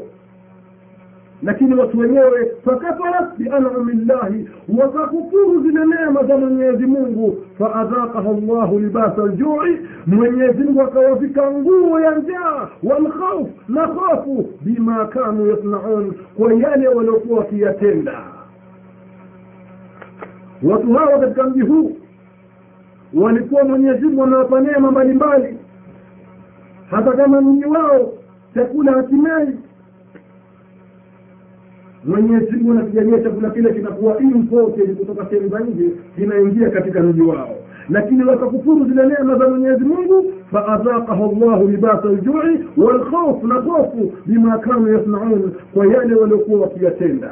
lakini 1.45 1.75
watu 1.75 1.99
wenyewe 1.99 2.53
fakafarat 2.65 3.37
bianami 3.39 3.93
llahi 3.95 4.49
wakakufuru 4.79 5.63
zile 5.63 5.85
neema 5.87 6.23
za 6.25 6.37
mwenyezi 6.37 6.87
mungu. 6.87 7.37
Faadhaqaha 7.59 8.33
llahu 8.33 8.79
libasa 8.79 9.23
ljui 9.27 9.79
mwenyezi 10.07 10.63
mungu 10.65 10.83
akawavika 10.83 11.51
nguo 11.51 12.01
ya 12.01 12.15
njaa 12.15 12.69
walkhauf 12.83 13.49
na 13.69 13.87
hofu 13.87 14.51
bima 14.61 15.07
kanu 15.07 15.51
yasnaun 15.51 16.13
kwa 16.37 16.53
yale 16.55 16.89
waliokuwa 16.89 17.39
wakiyatenda. 17.39 18.25
Watu 20.63 20.93
hawa 20.93 21.19
katika 21.19 21.45
mji 21.45 21.61
huu 21.61 21.97
walikuwa 23.15 23.65
mwenyezi 23.65 24.05
mungu 24.07 24.23
anawapa 24.25 24.61
neema 24.61 24.91
mbalimbali. 24.91 25.59
Hata 26.91 27.13
kama 27.13 27.41
mji 27.41 27.65
wao 27.65 28.13
chakula 28.55 28.93
hakimei 28.93 29.49
mwenyezi 32.07 32.53
mungu 32.57 32.71
anakijania 32.73 33.19
chakula 33.23 33.51
kile 33.51 33.73
kinakuwa 33.73 34.19
imported 34.19 34.97
kutoka 34.97 35.27
sehemu 35.31 35.49
za 35.49 35.61
nje 35.61 35.91
kinaingia 36.17 36.71
katika 36.71 37.01
mji 37.01 37.23
wao. 37.23 37.57
Lakini 37.91 38.25
wakakufuru 38.25 38.85
zile 38.85 39.07
neema 39.07 39.39
za 39.39 39.49
mwenyezi 39.49 39.85
mungu 39.85 40.33
faadhaqaha 40.53 41.27
llahu 41.41 41.69
libasa 41.69 42.09
ljui 42.09 42.65
walkhauf 42.77 43.43
na 43.45 43.55
hofu 43.55 44.13
bima 44.27 44.59
kanu 44.59 44.93
yasnaun 44.95 45.53
kwa 45.75 45.87
yale 45.87 46.15
waliokuwa 46.15 46.61
wakiyatenda. 46.61 47.31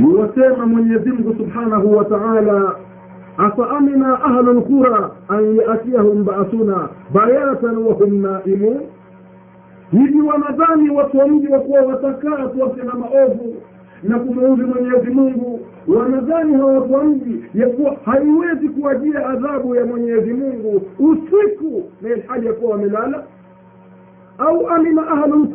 Niwasema 0.00 0.66
mwenyezimngu 0.66 1.34
subhanahu 1.38 1.96
wa 1.96 2.04
taala 2.04 2.74
afaamina 3.36 4.24
ahlu 4.24 4.52
lqura 4.52 5.10
an 5.28 5.56
yatiahum 5.56 6.24
basuna 6.24 6.88
bayatan 7.14 7.76
wahum 7.76 8.14
naimun 8.22 8.80
hivi 9.92 10.20
wanadhani 10.22 10.90
watu 10.90 11.18
wa 11.18 11.28
mji 11.28 11.48
wakuwa 11.48 11.80
watakaa 11.80 12.46
tuwase 12.48 12.82
na 12.82 12.94
maovu 12.94 13.54
na 14.02 14.18
kumuudhi 14.18 14.62
mwenyezi 14.62 15.10
mungu? 15.10 15.60
Wanadhani 15.88 16.54
hawa 16.54 16.72
watu 16.72 16.92
wa 16.94 17.04
mji 17.04 17.44
yakuwa 17.54 17.96
haiwezi 18.04 18.68
kuwajia 18.68 19.26
adhabu 19.28 19.74
ya 19.74 19.84
mwenyezi 19.86 20.32
mungu 20.32 20.82
usiku 20.98 21.90
na 22.02 22.08
ilhali 22.08 22.46
yakuwa 22.46 22.70
wamelala? 22.72 23.24
Au 24.38 24.68
amina 24.68 25.08
ahlu 25.08 25.48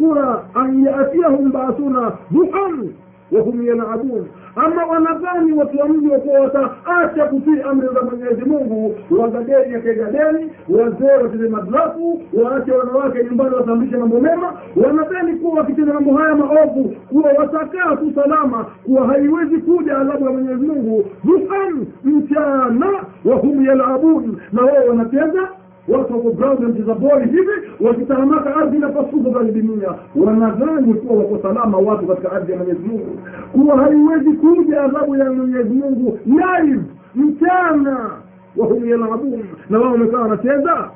an 0.54 0.86
yatiyahum 0.86 1.52
baasuna 1.52 2.12
duhan 2.32 2.90
wahum 3.32 3.68
yalabun. 3.68 4.26
Ama 4.56 4.86
wanadhani 4.86 5.54
watu 5.54 5.80
wa 5.80 5.88
mji 5.90 6.08
wakuwa 6.08 6.40
wataacha 6.40 7.26
kutii 7.26 7.62
amri 7.70 7.88
za 7.94 8.02
mwenyezi 8.02 8.46
mungu. 8.46 8.96
Wagadeni 9.10 9.74
yakegadeni 9.74 10.52
wazee 10.70 11.24
wacheze 11.24 11.50
madrafu 11.50 12.22
waache 12.34 12.72
wanawake 12.72 13.24
nyumbani 13.24 13.56
watamrishe 13.56 13.98
mambo 13.98 14.20
mema. 14.20 14.54
Wanadhani 14.86 15.36
kuwa 15.36 15.60
wakitenda 15.60 15.94
mambo 15.94 16.14
haya 16.18 16.36
maovu 16.36 16.96
kuwa 17.10 17.32
watakaa 17.38 17.96
tu 17.96 18.12
salama 18.16 18.66
kuwa 18.86 19.08
haiwezi 19.08 19.58
kuja 19.58 19.98
adhabu 19.98 20.26
ya 20.26 20.32
mwenyezi 20.32 20.66
mungu. 20.68 21.06
Duhan 21.24 21.88
mchana 22.04 22.88
wahum 23.26 23.66
yalabun. 23.66 24.38
Na 24.52 24.62
wao 24.62 24.88
wanacheza 24.90 25.50
watu 25.88 26.14
wako 26.14 26.32
ground 26.32 26.86
za 26.86 26.94
boli 26.94 27.26
hivi 27.26 27.52
wakitahamaka 27.80 28.56
ardhi 28.56 28.78
inapasuka 28.78 29.30
za 29.30 29.44
dunia 29.44 29.94
wanadhani 30.16 30.94
kuwa 30.94 31.20
wako 31.24 31.40
salama 31.42 31.78
watu 31.78 32.08
katika 32.08 32.32
ardhi 32.32 32.52
ya 32.52 32.58
mwenyezi 32.58 32.88
mungu. 32.88 33.20
Kuwa 33.52 33.78
haiwezi 33.78 34.32
kuja 34.34 34.82
adhabu 34.84 35.16
ya 35.16 35.32
mwenyezi 35.32 35.70
mungu 35.70 36.20
live 36.26 36.82
mchana. 37.16 38.10
Wahum 38.58 38.90
yalabun. 38.90 39.44
Na 39.70 39.80
wao 39.80 39.92
wamekaa 39.92 40.18
wanacheza. 40.22 40.90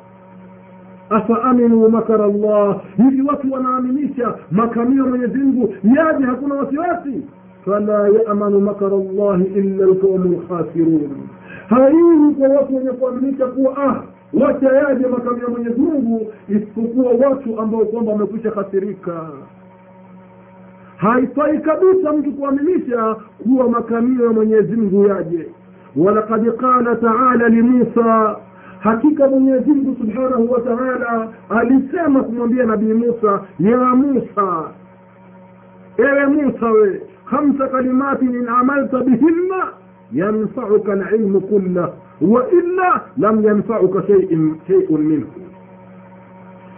Afaaminu 1.10 1.90
makara 1.90 2.28
llah 2.28 2.82
hivi 2.98 3.22
watu 3.22 3.54
wanaaminisha 3.54 4.34
makamio 4.52 5.06
mwenyezi 5.08 5.38
mungu 5.38 5.74
yaje 5.84 6.26
hakuna 6.26 6.56
wasiwasi? 6.56 7.22
Fala 7.66 8.08
yamanu 8.28 8.60
makara 8.60 8.98
llahi 8.98 9.44
illa 9.44 9.86
lqaumu 9.86 10.30
lkhasirun 10.42 11.10
haiwi 11.68 12.34
kwa 12.40 12.48
watu 12.50 12.76
wenye 12.76 12.90
kuaminisha 12.92 13.48
kuwa 13.48 13.78
ah 13.78 14.02
wacha 14.34 14.70
yaje 14.76 15.08
makamio 15.08 15.44
ya 15.44 15.50
mwenyezi 15.50 15.82
mungu 15.82 16.34
isipokuwa 16.50 17.12
watu 17.30 17.60
ambao 17.60 17.86
kwamba 17.86 18.12
wamekwisha 18.12 18.52
khasirika 18.52 19.30
haifai 20.98 21.60
kabisa 21.60 22.14
mtu 22.14 22.32
kuaminisha 22.32 23.16
kuwa 23.44 23.70
makamio 23.70 24.26
ya 24.26 24.32
mwenyezi 24.32 24.76
mungu 24.76 25.08
yaje. 25.08 25.48
Walakad 25.96 26.52
qala 26.58 26.96
taala 26.96 27.50
limusa 27.50 28.36
hakika 28.80 29.28
mwenyezi 29.28 29.72
mungu 29.72 29.96
subhanahu 30.00 30.52
wa 30.52 30.62
taala 30.62 31.30
alisema 31.50 32.24
kumwambia 32.24 32.64
nabii 32.66 32.94
musa 32.94 33.42
ya 33.60 33.78
musa 33.78 34.64
ewe 35.98 36.26
musa 36.26 36.66
we 36.72 37.02
khamsa 37.30 37.68
kalimatin 37.68 38.36
in 38.36 38.48
amalta 38.48 39.00
bihinna 39.00 39.68
yanfauka 40.12 40.96
lilmu 40.96 41.42
kullah 41.42 41.90
wailla 42.22 43.02
lam 43.18 43.44
yanfauka 43.46 44.04
sheiun 44.08 44.60
sheiun 44.68 45.02
minhu. 45.02 45.28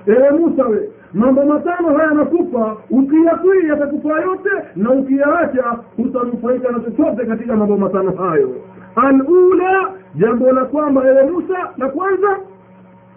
Ewe 0.08 0.32
musa 0.32 0.66
we 0.66 0.90
mambo 1.14 1.46
matano 1.46 1.88
haya 1.98 2.04
yanakupa 2.10 2.78
ukiyatii 2.90 3.68
yatakufa 3.70 4.22
yote 4.22 4.50
na 4.76 4.92
ukiyaacha 4.92 5.64
hutanufaika 5.98 6.72
na 6.72 6.80
chochote 6.80 7.26
katika 7.26 7.56
mambo 7.56 7.78
matano 7.78 8.12
hayo. 8.12 8.50
Alula 8.96 9.92
jambo 10.16 10.52
la 10.52 10.66
kwamba 10.66 11.08
ewe 11.08 11.24
musa 11.32 11.58
la 11.78 11.90
kwanza 11.90 12.38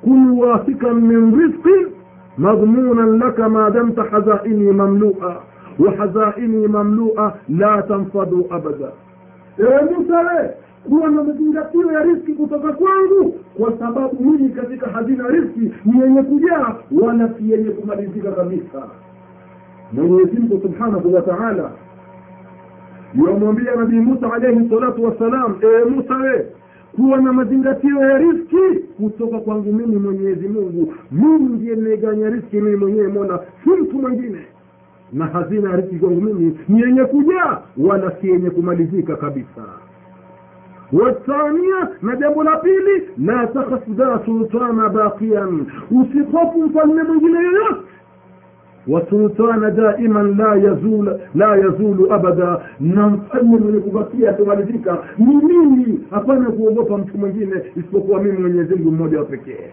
kun 0.05 0.39
wasika 0.39 0.95
min 0.95 1.39
rizqin 1.41 1.87
madhmunan 2.39 3.19
laka 3.19 3.49
ma 3.49 3.71
damta 3.71 4.03
hazaini 4.03 4.73
mamlua. 4.73 5.43
Wa 5.79 5.93
hazaini 5.93 6.69
mamlua 6.69 7.35
la 7.49 7.83
tanfadu 7.83 8.47
abada. 8.51 8.89
Ewe 9.59 9.83
musa 9.83 10.19
we 10.21 10.51
kuwa 10.89 11.11
na 11.11 11.23
mazingatio 11.25 11.93
ya 11.93 12.03
riski 12.03 12.33
kutoka 12.33 12.73
kwangu 12.73 13.35
kwa 13.59 13.79
sababu 13.79 14.25
mimi 14.25 14.49
katika 14.49 14.87
hazina 14.91 15.29
riski 15.29 15.73
ni 15.85 16.01
yenye 16.01 16.23
kujaa 16.23 16.77
wala 17.03 17.35
si 17.39 17.51
yenye 17.51 17.71
kumalizika 17.71 18.33
kabisa. 18.33 18.89
Mwenyezi 19.93 20.37
mungu 20.41 20.61
subhanahu 20.63 21.15
wa 21.15 21.23
taala 21.23 21.71
yuwamwambia 23.15 23.75
nabii 23.77 24.01
musa 24.01 24.33
alaihi 24.33 24.69
salatu 24.69 25.05
wassalam 25.05 25.55
ee 25.63 25.85
musa 25.85 26.17
we 26.17 26.47
kuwa 26.97 27.19
na 27.21 27.33
mazingatio 27.33 28.01
ya 28.01 28.19
riski 28.19 28.81
kutoka 28.97 29.39
kwangu 29.39 29.73
mimi 29.73 29.97
mwenyezi 29.97 30.49
mungu. 30.49 30.95
Mimi 31.13 31.39
ndiye 31.57 31.77
nimeganya 31.77 32.31
riski 32.31 32.57
mimi 32.57 32.77
mwenyewe 32.77 33.09
mona 33.09 33.39
si 33.65 33.71
mtu 33.71 33.99
mwingine. 33.99 34.39
Na 35.13 35.27
hazina 35.27 35.71
ya 35.71 35.77
riski 35.77 35.97
kwangu 35.99 36.21
mimi 36.21 36.59
ni 36.69 36.81
yenye 36.81 37.05
kujaa 37.05 37.61
wala 37.79 38.13
si 38.21 38.29
yenye 38.29 38.51
kumalizika 38.51 39.17
kabisa 39.17 39.63
والثانية 40.94 41.90
نجاب 42.04 42.40
الأبيل 42.42 43.04
لا 43.18 43.46
تخف 43.46 43.90
ذا 43.90 44.22
سلطان 44.26 44.88
باقيا 44.88 45.46
وصفوف 45.92 46.56
مفلم 46.58 47.20
جنيات 47.20 47.78
وسلطان 48.88 49.76
دائما 49.76 50.20
لا 50.20 50.54
يزول 50.56 51.20
لا 51.36 51.56
يزول 51.56 52.12
ابدا 52.12 52.62
na 52.80 53.08
mfalme 53.08 53.58
mwenye 53.58 53.80
kubakia 53.80 54.34
tumalizika 54.34 54.98
ni 55.18 55.36
mimi 55.36 56.00
hapana 56.10 56.52
kuogopa 56.52 56.98
mtu 56.98 57.18
mwingine 57.18 57.56
isipokuwa 57.76 58.24
mimi 58.24 58.38
mwenyezi 58.38 58.76
mungu 58.76 58.92
mmoja 58.92 59.20
wa 59.20 59.26
pekee 59.26 59.72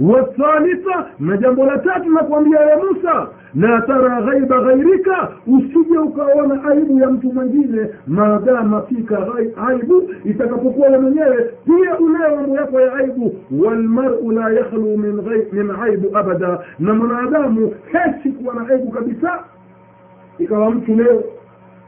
wathalitha 0.00 1.06
na 1.18 1.36
jambo 1.36 1.66
la 1.66 1.78
tatu 1.78 2.10
nakwambia 2.10 2.60
ya 2.60 2.76
musa 2.78 3.28
la 3.54 3.80
tara 3.80 4.20
ghaiba 4.22 4.60
ghairika 4.60 5.28
usije 5.46 5.98
ukaona 5.98 6.64
aibu 6.64 6.98
ya 7.00 7.10
mtu 7.10 7.32
mwingine 7.32 7.88
maadama 8.06 8.82
fika 8.82 9.18
aibu 9.68 10.10
itakapokuwa 10.24 10.88
we 10.88 10.98
mwenyewe 10.98 11.50
pia 11.64 11.98
unayo 11.98 12.36
mambo 12.36 12.56
yako 12.56 12.80
ya 12.80 12.94
aibu. 12.94 13.34
Walmaru 13.64 14.30
la 14.30 14.50
yakhlu 14.50 14.98
min, 14.98 15.22
min 15.52 15.70
aibu 15.82 16.16
abada 16.18 16.58
na 16.78 16.94
mwanadamu 16.94 17.74
hesi 17.92 18.28
kuwa 18.32 18.54
na 18.54 18.68
aibu 18.68 18.90
kabisa. 18.90 19.44
Ikawa 20.38 20.70
mtu 20.70 20.94
leo 20.94 21.24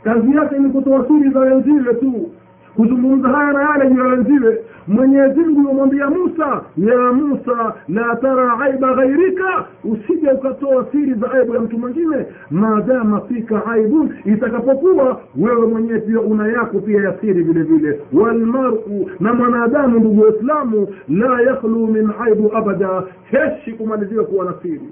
kazi 0.05 0.37
yake 0.37 0.59
ni 0.59 0.71
kutoa 0.71 1.07
siri 1.09 1.31
za 1.31 1.41
wenziwe 1.41 1.95
tu 1.95 2.31
kuzungumza 2.77 3.29
haya 3.29 3.53
na 3.53 3.63
yale 3.63 3.91
juu 3.91 4.03
wenziwe 4.09 4.65
mwenyezi 4.89 5.41
mungu 5.41 5.87
musa 6.11 6.63
ya 6.77 7.13
musa 7.13 7.75
la 7.89 8.17
tara 8.17 8.59
aiba 8.61 8.95
ghairika 8.95 9.65
usije 9.85 10.31
ukatoa 10.33 10.87
siri 10.93 11.15
za 11.15 11.33
aibu 11.33 11.55
ya 11.55 11.61
mtu 11.61 11.79
mwingine. 11.79 12.27
Maadama 12.51 13.21
fika 13.21 13.67
aibun 13.67 14.15
itakapokuwa 14.25 15.21
wewe 15.37 15.67
mwenyewe 15.67 16.01
pia 16.01 16.21
una 16.21 16.49
yako 16.49 16.79
pia 16.81 17.03
ya 17.03 17.15
siri 17.21 17.43
vile 17.43 17.63
vile. 17.63 18.01
Walmaru 18.13 19.11
na 19.21 19.35
mwanadamu 19.35 19.99
ndugu 19.99 20.23
waislamu 20.23 20.89
la 21.09 21.41
yakhlu 21.41 21.87
min 21.87 22.11
aibu 22.21 22.57
abada 22.57 23.03
heshi 23.31 23.73
kumaliziwa 23.73 24.25
kuwa 24.25 24.45
na 24.45 24.55
siri. 24.63 24.89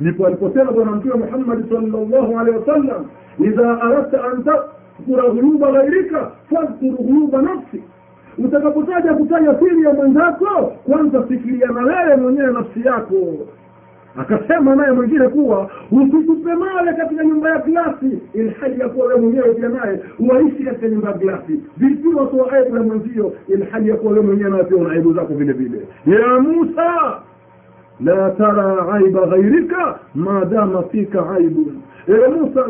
Ndipo 0.00 0.26
aliposema 0.26 0.72
bwana 0.72 0.90
mtume 0.92 1.14
muhammadi 1.14 1.68
salllahu 1.68 2.38
alehi 2.38 2.58
wasallam 2.58 3.04
idha 3.40 3.82
aradta 3.82 4.24
an 4.24 4.44
tadhkura 4.44 5.30
ghuluba 5.30 5.72
ghairika 5.72 6.30
fadhkur 6.50 7.04
ghuluba 7.06 7.42
nafsi 7.42 7.82
utakapotaja 8.44 9.14
kutaja 9.14 9.58
siri 9.58 9.82
ya 9.82 9.92
mwenzako 9.94 10.72
kwanza 10.86 11.22
fikiriana 11.22 11.80
wewe 11.82 12.16
mwenyewe 12.16 12.52
nafsi 12.52 12.86
yako. 12.86 13.16
Akasema 14.16 14.76
naye 14.76 14.92
mwingine 14.92 15.28
kuwa 15.28 15.70
usitupe 15.92 16.54
male 16.54 16.92
katika 16.92 17.24
nyumba 17.24 17.50
ya 17.50 17.58
glasi 17.58 18.18
ilhali 18.34 18.80
ya 18.80 18.88
kuwa 18.88 19.06
wewe 19.06 19.20
mwenyewe 19.20 19.54
pia 19.54 19.68
naye 19.68 20.00
waishi 20.28 20.62
katika 20.62 20.88
nyumba 20.88 21.08
ya 21.10 21.16
glasi. 21.16 21.60
Vipi 21.76 22.08
watoa 22.08 22.52
aibu 22.52 22.76
ya 22.76 22.82
mwenzio 22.82 23.32
ilhali 23.48 23.88
ya 23.88 23.96
kuwa 23.96 24.12
wewe 24.12 24.24
mwenyewe 24.26 24.50
nawe 24.50 24.64
pia 24.64 24.76
una 24.76 24.90
aibu 24.92 25.12
zako 25.12 25.34
vile 25.34 25.52
vile. 25.52 25.78
Ya 26.06 26.40
musa 26.40 27.20
la 28.00 28.30
tara 28.30 28.92
aiba 28.94 29.26
ghairika 29.26 29.98
maadama 30.14 30.82
fika 30.82 31.30
aibun. 31.30 31.82
Ewe 32.08 32.28
musa 32.28 32.64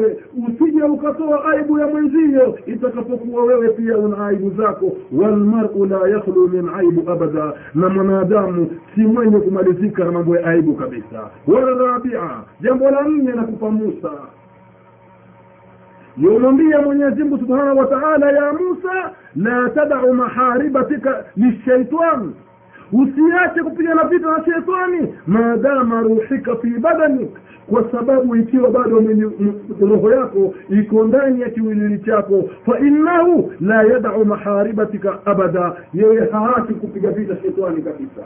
usije 0.49 0.83
ukatoa 0.83 1.45
aibu 1.53 1.79
ya 1.79 1.87
mwenzio 1.87 2.59
itakapokuwa 2.67 3.45
wewe 3.45 3.69
pia 3.69 3.99
una 3.99 4.27
aibu 4.27 4.51
zako. 4.51 4.97
Walmaru 5.13 5.85
la 5.85 6.09
yakhlu 6.09 6.49
min 6.49 6.69
aibu 6.69 7.11
abada. 7.11 7.53
Na 7.75 7.89
mwanadamu 7.89 8.71
si 8.95 9.01
mwenye 9.01 9.41
kumalizika 9.41 10.05
na 10.05 10.13
mambo 10.13 10.37
ya 10.37 10.47
aibu 10.47 10.75
kabisa. 10.75 11.31
Wala 11.47 11.71
rabia 11.93 12.21
jambo 12.61 12.91
la 12.91 13.03
nne 13.09 13.33
na 13.33 13.43
kupa 13.43 13.71
musa. 13.71 14.11
Yumwambia 16.17 16.81
mwenyezi 16.83 17.23
mungu 17.23 17.39
subhanahu 17.39 17.79
wa 17.79 17.87
taala 17.87 18.33
ya 18.33 18.53
musa 18.53 19.13
la 19.37 19.71
tadau 19.71 20.15
maharibatika 20.15 21.25
lishaitani 21.37 22.35
usiache 22.93 23.63
kupigana 23.63 24.05
vita 24.05 24.27
na 24.31 24.45
shetani. 24.45 25.15
Maadama 25.27 26.01
ruhika 26.01 26.57
fi 26.57 26.69
badanik 26.71 27.31
kwa 27.71 27.85
sababu 27.93 28.37
ikiwa 28.37 28.71
bado 28.71 29.03
roho 29.81 30.11
yako 30.13 30.55
iko 30.71 31.05
ndani 31.05 31.41
ya 31.41 31.51
kiwilili 31.51 31.99
chako 31.99 32.51
fa 32.67 32.79
innahu 32.79 33.53
la 33.61 33.83
yadau 33.83 34.25
maharibatika 34.25 35.27
abada. 35.27 35.77
Yeye 35.95 36.21
haachi 36.33 36.75
kupiga 36.75 37.11
vita 37.11 37.37
shetani 37.37 37.83
kabisa. 37.83 38.23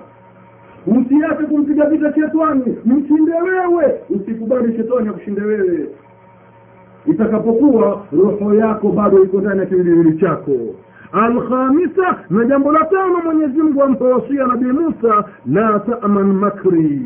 Usiache 0.87 1.45
kumpiga 1.45 1.85
vita 1.87 2.15
shetani. 2.15 2.77
Mshinde 2.85 3.33
wewe. 3.33 4.01
Usikubali 4.11 4.77
shetani 4.77 5.09
akushinde 5.09 5.41
wewe. 5.43 5.89
Itakapokuwa 7.07 8.07
roho 8.13 8.55
yako 8.55 8.89
bado 8.93 9.25
iko 9.25 9.41
ndani 9.41 9.61
ya 9.61 9.67
kiwiliwili 9.67 10.19
chako 10.19 10.53
alkhamisa 11.13 12.19
na 12.31 12.45
jambo 12.45 12.73
la 12.73 12.85
tano 12.85 13.19
mwenyezi 13.25 13.63
mungu 13.63 13.83
ampawasia 13.83 14.47
nabii 14.47 14.73
musa 14.73 15.25
la 15.47 15.79
taman 15.81 16.33
makri 16.33 17.03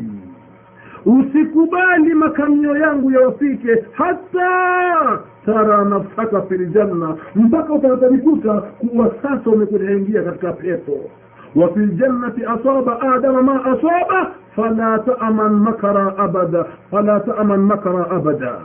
usikubali 1.05 2.13
makamio 2.13 2.77
yangu 2.77 3.11
yawafike 3.11 3.83
hata 3.91 5.19
tara 5.45 5.85
nafsaka 5.85 6.41
fi 6.41 6.57
ljanna 6.57 7.15
mpaka 7.35 7.73
utakatajikuta 7.73 8.53
kuwa 8.61 9.11
sasa 9.21 9.49
umekuingia 9.49 10.23
katika 10.23 10.53
pepo 10.53 11.09
وفي 11.55 11.77
الجنة 11.79 12.33
أصاب 12.39 12.89
آدم 12.89 13.45
ما 13.45 13.73
أصاب 13.73 14.27
فلا 14.55 14.97
تأمن 14.97 15.53
مكر 15.53 16.25
أبدا 16.25 16.65
فلا 16.91 17.17
تأمن 17.17 17.59
مكر 17.59 18.15
أبدا 18.15 18.59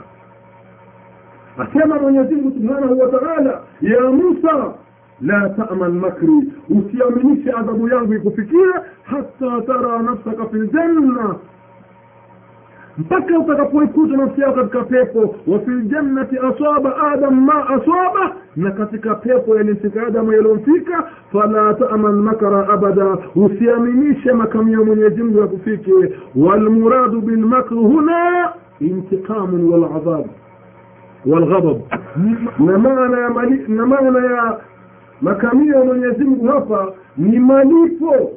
أسمى 1.59 1.99
من 1.99 2.15
يزيد 2.15 2.53
سبحانه 2.53 2.91
وتعالى 2.91 3.59
يا 3.81 4.01
موسى 4.01 4.71
لا 5.21 5.55
تأمن 5.57 5.99
مكري 5.99 6.47
وسيامنيش 6.69 7.47
أدب 7.47 7.87
يانغي 7.87 8.19
كفكية 8.19 8.83
حتى 9.05 9.61
ترى 9.67 9.99
نفسك 9.99 10.49
في 10.49 10.53
الجنة. 10.53 11.37
مبكا 12.97 13.37
وتكفوي 13.37 13.87
كوتا 13.87 14.15
نفسيك 14.15 14.69
كفيفو 14.73 15.25
وفي 15.47 15.67
الجنة 15.67 16.27
أصاب 16.33 16.87
آدم 16.87 17.45
ما 17.45 17.77
أصاب. 17.77 18.13
نكتك 18.57 19.19
فيفو 19.23 19.55
ينسك 19.55 19.97
آدم 19.97 20.31
يلونسيك 20.31 20.89
فلا 21.33 21.71
تأمن 21.71 22.15
مكر 22.25 22.73
أبدا. 22.73 23.17
وسيامنيش 23.35 24.27
كم 24.53 24.67
يوم 24.67 24.91
يجمع 24.91 25.45
كفكي 25.45 26.09
والمراد 26.35 27.11
بالمكر 27.11 27.75
هنا 27.75 28.53
انتقام 28.81 29.63
والعذاب 29.63 30.25
والغضب. 31.25 31.81
نمانا 32.59 33.19
يا 33.19 33.29
مليء 33.29 33.71
نمانا 33.71 34.19
يا 34.19 34.57
makamio 35.23 35.73
ya 35.79 35.85
mwenyezi 35.85 36.23
mungu 36.23 36.47
hapa 36.47 36.93
ni 37.17 37.39
malipo 37.39 38.31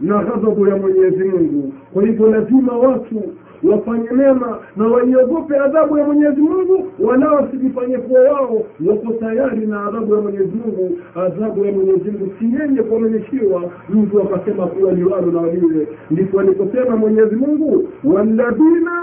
na 0.00 0.18
ghadhabu 0.24 0.66
ya 0.66 0.76
mwenyezi 0.76 1.24
mungu. 1.24 1.72
Kwa 1.92 2.02
hivyo 2.02 2.26
lazima 2.30 2.72
watu 2.78 3.22
wafanye 3.64 4.10
mema 4.10 4.58
na 4.76 4.86
waiogope 4.86 5.56
adhabu 5.58 5.98
ya 5.98 6.04
mwenyezi 6.04 6.40
mungu 6.40 6.86
wala 6.98 7.30
wasijifanye 7.32 7.98
kuwa 7.98 8.20
wao 8.20 8.62
wako 8.86 9.12
tayari 9.12 9.66
na 9.66 9.84
adhabu 9.86 10.14
ya 10.14 10.20
mwenyezi 10.20 10.52
mungu. 10.64 10.98
Adhabu 11.14 11.64
ya 11.64 11.72
mwenyezi 11.72 12.10
mungu 12.10 12.32
si 12.38 12.44
yenye 12.44 12.82
kuaminishiwa 12.82 13.62
mtu 13.90 14.22
akasema 14.22 14.66
kuwa 14.66 14.92
ni 14.92 14.98
liwalo 15.02 15.32
na 15.32 15.40
waliwe. 15.40 15.88
Ndipo 16.10 16.40
aliposema 16.40 16.96
mwenyezi 16.96 17.36
mungu 17.36 17.88
walladhina 18.04 19.02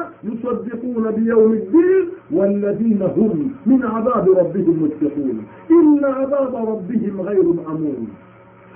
biyaumi 1.11 1.57
ddin 1.59 2.07
walladhina 2.31 3.05
hum 3.05 3.51
min 3.65 3.83
adhabi 3.83 4.31
rabbihim 4.37 4.75
mushfiqun 4.79 5.37
illa 5.69 6.17
adhaba 6.17 6.59
rabbihim 6.65 7.17
ghairu 7.25 7.53
mamun 7.53 8.07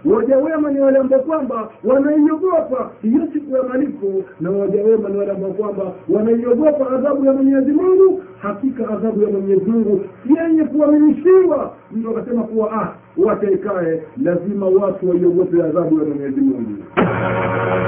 waja 0.06 0.38
wema 0.38 0.72
ni 0.72 0.80
wale 0.80 0.98
ambao 0.98 1.20
kwamba 1.20 1.70
wanaiogopa. 1.84 2.92
Hiyo 3.02 3.22
siku 3.34 3.56
ya 3.56 3.64
malipo 3.64 4.24
na 4.42 4.52
waja 4.52 4.84
wema 4.84 5.10
ni 5.10 5.18
wale 5.18 5.32
ambao 5.32 5.52
kwamba 5.52 5.92
wanaiogopa 6.10 6.90
adhabu 6.90 7.26
ya 7.26 7.34
mwenyezi 7.34 7.72
mungu. 7.72 8.24
Hakika 8.42 8.90
adhabu 8.90 9.24
ya 9.24 9.30
mwenyezi 9.30 9.72
mungu 9.72 10.02
yenye 10.38 10.64
kuaminishiwa 10.64 11.74
mtu 11.92 12.10
akasema 12.10 12.44
kuwa 12.44 12.72
ah 12.74 12.94
wataikae 13.18 14.02
lazima 14.24 14.66
watu 14.68 15.10
waiogope 15.10 15.64
adhabu 15.64 16.00
ya 16.00 16.06
mwenyezi 16.06 16.42
mungu. 16.42 16.84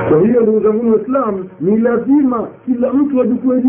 Kwa 0.10 0.22
hiyo 0.22 0.42
ndugu 0.42 0.60
zangu 0.60 0.92
waislam 0.92 1.46
ni 1.62 1.78
lazima 1.78 2.48
kila 2.66 2.94
mtu 2.94 3.22
achukue 3.22 3.62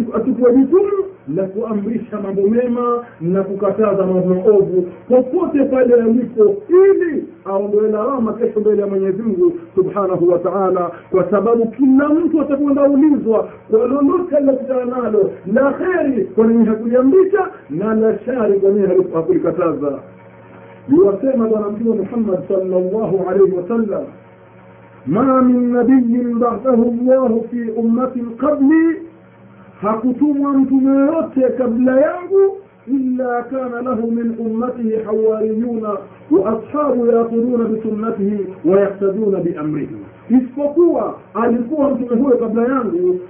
jukumu 0.53 1.05
na 1.29 1.43
kuamrisha 1.43 2.21
mambo 2.21 2.43
mema 2.43 3.05
na 3.21 3.43
kukataza 3.43 4.07
mambo 4.07 4.35
maovu 4.35 4.89
popote 5.09 5.65
pale 5.65 5.95
alipo 5.95 6.57
ili 6.69 7.25
aondoe 7.45 7.91
lawama 7.91 8.33
kesho 8.33 8.61
mbele 8.61 8.81
ya 8.83 8.87
mwenyezi 8.87 9.23
mungu 9.23 9.53
subhanahu 9.75 10.29
wa 10.29 10.39
taala 10.39 10.91
kwa 11.11 11.31
sababu 11.31 11.67
kila 11.71 12.09
mtu 12.09 12.41
atakwenda 12.43 12.83
ulizwa 12.83 13.49
kwa 13.71 13.79
lolote 13.87 14.37
alilokutana 14.37 14.85
nalo 14.85 15.31
la 15.53 15.73
kheri 15.73 16.25
kwa 16.25 16.47
nini 16.47 16.65
hakuliamrisha 16.65 17.49
na 17.71 17.95
la 17.95 18.19
shari 18.19 18.61
kwa 18.61 18.71
nini 18.71 18.87
hakulikataza. 19.15 19.99
Liwasema 20.89 21.49
bwana 21.49 21.69
mtume 21.69 21.95
muhammad 21.95 22.49
salllahu 22.49 23.25
alaihi 23.31 23.53
wasallam 23.53 24.05
ma 25.07 25.43
min 25.43 25.73
nabiyin 25.73 26.39
ba'athahu 26.39 26.97
llahu 27.07 27.47
fi 27.51 27.71
ummatin 27.71 28.37
qabli 28.37 28.97
hakutumwa 29.81 30.53
mtume 30.53 30.99
yoyote 30.99 31.41
kabla 31.59 32.01
yangu 32.01 32.57
illa 32.87 33.43
kana 33.43 33.83
lahu 33.83 34.11
min 34.11 34.35
ummatihi 34.39 34.97
hawariyuna 34.97 35.89
wa 36.31 36.59
ashabu 36.63 37.07
yaquluna 37.07 37.65
bisunnatihi 37.65 38.47
wayahtaduna 38.65 39.39
biamrihi 39.41 39.97
isipokuwa 40.31 41.19
alikuwa 41.35 41.91
mtume 41.91 42.23
huyo 42.23 42.37
kabla 42.37 42.63
yangu 42.63 43.21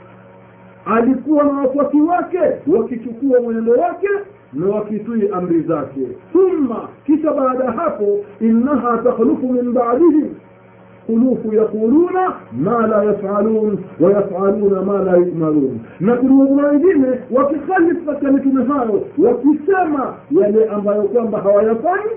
alikuwa 0.87 1.45
na 1.45 1.53
wafuasi 1.53 2.01
wake 2.01 2.41
wakichukua 2.67 3.41
mwenendo 3.41 3.73
wake 3.73 4.09
na 4.53 4.67
wakitii 4.67 5.29
amri 5.33 5.61
zake. 5.61 6.01
Thumma 6.33 6.89
kisha 7.07 7.33
baada 7.33 7.71
hapo 7.73 8.25
innaha 8.41 8.99
takhlufu 8.99 9.49
min 9.53 9.73
ba'dihim 9.73 10.29
ulufu 11.09 11.55
yaquluna 11.55 12.35
ma 12.53 12.87
la 12.87 13.05
yafalun 13.05 13.79
wayafaluna 14.01 14.83
ma 14.83 14.99
la 15.03 15.17
yumarun 15.17 15.81
na 16.01 16.17
kuna 16.17 16.67
wengine 16.69 17.07
wakikhalifu 17.31 18.07
katika 18.07 18.33
mitume 18.33 18.65
hayo 18.65 19.03
wakisema 19.19 20.15
yale 20.31 20.69
ambayo 20.69 21.03
kwamba 21.03 21.39
hawayafanyi 21.41 22.11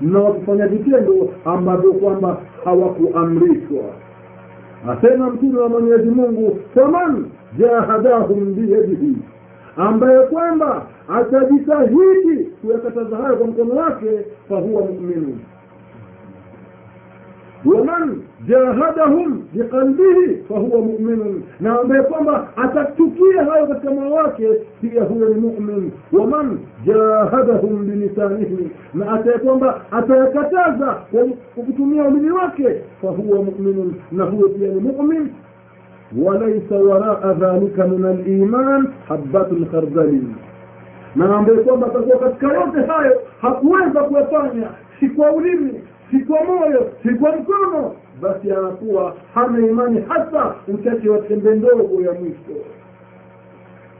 na 0.00 0.18
wakifanya 0.18 0.66
vitendo 0.66 1.28
ambavyo 1.44 1.92
kwamba 1.92 2.36
hawakuamrishwa. 2.64 3.84
Asema 4.88 5.30
mtume 5.30 5.58
wa 5.60 5.68
mwenyezi 5.68 6.10
mungu 6.10 6.58
faman 6.74 7.24
jahadahum 7.58 8.54
biyedihi 8.54 9.16
ambaye 9.76 10.26
kwamba 10.26 10.86
atajitahidi 11.08 12.44
kuyakataza 12.62 13.16
hayo 13.16 13.36
kwa 13.36 13.46
mkono 13.46 13.74
wake 13.74 14.06
fahuwa 14.48 14.82
muminu 14.82 15.38
waman 17.64 18.22
jahadahum 18.48 19.42
biqalbihi 19.52 20.36
fahuwa 20.48 20.80
muminun 20.80 21.42
na 21.60 21.80
ambaye 21.80 22.02
kwamba 22.02 22.48
atachukia 22.56 23.44
hayo 23.44 23.66
katika 23.66 23.90
moyo 23.90 24.12
wake 24.14 24.48
pia 24.80 25.02
huyo 25.04 25.28
ni 25.28 25.34
mumin. 25.40 25.90
waman 26.12 26.58
jahadahum 26.86 27.86
bilisanihi 27.86 28.70
na 28.94 29.12
ataye 29.12 29.38
kwamba 29.38 29.80
atayakataza 29.90 30.86
kwa 31.54 31.64
kutumia 31.64 32.02
ulimi 32.08 32.30
wake 32.30 32.68
fahuwa 33.02 33.42
muminun 33.42 33.94
na 34.12 34.24
huyo 34.24 34.48
pia 34.48 34.68
ni 34.68 34.80
mumin. 34.80 35.28
walaisa 36.24 36.74
waraa 36.74 37.32
dhalika 37.32 37.86
min 37.86 38.04
aliman 38.04 38.88
habatun 39.08 39.66
khardalin 39.66 40.34
na 41.16 41.36
ambaye 41.36 41.58
kwamba 41.58 41.86
atakuwa 41.86 42.18
katika 42.18 42.52
yote 42.54 42.80
hayo 42.92 43.20
hakuweza 43.40 44.00
kuyafanya 44.02 44.68
si 45.00 45.08
kwa 45.08 45.32
ulimi 45.32 45.80
si 46.10 46.18
kwa 46.18 46.44
moyo 46.44 46.90
si 47.02 47.08
kwa 47.14 47.36
mkono 47.36 47.94
basi 48.22 48.52
anakuwa 48.52 49.14
hana 49.34 49.58
imani 49.66 50.04
hasa 50.08 50.54
mchache 50.68 51.08
wa 51.08 51.18
tembe 51.18 51.54
ndogo 51.54 52.00
ya 52.00 52.12
mwisho. 52.12 52.64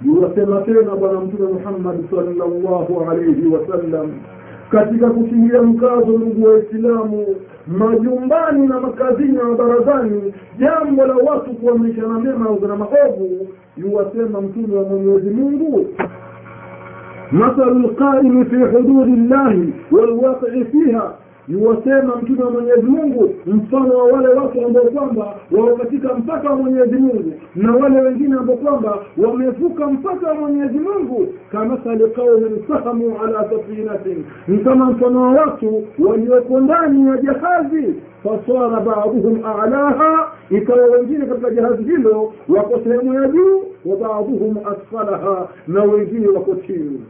Yuwasema 0.07 0.61
tena 0.61 0.97
bwana 0.97 1.21
mtume 1.21 1.53
muhammadi 1.53 2.09
salllahu 2.11 3.11
alaihi 3.11 3.47
wasallam 3.47 4.13
katika 4.71 5.11
kutingia 5.11 5.63
mkazo 5.63 6.07
ndugu 6.19 6.47
waislamu 6.49 7.27
majumbani 7.67 8.67
na 8.67 8.81
makazini 8.81 9.33
na 9.33 9.45
mabarazani 9.45 10.35
jambo 10.59 11.07
la 11.07 11.15
watu 11.15 11.51
kuamrishana 11.55 12.19
mema 12.21 12.57
na 12.69 12.77
maovu 12.77 13.49
yuwasema 13.77 14.41
mtume 14.41 14.77
wa 14.77 14.83
mwenyezi 14.85 15.31
mungu. 15.31 15.87
Mathalu 17.33 17.79
lqaimi 17.79 18.45
fi 18.45 18.57
hududi 18.57 19.17
llahi 19.17 19.73
walwaqii 19.93 20.65
fiha 20.65 21.13
yuwasema 21.49 22.17
mtume 22.17 22.43
wa 22.43 22.51
mwenyezi 22.51 22.83
mungu 22.83 23.35
mfano 23.47 23.95
wa 23.99 24.05
wale 24.05 24.29
watu 24.29 24.67
ambao 24.67 24.85
kwamba 24.85 25.35
wao 25.53 25.77
katika 25.77 26.15
mpaka 26.15 26.51
wa 26.51 26.57
mwenyezi 26.57 26.97
mungu 26.97 27.33
na 27.55 27.73
wale 27.77 28.01
wengine 28.01 28.37
ambao 28.37 28.57
kwamba 28.57 28.99
wamevuka 29.17 29.87
mpaka 29.87 30.27
wa 30.29 30.35
mwenyezi 30.35 30.79
mungu. 30.79 31.29
Kamathali 31.53 32.05
qaumin 32.11 32.63
sahamu 32.69 33.17
ala 33.25 33.51
safinatin 33.51 34.25
ni 34.49 34.59
kama 34.59 34.85
mfano 34.91 35.23
wa 35.23 35.31
watu 35.31 35.85
walioko 35.99 36.61
ndani 36.61 37.07
ya 37.09 37.17
jahazi. 37.17 37.95
Fasara 38.23 38.81
baadhuhum 38.81 39.45
alaha 39.45 40.33
ikawa 40.51 40.85
wengine 40.87 41.27
katika 41.27 41.51
jahazi 41.51 41.83
hilo 41.85 42.33
wako 42.49 42.81
sehemu 42.85 43.15
ya 43.15 43.29
juu 43.29 43.65
wa 43.85 43.97
baadhuhum 43.97 44.57
asfalaha 44.59 45.49
na 45.69 45.83
wengine 45.85 46.29
wako 46.29 46.55
chini 46.67 47.01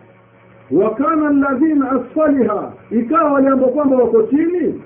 wakana 0.70 1.28
alladhina 1.28 1.90
asfaliha 1.92 2.72
ikawa 2.90 3.32
wale 3.32 3.48
ambao 3.48 3.68
kwamba 3.68 3.96
wako 3.96 4.22
chini? 4.22 4.82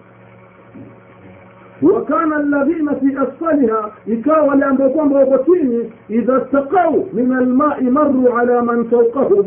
Wakana 1.83 2.37
alladhina 2.37 2.95
fi 2.95 3.07
asfaliha 3.17 3.91
ikawa 4.07 4.43
wale 4.43 4.65
ambao 4.65 4.91
kwamba 4.91 5.19
wako 5.19 5.39
chini? 5.39 5.93
Idha 6.09 6.41
staqau 6.49 7.09
min 7.13 7.33
almai 7.33 7.83
marru 7.83 8.39
ala 8.39 8.63
man 8.63 8.85
fawqahum. 8.91 9.47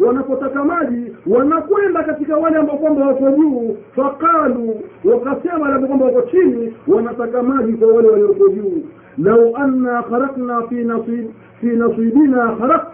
Wanapotaka 0.00 0.64
maji 0.64 1.12
wanakwenda 1.26 2.02
katika 2.02 2.36
wale 2.36 2.56
ambao 2.56 2.76
kwamba 2.76 3.06
wako 3.06 3.30
juu. 3.30 3.76
Faqalu 3.96 4.80
wakasema 5.04 5.58
wale 5.58 5.74
ambao 5.74 5.88
kwamba 5.88 6.06
wako 6.06 6.22
chini 6.22 6.74
wanataka 6.86 7.42
maji 7.42 7.72
kwa 7.72 7.88
wale 7.88 8.08
walioko 8.08 8.48
juu. 8.48 8.82
Lau 9.18 9.56
anna 9.56 10.02
kharakna 10.02 10.62
fi 10.68 10.74
nasib 10.74 11.30
fi 11.60 11.66
nasibina 11.66 12.56
kharaq 12.56 12.86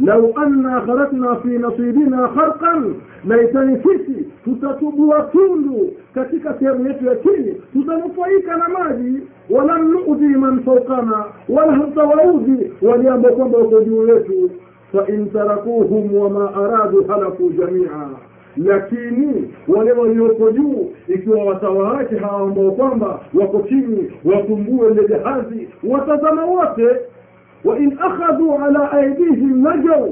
lau 0.00 0.32
anna 0.36 0.80
kharakna 0.86 1.36
fi 1.42 1.48
nasibina 1.48 2.28
kharqan 2.28 2.94
laitani 3.24 3.76
sisi 3.82 4.24
tutatubua 4.44 5.22
tundu 5.32 5.92
katika 6.14 6.54
sehemu 6.58 6.86
yetu 6.88 7.06
ya 7.06 7.16
chini 7.16 7.54
tutanufaika 7.72 8.56
na 8.56 8.68
maji. 8.68 9.20
Walam 9.50 9.90
nudhi 9.92 10.26
man 10.26 10.62
faukana 10.64 11.24
wala 11.48 11.72
hatawaudhi 11.72 12.72
wale 12.82 13.08
ambao 13.10 13.32
kwamba 13.32 13.58
wako 13.58 13.80
juu 13.84 14.06
yetu. 14.08 14.50
Fain 14.92 15.30
tarakuhum 15.30 16.14
wama 16.16 16.54
aradu 16.54 17.04
halaku 17.04 17.50
jamia. 17.52 18.08
Lakini 18.56 19.54
wale 19.68 19.92
walioko 19.92 20.50
juu 20.50 20.92
ikiwa 21.08 21.44
watawaache 21.44 22.16
hawa 22.18 22.40
ambao 22.40 22.70
kwamba 22.70 23.20
wako 23.34 23.62
chini 23.68 24.12
watumbue 24.24 24.90
ile 24.92 25.08
jahazi 25.08 25.68
watazama 25.88 26.44
wote 26.44 26.86
وإن 27.65 27.97
أخذوا 27.99 28.57
على 28.59 28.89
أيديهم 28.93 29.67
نجوا 29.67 30.07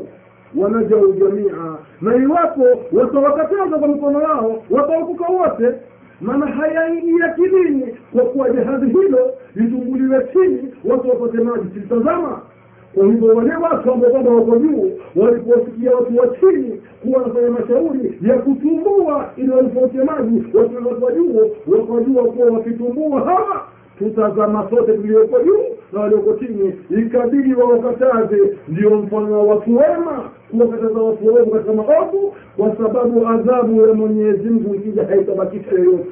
ونجوا 0.56 1.14
جميعا 1.16 1.76
na 2.02 2.16
iwapo 2.16 2.66
watawakataza 2.92 3.78
kwa 3.80 3.88
mikono 3.88 4.22
yao 4.22 4.64
wataokoka 4.70 5.26
wote 5.34 5.72
maana 6.22 6.46
hayaingia 6.46 7.30
kidini 7.30 7.96
kwa 8.14 8.24
kuwa 8.24 8.50
jahazi 8.50 8.86
hilo 8.86 9.34
litumbuliwe 9.56 10.28
chini 10.34 10.74
watu 10.86 11.10
wapate 11.10 11.38
maji 11.44 11.70
silitazama 11.74 12.42
kwa 12.96 13.06
hivyo 13.06 13.36
wale 13.36 13.56
watu 13.56 13.92
ambao 13.92 14.12
kwamba 14.12 14.32
wako 14.32 14.58
juu 14.58 14.92
waliposikia 15.16 15.92
watu 15.96 16.18
wa 16.18 16.28
chini 16.28 16.82
kuwa 17.04 17.22
wanafanya 17.22 17.50
mashauri 17.50 18.20
ya 18.22 18.38
kutumbua 18.38 19.30
ili 19.38 19.50
walipote 19.52 19.98
maji 20.04 20.44
watu 20.58 20.76
watu 20.88 21.06
wa 21.06 21.12
juu 21.12 21.36
wakajua 21.68 22.24
kuwa 22.24 22.48
wakitumbua 22.52 23.22
hawa 23.22 23.62
tutazama 23.99 24.67
sote 24.71 24.93
tulioko 24.93 25.43
juu 25.43 25.59
na 25.93 26.01
walioko 26.01 26.33
chini. 26.35 26.75
Ikabidi 26.99 27.55
wawakataze. 27.55 28.39
Ndio 28.69 28.91
mfano 28.95 29.33
wa 29.33 29.43
watu 29.55 29.77
wema 29.77 30.31
kuwakataza 30.51 31.01
watu 31.01 31.27
waovu 31.27 31.51
katika 31.51 31.73
maovu 31.73 32.35
kwa 32.57 32.77
sababu 32.77 33.29
adhabu 33.29 33.87
ya 33.87 33.95
mwenyezi 33.95 34.51
mungu 34.51 34.75
ikija 34.75 35.05
haitabakisha 35.07 35.71
yoyote 35.71 36.07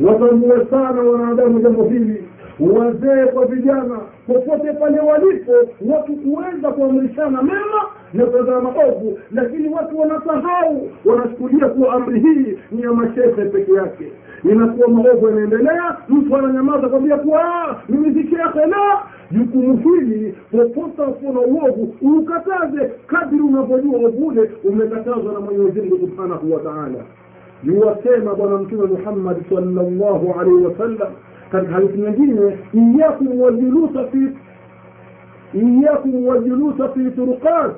watambue 0.00 0.66
sana 0.70 1.02
wanadamu 1.02 1.60
jambo 1.60 1.84
hili. 1.84 2.24
Wazee 2.60 3.24
kwa 3.32 3.46
vijana 3.46 4.00
popote 4.26 4.72
pale 4.72 5.00
walipo 5.00 5.52
watu 5.90 6.12
kuweza 6.16 6.70
kuamrishana 6.70 7.42
mema 7.42 7.82
na 8.14 8.26
kutazama 8.26 8.60
maovu 8.60 9.18
lakini 9.32 9.68
watu 9.68 9.98
wanasahau 10.00 10.90
wanachukulia 11.04 11.68
kuwa 11.68 11.92
amri 11.92 12.20
hii 12.20 12.58
ni 12.70 12.82
ya 12.82 12.92
mashehe 12.92 13.28
peke 13.28 13.72
yake 13.72 14.12
inakuwa 14.44 14.88
maovu 14.88 15.28
yanaendelea 15.28 15.96
mtu 16.08 16.36
ananyamaza 16.36 16.88
kwambia 16.88 17.16
kuwa 17.16 17.42
mimi 17.88 18.14
si 18.14 18.30
shekhe 18.30 18.66
la 18.66 19.02
jukumu 19.30 19.76
hili 19.76 20.34
popote 20.50 21.02
ukiona 21.02 21.40
uovu 21.40 21.94
uukataze 22.02 22.90
kadri 23.06 23.40
unavyojua 23.40 23.98
ule 24.26 24.50
umekatazwa 24.64 25.32
na 25.32 25.40
mwenyezi 25.40 25.80
mungu 25.80 25.98
subhanahu 25.98 26.52
wa 26.54 26.60
taala. 26.60 27.04
Yuwasema 27.64 28.34
bwana 28.34 28.56
mtume 28.58 28.86
muhammadi 28.86 29.40
salllahu 29.50 30.34
alaihi 30.40 30.64
wasallam 30.64 31.12
katika 31.52 31.72
hadithi 31.72 31.98
nyingine 31.98 32.58
iyakum 32.72 33.40
wajulusa 33.40 34.04
fi 34.04 34.28
iyakum 35.54 36.26
wajulusa 36.26 36.88
fi 36.88 37.10
turuqat 37.10 37.72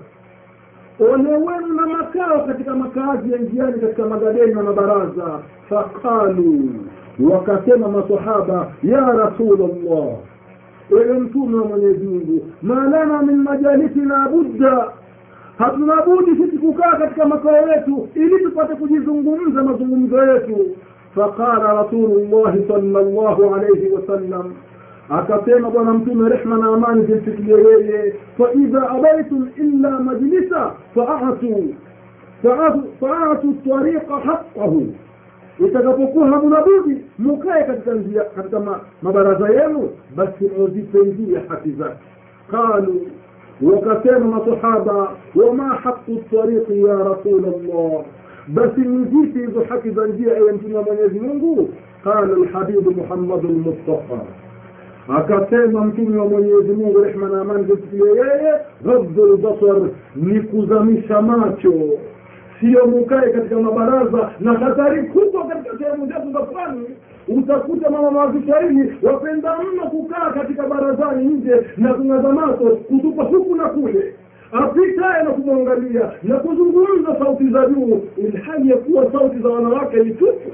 ole 1.01 1.35
wenu 1.35 1.75
na 1.75 1.87
makao 1.87 2.45
katika 2.47 2.75
makazi 2.75 3.33
ya 3.33 3.39
njiani 3.39 3.81
katika 3.81 4.07
magadeni 4.07 4.55
na 4.55 4.63
mabaraza 4.63 5.39
faqalu 5.69 6.71
wakasema 7.31 7.89
masahaba 7.89 8.73
ya 8.83 9.01
rasul 9.01 9.59
llah 9.59 10.17
ewe 10.91 11.19
mtume 11.19 11.57
wa 11.59 11.65
mwenyezi 11.65 12.07
mungu 12.07 12.47
ma 12.63 12.75
lana 12.89 13.23
min 13.23 13.37
majalisina 13.37 14.29
budda. 14.29 14.91
Hatunabudi 15.59 16.31
sisi 16.37 16.59
kukaa 16.59 16.93
katika 16.99 17.25
makao 17.25 17.69
yetu 17.69 18.09
ili 18.15 18.45
tupate 18.45 18.75
kujizungumza 18.75 19.63
mazungumzo 19.63 20.25
yetu. 20.33 20.77
Faqala 21.15 21.73
rasulullahi 21.83 22.65
sala 22.69 23.03
llahu 23.03 23.55
alaihi 23.55 23.89
wasallam 23.93 24.53
akasema 25.11 25.71
bwana 25.71 25.93
mtume 25.95 26.29
rehma 26.29 26.57
na 26.59 26.67
amani 26.67 27.07
zimfikilie 27.07 27.57
yeye 27.57 28.15
faidha 28.39 28.91
abaitum 28.91 29.49
illa 29.57 29.91
majlisa 29.91 30.73
faatu 30.95 31.75
faatu 33.01 33.55
tariqa 33.69 34.15
haqahu 34.21 34.87
itakapokuwa 35.67 36.27
hamuna 36.29 36.63
budi 36.63 37.05
mukae 37.19 37.65
katika 37.65 37.95
njia 37.95 38.25
katika 38.25 38.61
ma, 38.61 38.81
mabaraza 39.03 39.49
yenu 39.49 39.91
basi 40.17 40.51
muzipe 40.59 40.99
njia 40.99 41.41
haki 41.49 41.71
zake 41.71 42.05
qalu 42.51 43.07
wakasema 43.63 44.19
masahaba 44.39 45.09
wama 45.35 45.65
haqu 45.69 46.17
tariqi 46.31 46.85
ya 46.85 46.97
rasul 46.97 47.41
llah 47.43 48.05
basi 48.49 48.81
ni 48.81 49.05
zipi 49.05 49.39
hizo 49.39 49.65
haki 49.69 49.91
za 49.91 50.07
njia 50.07 50.37
ewe 50.37 50.53
mtume 50.53 50.75
wa 50.75 50.83
mwenyezi 50.83 51.21
mungu 51.21 51.69
qala 52.05 52.27
lhabibu 52.27 52.91
muhammadu 52.91 53.49
lmustafa 53.49 54.19
akasema 55.17 55.85
mtume 55.85 56.19
wa 56.19 56.27
mwenyezi 56.29 56.73
mungu 56.73 56.99
rehma 57.05 57.29
na 57.29 57.41
amani 57.41 57.65
zimfikie 57.65 58.09
yeye. 58.09 58.53
Ghadhu 58.85 59.27
lbasar 59.27 59.81
ni 60.17 60.41
kuzamisha 60.41 61.23
macho. 61.23 61.73
Sio 62.61 62.87
mukae 62.87 63.31
katika 63.31 63.61
mabaraza 63.61 64.31
na 64.41 64.53
hatari 64.53 65.03
kubwa 65.03 65.47
katika 65.47 65.79
sehemu 65.79 66.07
zetu 66.07 66.33
za 66.33 66.39
pwani. 66.41 66.85
Utakuta 67.29 67.91
mama 67.91 68.11
mawazishairi 68.11 68.99
wapenda 69.03 69.57
mno 69.59 69.83
kukaa 69.91 70.31
katika 70.31 70.63
barazani 70.67 71.25
nje 71.25 71.55
na 71.77 71.95
kung'aza 71.95 72.29
macho 72.33 72.77
kutupa 72.77 73.23
huku 73.25 73.55
na 73.55 73.65
kule. 73.69 74.15
Apitaye 74.53 75.23
na 75.25 75.31
kumwangalia 75.31 76.13
na 76.23 76.37
kuzungumza 76.37 77.19
sauti 77.19 77.49
za 77.51 77.67
juu 77.67 78.03
ilhali 78.17 78.71
ya 78.71 78.77
kuwa 78.77 79.13
sauti 79.13 79.39
za 79.39 79.49
wanawake 79.49 79.97
ni 79.97 80.15
tupu 80.15 80.51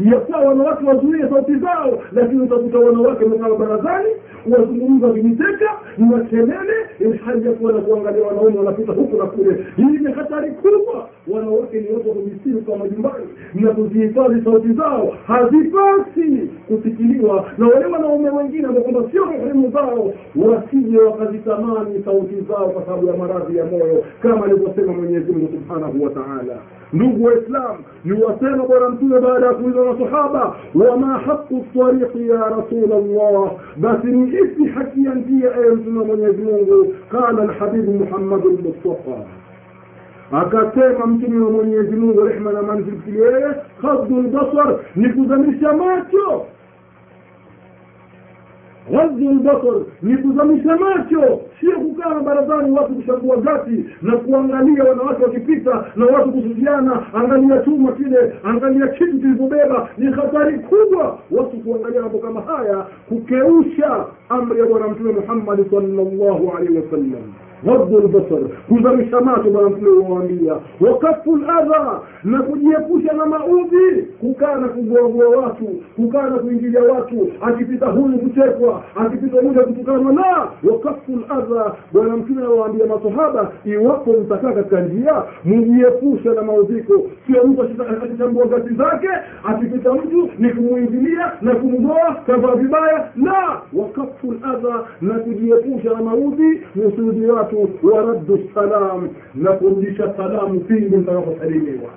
yafaa 0.00 0.38
wanawake 0.40 0.84
wazuie 0.86 1.28
sauti 1.28 1.54
zao 1.56 2.02
lakini 2.12 2.42
utakuta 2.42 2.78
wanawake 2.78 3.24
wamekaa 3.24 3.54
barazani 3.54 4.08
wazungumza 4.50 5.08
vimiteka 5.10 5.78
na 5.98 6.20
kelele 6.20 6.74
ilhali 7.00 7.46
ya 7.46 7.52
kuwa 7.52 7.72
na 7.72 7.80
kuangalia 7.80 8.22
wanaume 8.26 8.58
wanapita 8.58 8.92
huku 8.92 9.16
na 9.16 9.24
kule. 9.26 9.66
Hii 9.76 9.82
ni 9.98 10.12
hatari 10.12 10.50
kubwa. 10.50 11.08
Wanawake 11.28 11.80
ni 11.80 11.88
watu 11.94 12.08
wakumisiri 12.08 12.60
kwa 12.60 12.76
majumbani 12.78 13.26
na 13.54 13.70
kuzihifadhi 13.70 14.44
sauti 14.44 14.72
zao. 14.72 15.14
Hazipasi 15.26 16.50
kusikiliwa 16.68 17.46
na 17.58 17.66
wale 17.68 17.86
wanaume 17.86 18.30
wengine 18.30 18.66
ambao 18.66 18.82
kwamba 18.82 19.10
sio 19.10 19.26
muhimu 19.26 19.70
zao. 19.70 20.12
Wasije 20.36 20.98
wakazitamani 20.98 22.02
sauti 22.04 22.34
zao 22.48 22.68
kwa 22.68 22.84
sababu 22.84 23.06
ya 23.06 23.16
maradhi 23.16 23.56
ya 23.56 23.64
moyo 23.64 24.04
kama 24.22 24.44
alivyosema 24.44 24.92
mwenyezi 24.92 25.32
mungu 25.32 25.48
subhanahu 25.52 26.04
wa 26.04 26.10
taala. 26.10 26.56
Ndugu 26.92 27.24
waislam 27.24 27.76
yuwasema 28.04 28.64
bwana 28.66 28.88
mtume 28.88 29.20
baada 29.20 29.46
ya 29.46 29.52
kuiza 29.54 29.84
masahaba 29.84 30.56
wama 30.74 31.18
haqu 31.18 31.64
tariqi 31.74 32.28
ya 32.28 32.36
rasul 32.36 32.92
allah 32.92 33.52
basi 33.76 34.06
ni 34.06 34.31
ipi 34.38 34.64
haki 34.64 35.04
ya 35.04 35.14
njia 35.14 35.50
ewe 35.56 35.74
mtume 35.74 35.98
wa 35.98 36.04
mwenyezi 36.04 36.42
mungu 36.42 36.94
qala 37.10 37.44
lhabibu 37.44 37.92
muhammadu 37.92 38.48
lmustafa 38.48 39.24
akasema 40.32 41.06
mtume 41.06 41.44
wa 41.44 41.50
mwenyezi 41.50 41.96
mungu 41.96 42.20
rehma 42.24 42.52
na 42.52 42.76
zimfikie 42.82 43.24
khaddu 43.82 44.18
lbasar 44.22 44.76
ni 44.96 45.08
kuzamisha 45.08 45.72
macho 45.72 46.46
ghadhu 48.90 49.32
lbasar 49.32 49.74
ni 50.02 50.16
kuzamisha 50.16 50.76
macho 50.76 51.40
sio 51.60 51.72
kukaa 51.80 52.20
barazani 52.20 52.70
watu 52.70 52.94
kushambua 52.94 53.36
gati 53.36 53.84
na 54.02 54.16
kuangalia 54.16 54.84
wanawake 54.84 55.24
wakipita 55.24 55.84
na 55.96 56.06
watu 56.06 56.32
kusujiana 56.32 57.14
angalia 57.14 57.58
chuma 57.58 57.92
kile 57.92 58.32
angalia 58.44 58.88
kitu 58.88 59.18
kilivyobeba 59.18 59.88
ni 59.98 60.12
hatari 60.12 60.58
kubwa 60.58 61.18
watu 61.30 61.56
kuangalia 61.56 62.02
mambo 62.02 62.18
kama 62.18 62.40
haya 62.40 62.86
kukeusha 63.08 64.04
amri 64.28 64.60
ya 64.60 64.66
bwana 64.66 64.88
mtume 64.88 65.12
muhammadi 65.12 65.64
salllahu 65.70 66.52
alaihi 66.56 66.76
wasallam 66.78 67.22
غض 67.65 67.93
البصر 67.95 68.41
kuzamisha 68.69 69.21
macho 69.21 69.49
bwana 69.49 69.69
mtume 69.69 69.89
uwaambia 69.89 70.55
wakafu 70.81 71.35
ladha 71.37 71.99
na 72.23 72.41
kujiepusha 72.41 73.13
na 73.13 73.25
maudhi 73.25 74.01
kukaa 74.21 74.55
na 74.55 74.67
kugoagoa 74.67 75.29
watu 75.43 75.65
kukaa 75.95 76.29
na 76.29 76.37
kuingilia 76.37 76.81
watu 76.83 77.27
akipita 77.41 77.85
huyu 77.85 78.17
kuchekwa 78.19 78.83
akipita 78.95 79.37
yule 79.37 79.59
kutukanwa 79.63 80.13
la 80.13 80.47
wakafu 80.71 81.11
ladha 81.29 81.75
bwana 81.93 82.17
mtume 82.17 82.43
awaambia 82.45 82.85
masahaba 82.85 83.51
iwapo 83.65 84.13
mtakaa 84.13 84.51
katika 84.51 84.79
njia 84.81 85.23
mjiepushe 85.45 86.29
na 86.29 86.41
maudhiko 86.41 86.93
sio 87.27 87.43
mtu 87.43 87.61
akichambua 88.03 88.45
gati 88.45 88.73
zake 88.73 89.09
akipita 89.43 89.93
mtu 89.93 90.29
ni 90.39 90.49
kumwingilia 90.49 91.31
na 91.41 91.55
kumgoa 91.55 92.15
kavaa 92.27 92.55
vibaya 92.55 93.11
la 93.25 93.61
wakafu 93.73 94.31
ladha 94.31 94.83
na 95.01 95.13
kujiepusha 95.13 95.89
na 95.89 96.01
maudhi 96.01 96.61
musudi 96.75 97.25
watu 97.25 97.50
waraddu 97.82 98.38
salam 98.54 99.08
na 99.34 99.52
kurudisha 99.52 100.14
salamu 100.16 100.60
pindi 100.60 100.96
mtakaposalimiwa. 100.96 101.90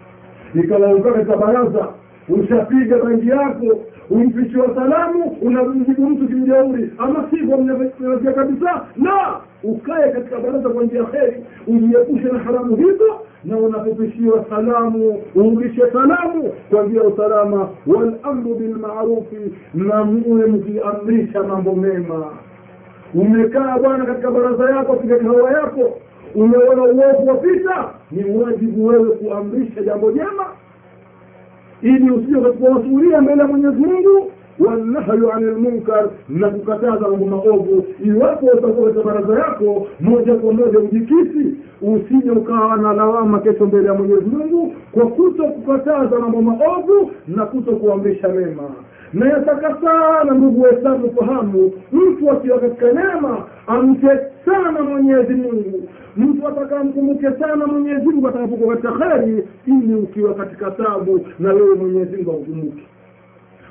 Ikawa 0.64 1.01
katika 1.01 1.38
baraza 1.38 1.88
ushapiga 2.30 2.97
rangi 2.97 3.30
yako 3.30 3.80
umpishiwa 4.10 4.76
salamu 4.76 5.24
unamjibu 5.41 6.10
mtu 6.10 6.28
kimjeuri 6.28 6.91
ama 6.97 7.28
sivyo 7.30 7.58
mnavia 7.58 8.32
kabisa 8.34 8.86
la 9.03 9.41
ukae 9.64 10.12
katika 10.12 10.39
baraza 10.39 10.70
kwa 10.70 10.84
njia 10.84 11.03
kheri 11.03 11.43
ujiepushe 11.68 12.24
na 12.28 12.39
haramu 12.39 12.76
hizo 12.76 13.20
na 13.45 13.58
unapopishiwa 13.58 14.45
salamu 14.49 15.22
urudishe 15.36 15.82
salamu 15.93 16.53
kwa 16.70 16.84
njia 16.84 17.01
ya 17.01 17.08
usalama. 17.08 17.70
Walamru 17.88 18.56
bilmarufi 18.56 19.38
na 19.74 20.03
muwe 20.03 20.45
mkiamrisha 20.45 21.43
mambo 21.43 21.76
mema 21.76 22.26
umekaa 23.16 23.78
bwana 23.80 24.05
katika 24.05 24.32
baraza 24.32 24.70
yako 24.70 24.93
katika 24.95 25.18
kahawa 25.18 25.51
yako. 25.51 25.97
Umeona 26.36 26.84
uovu 26.84 27.28
wapita 27.28 27.89
ni 28.11 28.36
wajibu 28.43 28.86
wewe 28.86 29.09
kuamrisha 29.09 29.82
jambo 29.84 30.11
jema 30.11 30.45
ili 31.82 32.11
usije 32.11 32.41
katika 32.41 32.70
mbele 33.22 33.41
ya 33.41 33.47
mwenyezi 33.47 33.78
mungu. 33.82 34.32
Wanahyu 34.59 35.32
ani 35.32 35.45
lmunkar 35.45 36.09
na 36.30 36.49
kukataza 36.49 36.99
mambo 37.09 37.26
maovu. 37.26 37.86
Iwapo 38.05 38.45
utakuwa 38.45 38.89
katika 38.93 39.03
baraza 39.03 39.39
yako 39.39 39.88
moja 39.99 40.36
kwa 40.36 40.53
moja 40.53 40.80
ujikisi 40.80 41.55
usije 41.82 42.32
ukawa 42.32 42.78
na 42.78 42.93
lawama 42.93 43.39
kesho 43.39 43.66
mbele 43.66 43.88
ya 43.88 43.93
mwenyezi 43.93 44.26
mungu 44.26 44.74
kwa 44.91 45.07
kuto 45.07 45.43
kukataza 45.43 46.20
mambo 46.20 46.41
maovu 46.41 47.11
na 47.28 47.45
kuto 47.45 47.72
kuamrisha 47.76 48.28
mema 48.28 48.63
na 49.16 49.30
yataka 49.30 49.78
sana 49.82 50.34
ndugu 50.34 50.61
waislamu 50.61 51.11
fahamu 51.20 51.72
mtu 51.91 52.32
akiwa 52.32 52.59
katika 52.59 52.86
neema 52.91 53.43
amche 53.68 54.09
sana 54.45 54.82
mwenyezi 54.82 55.34
mungu. 55.34 55.89
Mtu 56.18 56.47
atakamkumbuke 56.47 57.32
sana 57.39 57.68
mwenyezi 57.68 58.05
mungu 58.05 58.28
atakapokuwa 58.28 58.76
katika 58.78 58.91
kheri 58.91 59.47
ili 59.68 59.95
ukiwa 59.95 60.34
katika 60.34 60.72
tabu 60.72 61.26
na 61.39 61.53
wewe 61.53 61.76
mwenyezi 61.76 62.16
mungu 62.18 62.32
akukumbuke 62.32 62.84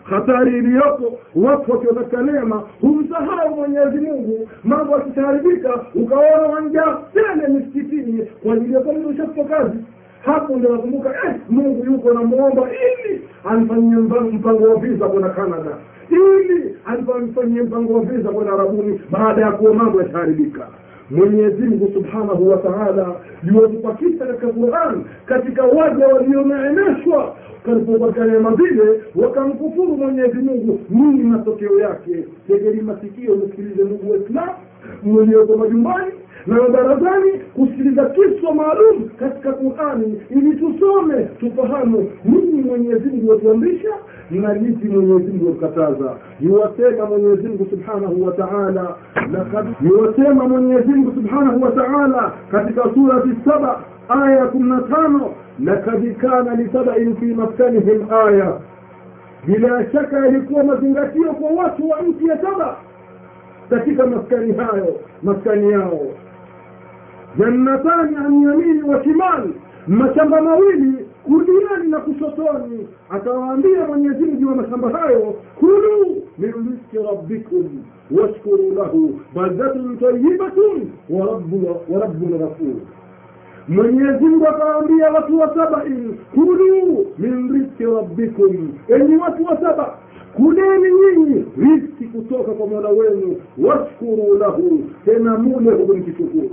hatari 0.05 0.59
iliyopo 0.59 1.19
watu 1.35 1.73
wakiwa 1.73 1.95
katika 1.95 2.23
neema 2.23 2.63
humsahau 2.81 3.57
mwenyezi 3.57 4.01
mungu. 4.01 4.49
Mambo 4.65 4.95
akishaharibika 4.97 5.85
ukaona 5.95 6.43
wanja 6.55 6.85
tele 7.13 7.49
misikitini 7.49 8.23
kwa 8.43 8.55
ajili 8.55 8.75
ya 8.75 8.81
kwamba 8.81 9.09
ushakupa 9.09 9.45
kazi 9.45 9.79
hapo 10.25 10.57
ndio 10.57 10.71
nakumbuka 10.73 11.11
eh, 11.27 11.35
mungu 11.49 11.85
yuko 11.85 12.13
namwomba 12.13 12.69
ili 12.73 13.21
anifanyie 13.45 13.97
mpango 14.33 14.65
wa 14.65 14.77
visa 14.77 15.09
kwenda 15.09 15.29
canada. 15.29 15.77
Ili 16.11 16.77
anifanyie 16.85 17.63
mpango 17.63 17.95
wa 17.95 18.01
visa 18.01 18.29
kwenda 18.29 18.53
arabuni 18.53 19.01
baada 19.11 19.43
ya 19.43 19.53
kuwa 19.53 19.75
mambo 19.75 20.03
yataharibika. 20.03 20.69
Mwenyezi 21.11 21.63
mungu 21.63 21.91
subhanahu 21.95 22.49
wa 22.49 22.57
taala 22.57 23.15
liwatupakisa 23.43 24.27
katika 24.27 24.47
quran 24.49 25.05
katika 25.27 25.63
waja 25.65 26.07
walioneemeshwa 26.07 27.37
kalipopata 27.65 28.25
neema 28.25 28.57
zile 28.57 29.01
wakamkufuru 29.15 29.97
mwenyezi 29.97 30.39
mungu. 30.39 30.81
Nini 30.91 31.23
matokeo 31.25 31.81
yake? 31.81 32.25
Tegeli 32.49 32.81
masikio 32.83 33.37
msikilize 33.37 33.85
ndugu 33.85 34.11
waislam 34.13 34.49
mlioko 35.03 35.57
majumbani 35.57 36.13
na 36.47 36.61
barazani 36.69 37.31
kusikiliza 37.55 38.05
kiswa 38.07 38.55
maalum 38.55 39.09
katika 39.19 39.53
qurani 39.53 40.23
ili 40.31 40.57
tusome 40.57 41.25
tufahamu 41.25 42.11
nini 42.25 42.63
mwenyezi 42.63 43.09
mungu 43.09 43.31
watuamrisha 43.31 43.89
na 44.31 44.55
jiti 44.55 44.89
mwenyezi 44.89 45.33
mungu 45.33 45.47
watukataza 45.47 46.17
yuwasema 46.41 47.07
mwenyezi 47.07 47.49
subhanahu 47.71 48.27
wa 48.27 48.33
taala 48.33 48.97
yuwasema 49.81 50.49
subhanahu 51.15 51.63
wa 51.63 51.71
katika 52.51 52.83
surati 52.95 53.29
saba 53.45 53.81
aya 54.09 54.37
ya 54.39 54.47
kumi 54.47 54.69
na 54.69 54.81
tano 54.81 55.31
lakad 55.65 56.17
kana 56.17 56.55
lisabain 56.55 57.17
fi 57.17 57.25
maskanihim 57.27 58.07
aya. 58.27 58.61
Bila 59.47 59.91
shaka 59.93 60.17
yalikuwa 60.27 60.65
mazingatio 60.65 61.33
kwa 61.33 61.51
watu 61.51 61.89
wa 61.91 62.01
nchi 62.01 62.27
ya 62.27 62.43
saba 62.43 62.77
katika 63.71 64.07
maskani 64.07 64.53
hayo 64.53 65.01
maskani 65.23 65.73
yao. 65.73 66.01
Jannatani 67.39 68.17
an 68.17 68.43
yamini 68.43 68.83
wa 68.83 69.05
shimali 69.05 69.55
mashamba 69.87 70.41
mawili 70.43 71.07
kuliani 71.25 71.89
na 71.91 71.99
kushotoni 72.01 72.89
atawaambia 73.11 73.87
mwenyezi 73.87 74.45
wa 74.45 74.55
mashamba 74.57 74.91
hayo 74.99 75.35
kulu 75.59 76.23
min 76.39 76.53
riski 76.53 77.07
rabbikum 77.11 77.83
washkuru 78.11 78.71
lahu 78.75 79.21
baldatun 79.35 79.99
tayibatun 79.99 80.91
wa 81.11 81.27
rabbun 82.01 82.39
ghafur. 82.39 82.75
Mwenyezi 83.69 84.25
mungu 84.25 84.49
akawaambia 84.49 85.11
watu 85.13 85.39
wa 85.41 85.55
sabain 85.55 86.17
kulu 86.35 87.07
min 87.19 87.53
riski 87.53 87.85
rabbikum 87.85 88.73
enyi 88.89 89.17
watu 89.17 89.45
wa 89.45 89.61
saba 89.61 89.99
kuleni 90.37 90.89
nyinyi 90.95 91.45
riski 91.59 92.05
kutoka 92.05 92.53
kwa 92.53 92.67
mola 92.67 92.89
wenu. 92.89 93.37
Washkuru 93.59 94.39
lahu 94.39 94.81
tena 95.05 95.39
mule 95.39 95.71
huku 95.71 95.97
mkishukuru. 95.97 96.51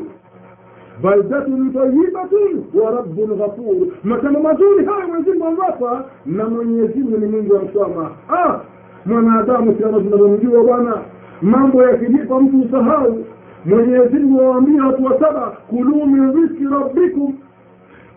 Baldatun 1.03 1.73
tayibatun 1.73 2.63
wa 2.73 2.91
rabbun 2.91 3.37
ghafur. 3.37 3.87
Matendo 4.03 4.39
mazuri 4.39 4.85
haya 4.85 5.07
mwenyezimungu 5.07 5.45
amwapa 5.45 6.05
na 6.25 6.49
mwenyezimungu 6.49 7.17
ni 7.17 7.25
mungu 7.25 7.53
wa 7.53 7.61
msamaha. 7.63 8.11
Ah 8.29 8.59
mwanadamu 9.05 9.75
kama 9.75 9.99
tunavyomjua 9.99 10.63
bwana. 10.63 10.97
Mambo 11.41 11.83
yakijipa 11.83 12.39
mtu 12.41 12.61
usahau. 12.61 13.23
Mwenyezimungu 13.65 14.41
awaambia 14.41 14.85
watu 14.85 15.03
wa 15.05 15.19
saba 15.19 15.57
kuluu 15.69 16.05
min 16.05 16.31
riski 16.41 16.63
rabbikum 16.63 17.33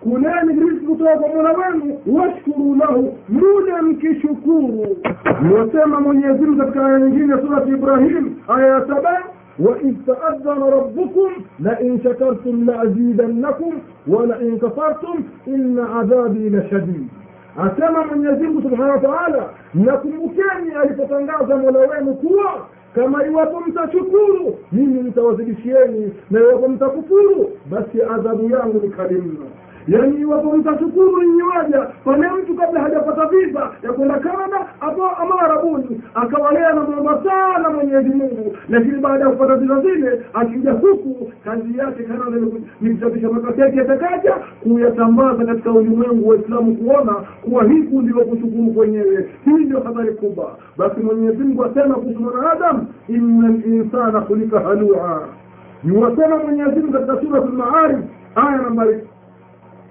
kunani 0.05 0.61
rizku 0.61 0.97
toka 0.97 1.29
mola 1.35 1.53
wangu 1.53 2.01
washkuru 2.07 2.75
lahu 2.75 3.19
muda 3.29 3.83
mkishukuru 3.83 4.97
niwasema 5.43 6.01
mwenyezimu 6.01 6.57
katika 6.57 6.87
aya 6.87 7.01
nyingine 7.01 7.33
ya 7.33 7.41
surati 7.41 7.71
ibrahim 7.71 8.35
aya 8.49 8.81
وإذ 9.59 9.95
تأذن 10.07 10.63
ربكم 10.63 11.31
لئن 11.61 12.01
شكرتم 12.05 12.65
لأزيدنكم 12.71 13.73
ولئن 14.09 14.59
كفرتم 14.59 15.21
إن 15.49 15.79
عذابي 15.79 16.49
لشديد. 16.49 17.09
أسمى 17.59 18.05
من 18.13 18.29
يزيد 18.35 18.63
سبحانه 18.71 18.95
وتعالى 18.95 19.47
لكم 19.75 20.09
مكاني 20.09 20.81
أي 20.83 20.89
تنغاز 20.89 21.53
ملوان 21.53 22.15
كوا 22.23 22.51
كما 22.97 23.23
يوطم 23.23 23.71
تشكور. 23.71 24.55
من 24.73 24.89
من 25.05 25.15
توزيشيني 25.15 26.09
ما 26.31 26.41
يوطم 26.41 26.77
تكفور 26.77 27.47
بس 27.73 28.01
عذاب 28.11 28.51
يعني 28.51 28.91
كلمنا 28.97 29.47
yaani 29.89 30.21
iwapo 30.21 30.57
mtashukuru 30.57 31.23
nyinyi 31.23 31.43
waja. 31.43 31.87
Pale 32.05 32.29
mtu 32.43 32.55
kabla 32.55 32.81
hajapata 32.81 33.27
visa 33.27 33.71
ya 33.83 33.93
kwenda 33.93 34.19
canada 34.19 34.67
ama 35.21 35.41
arabuni 35.41 36.01
akawalea 36.15 36.73
na 36.73 36.81
mambo 36.85 37.23
sana 37.25 37.71
mwenyezi 37.71 38.09
mungu. 38.09 38.57
Lakini 38.69 38.99
baada 38.99 39.25
ya 39.25 39.31
kupata 39.31 39.57
visa 39.57 39.81
zile 39.81 40.21
akija 40.35 40.73
huku 40.73 41.33
kazi 41.45 41.79
yake 41.79 42.03
canada 42.03 42.37
ni 42.81 42.95
kuchapisha 42.95 43.29
makaseti 43.29 43.79
yatakaja 43.79 44.35
kuyatambaza 44.63 45.45
katika 45.45 45.73
ulimwengu 45.73 46.29
waislamu 46.29 46.77
kuona 46.77 47.13
kuwa 47.15 47.65
hiku 47.65 48.03
ndio 48.03 48.25
kushukuru 48.25 48.73
kwenyewe. 48.73 49.31
Hii 49.45 49.65
ndio 49.65 49.81
habari 49.81 50.13
kubwa. 50.15 50.57
Basi 50.79 51.01
mwenyezi 51.01 51.45
mungu 51.45 51.65
asema 51.65 51.95
kuhusu 51.95 52.21
mwanadamu 52.21 52.87
inna 53.09 53.49
linsana 53.49 54.21
khulika 54.21 54.61
halua 54.61 55.29
niwasema 55.85 56.37
mwenyezi 56.39 56.81
mungu 56.81 56.93
katika 56.93 57.21
surat 57.21 57.45
lmaarif 57.49 57.99
aya 58.35 58.57
nambari 58.63 59.01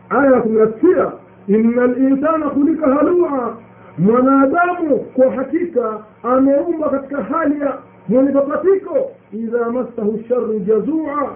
aya 0.09 0.31
ya 0.31 0.41
kumi 0.41 0.59
na 0.59 0.67
tisa 0.67 1.11
inna 1.47 1.87
linsana 1.87 2.49
khulika 2.49 2.87
halua 2.95 3.57
mwanadamu 3.97 4.99
kwa 4.99 5.31
hakika 5.31 5.99
ameumbwa 6.23 6.89
katika 6.89 7.23
hali 7.23 7.61
ya 7.61 7.77
mwenye 8.09 8.31
papatiko. 8.31 9.11
Idha 9.33 9.71
massahu 9.71 10.19
sharu 10.29 10.59
jazua 10.59 11.35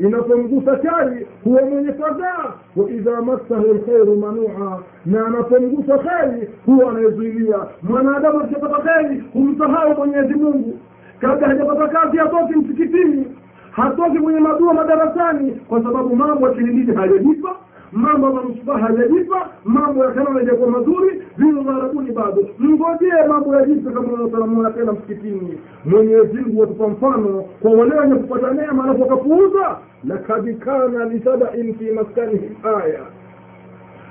inapomgusa 0.00 0.82
shari 0.82 1.26
huwa 1.44 1.62
mwenye 1.62 1.92
fadhaa. 1.92 2.52
Wa 2.76 2.90
idha 2.90 3.22
massahu 3.22 3.74
lkhairu 3.74 4.16
manua 4.16 4.82
na 5.06 5.26
anapomgusa 5.26 5.98
kheri 5.98 6.48
huwa 6.66 6.90
anayezuilia. 6.90 7.58
Mwanadamu 7.82 8.40
akishapata 8.40 8.82
kheri 8.82 9.24
humsahau 9.32 9.94
mwenyezi 9.96 10.34
mungu. 10.34 10.78
Kabla 11.20 11.48
hajapata 11.48 11.88
kazi 11.88 12.16
hatoki 12.16 12.54
msikitini 12.54 13.26
hatoki 13.70 14.18
kwenye 14.18 14.40
madua 14.40 14.74
madarasani 14.74 15.50
kwa 15.50 15.82
sababu 15.82 16.16
mambo 16.16 16.48
ya 16.48 16.54
kilindini 16.54 16.96
hayajipa 16.96 17.56
mambo 17.92 18.26
ya 18.26 18.32
manusbaha 18.32 18.86
hayajipa 18.86 19.48
mambo 19.64 20.04
ya 20.04 20.10
kanana 20.10 20.38
hajakuwa 20.38 20.70
mazuri 20.70 21.22
vile 21.36 21.62
gharabuni 21.64 22.10
bado. 22.12 22.48
Mngojee 22.58 23.26
mambo 23.28 23.54
yajipe 23.56 23.90
kama 23.90 24.12
unasalamuona 24.12 24.70
tena 24.70 24.92
msikitini. 24.92 25.58
Mwenyezi 25.84 26.36
mungu 26.38 26.60
watupa 26.60 26.88
mfano 26.88 27.44
kwa 27.60 27.70
wale 27.70 27.94
wenye 27.98 28.14
kupata 28.14 28.50
neema 28.54 28.84
alafu 28.84 29.02
wakapuuza 29.02 29.78
lakad 30.04 30.58
kana 30.58 31.04
lisabain 31.04 31.74
fi 31.74 31.90
maskanihim 31.90 32.50
aya 32.64 33.00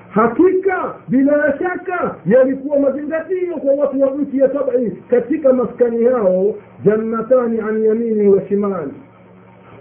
hakika 0.10 0.96
bila 1.08 1.58
shaka 1.60 2.16
yalikuwa 2.26 2.80
mazingatio 2.80 3.56
kwa 3.58 3.74
watu 3.74 4.02
wa 4.02 4.12
nchi 4.12 4.38
ya 4.38 4.54
sabai 4.54 4.92
katika 5.10 5.54
maskani 5.54 6.04
yao 6.04 6.56
jannatani 6.86 7.60
an 7.60 7.84
yamini 7.86 8.28
wa 8.28 8.48
shimali 8.48 8.92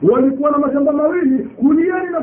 walikuwa 0.03 0.51
na 0.51 0.59
mashamba 0.59 0.93
mawili 0.93 1.39
kuliani 1.45 2.11
na 2.11 2.21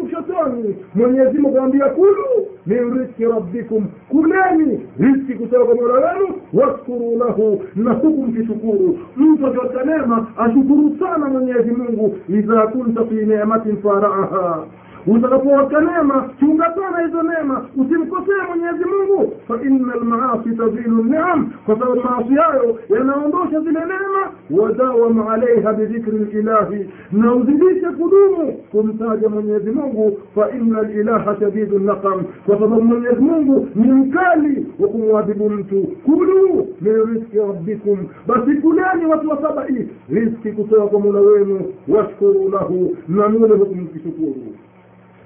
kushotoni. 0.00 0.76
Mwenyezi 0.94 1.38
mungu 1.38 1.58
awambia 1.58 1.86
kulu 1.86 2.46
min 2.66 2.98
riski 2.98 3.24
rabbikum 3.24 3.86
kuleni 4.08 4.80
riski 4.98 5.34
kutoka 5.34 5.64
kwa 5.64 5.74
mola 5.74 5.94
wenu 6.12 6.34
waskuru 6.52 7.18
lahu 7.18 7.62
na 7.76 7.92
huku 7.92 8.22
mkishukuru. 8.22 8.98
Mtu 9.16 9.46
akiwata 9.46 9.84
neema 9.84 10.26
ashukuru 10.38 10.96
sana 10.98 11.26
mwenyezi 11.28 11.70
mungu. 11.70 12.16
Idha 12.28 12.66
kunta 12.66 13.04
fi 13.04 13.14
nematin 13.14 13.76
faraaha 13.76 14.64
utakapowata 15.06 15.80
neema 15.80 16.30
chunga 16.40 16.74
sana 16.74 17.06
hizo 17.06 17.22
neema. 17.22 17.66
Usimkosee 17.76 18.42
mwenyezi 18.48 18.84
mungu. 18.84 19.32
Fa 19.48 19.58
inna 19.66 19.94
lmaasi 19.96 20.50
tazilu 20.56 21.04
niam. 21.04 21.50
Kwa 21.66 21.78
sababu 21.78 22.00
maasi 22.00 22.34
hayo 22.34 22.78
yanaondosha 22.90 23.60
zile 23.60 23.80
neema. 23.80 24.30
Wadawam 24.50 25.28
alaiha 25.28 25.72
bidhikri 25.72 26.18
lilahi. 26.18 26.90
Na 27.12 27.34
uzidishe 27.34 27.86
kudumu 27.90 28.52
kumtaja 28.70 29.28
mwenyezi 29.28 29.70
mungu. 29.70 30.18
Fa 30.34 30.50
inna 30.50 30.82
lilaha 30.82 31.36
shadidu 31.40 31.78
naqam. 31.78 32.22
Kwa 32.46 32.54
sababu 32.54 32.82
mwenyezi 32.82 33.20
mungu 33.20 33.68
ni 33.74 33.92
mkali 33.92 34.66
wa 34.80 34.88
kumwadhibu 34.88 35.50
mtu. 35.50 35.82
Kulu 36.04 36.66
min 36.80 36.94
riski 37.14 37.36
rabbikum. 37.38 37.98
Basi 38.26 38.54
kuleni 38.54 39.06
watu 39.10 39.28
wa 39.28 39.42
sabai 39.42 39.88
riski 40.10 40.52
kutoka 40.52 40.86
kwa 40.86 41.00
mula 41.00 41.20
wenu. 41.20 41.60
Washkuru 41.88 42.48
lahu. 42.48 42.96
Na 43.08 43.28
mule 43.28 43.54
baldatun 43.54 43.88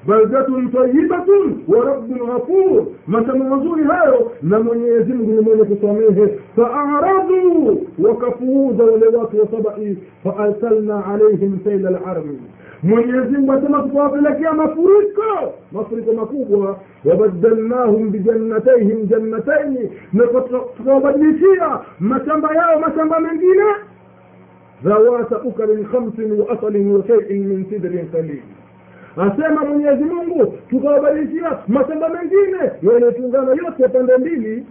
tayibatun 0.06 1.64
wa 1.68 1.84
rabbun 1.84 2.18
ghafur 2.18 2.86
masema 3.06 3.44
mazuri 3.44 3.84
hayo 3.84 4.32
na 4.42 4.60
mwenyezi 4.60 5.12
mungu 5.12 5.32
ni 5.32 5.40
mwenye 5.40 5.64
kusamehe 5.64 6.38
faaradhu 6.56 7.86
wakapuuza 7.98 8.84
wale 8.84 9.06
watu 9.06 9.40
wa 9.40 9.46
sabai 9.50 9.98
faalsalna 10.24 11.06
alaihim 11.06 11.58
saila 11.64 11.90
larmi 11.90 12.40
mwenyezi 12.82 13.36
mungu 13.36 13.52
asema 13.52 13.82
tukawapelekea 13.82 14.52
mafuriko 14.52 15.54
mafuriko 15.72 16.12
makubwa 16.12 16.78
wabadalnahum 17.04 18.10
bijannataihim 18.10 19.06
jannataini 19.06 19.90
na 20.12 20.26
tukawabadilishia 20.76 21.78
mashamba 22.00 22.54
yao 22.54 22.80
mashamba 22.80 23.20
mengine 23.20 23.64
dhawata 24.84 25.38
ukalin 25.42 25.84
khamsin 25.84 26.40
wa 26.40 26.48
asalin 26.50 26.92
wa 26.94 27.06
shaiin 27.06 27.46
min 27.48 27.66
sidrin 27.70 28.08
qalil 28.12 28.42
asema 29.16 29.64
mwenyezi 29.64 30.04
mungu 30.04 30.54
tukawabadilishia 30.70 31.58
mashamba 31.68 32.08
mengine. 32.08 32.70
Yaliyotungana 32.92 33.50
yote 33.50 33.88
pande 33.88 34.16
mbili. 34.16 34.66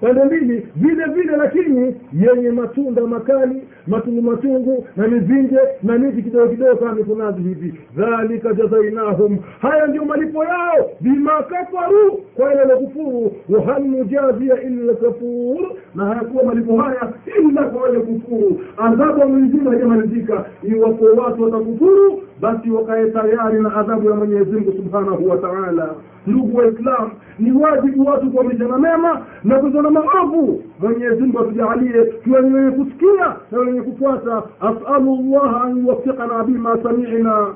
Pande 0.00 0.24
mbili 0.24 0.66
vile 0.76 1.04
vile 1.04 1.36
lakini 1.36 1.94
yenye 2.12 2.50
matunda 2.50 3.06
makali 3.06 3.62
matungu 3.86 4.22
matungu 4.22 4.86
na 4.96 5.08
mizinge 5.08 5.58
na 5.82 5.98
miti 5.98 6.22
kidogo 6.22 6.48
kidogo 6.48 6.76
kama 6.76 6.92
mikunazi 6.94 7.42
hivi. 7.42 7.74
Dhalika 7.96 8.54
jazainahum. 8.54 9.38
Haya 9.60 9.86
ndio 9.86 10.04
malipo 10.04 10.44
yao. 10.44 10.90
Bima 11.00 11.42
kafaru 11.42 12.20
kwa 12.36 12.54
ile 12.64 12.74
kufuru 12.76 13.32
wahal 13.48 13.82
nujazia 13.84 14.62
illa 14.62 14.94
kafur. 14.94 15.72
Na 15.94 16.04
hayakuwa 16.04 16.44
malipo 16.44 16.76
haya 16.76 17.12
illa 17.40 17.62
kwa 17.62 17.82
wale 17.82 18.00
kufuru. 18.00 18.60
Adhabu 18.76 19.18
ya 19.20 19.26
mwenyezimngu 19.26 19.70
haijamalizika. 19.70 20.44
Iwapo 20.62 21.04
watu 21.04 21.42
watakufuru 21.42 22.22
basi 22.40 22.70
wakae 22.70 23.10
tayari 23.10 23.60
na 23.62 23.76
adhabu 23.76 24.10
ya 24.10 24.16
mwenyezi 24.16 24.50
mungu 24.52 24.72
subhanahu 24.72 25.28
wa 25.28 25.36
taala 25.36 25.90
ndugu 26.26 26.56
waislam 26.58 27.10
ni 27.38 27.52
wajibu 27.52 28.06
watu 28.06 28.30
kuamishana 28.30 28.78
mema 28.78 29.22
na 29.44 29.58
kuzana 29.58 29.90
maovu 29.90 30.62
mwenyezi 30.80 31.22
mungu 31.22 31.38
atujaalie 31.40 32.04
tuwe 32.04 32.42
ni 32.42 32.54
wenye 32.54 32.70
kusikia 32.70 33.36
na 33.52 33.58
wenye 33.58 33.82
kufuata 33.82 34.42
asalu 34.60 35.16
llaha 35.16 35.64
an 35.64 35.78
yuwafiqana 35.78 36.44
bima 36.44 36.78
samina 36.82 37.46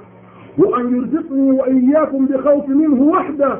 وأن 0.58 0.96
يرزقني 0.96 1.50
وإياكم 1.50 2.26
بخوف 2.26 2.68
منه 2.68 3.02
وحده 3.02 3.56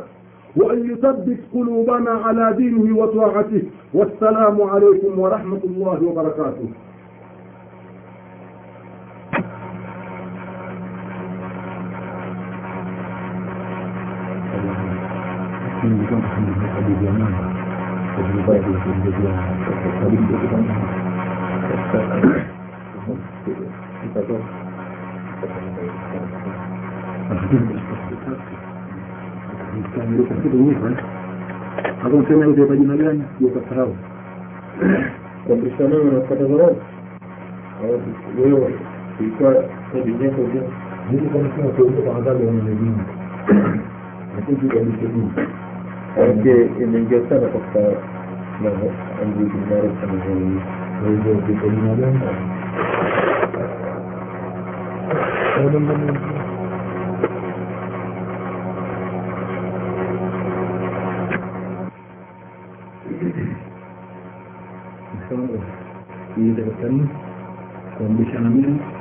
وأن 0.57 0.91
يثبت 0.91 1.39
قلوبنا 1.55 2.11
على 2.11 2.55
دينه 2.57 2.99
وطاعته 2.99 3.62
والسلام 3.95 4.62
عليكم 4.62 5.18
ورحمة 5.18 5.61
الله 5.64 5.99
وبركاته 6.07 6.68
Hapo 32.03 32.17
msema 32.19 32.45
yote 32.45 32.65
kwa 32.65 32.77
jina 32.77 32.97
gani? 32.97 33.23
Ukasahau. 33.41 33.97
kuamrishana 35.47 35.89
na 36.05 36.21
kupata 36.21 36.45
dharau 36.45 36.77
au 37.85 38.01
wewe 38.43 38.75
ilikuwa 39.21 39.55
dini 40.05 40.25
yako 40.25 40.43
je 40.55 40.61
Mimi 41.11 41.29
kama 41.29 41.51
sina 41.57 41.69
kuogopa 41.69 42.17
adhabu 42.17 42.45
ya 42.47 42.53
Mwenyezi 42.53 42.85
Mungu. 42.85 43.01
Lakini 44.37 44.57
tu 44.59 44.69
kabisa 44.69 44.97
dini. 45.13 45.31
okay 45.31 45.45
imeingia 45.45 45.53
sana 45.53 45.74
katika 47.49 47.81
na 48.62 48.71
amri 49.23 49.51
kimara 49.51 49.89
kama 50.01 50.25
hiyo 50.25 50.61
Kwa 51.01 51.09
hivyo 51.11 51.35
kwa 51.61 51.69
jina 51.69 51.95
gani? 51.95 52.21
Inshallah. 65.15 65.62
Hii 66.37 66.43
ndio 66.43 66.65
kuamrishana 67.97 68.51
mema 68.51 68.94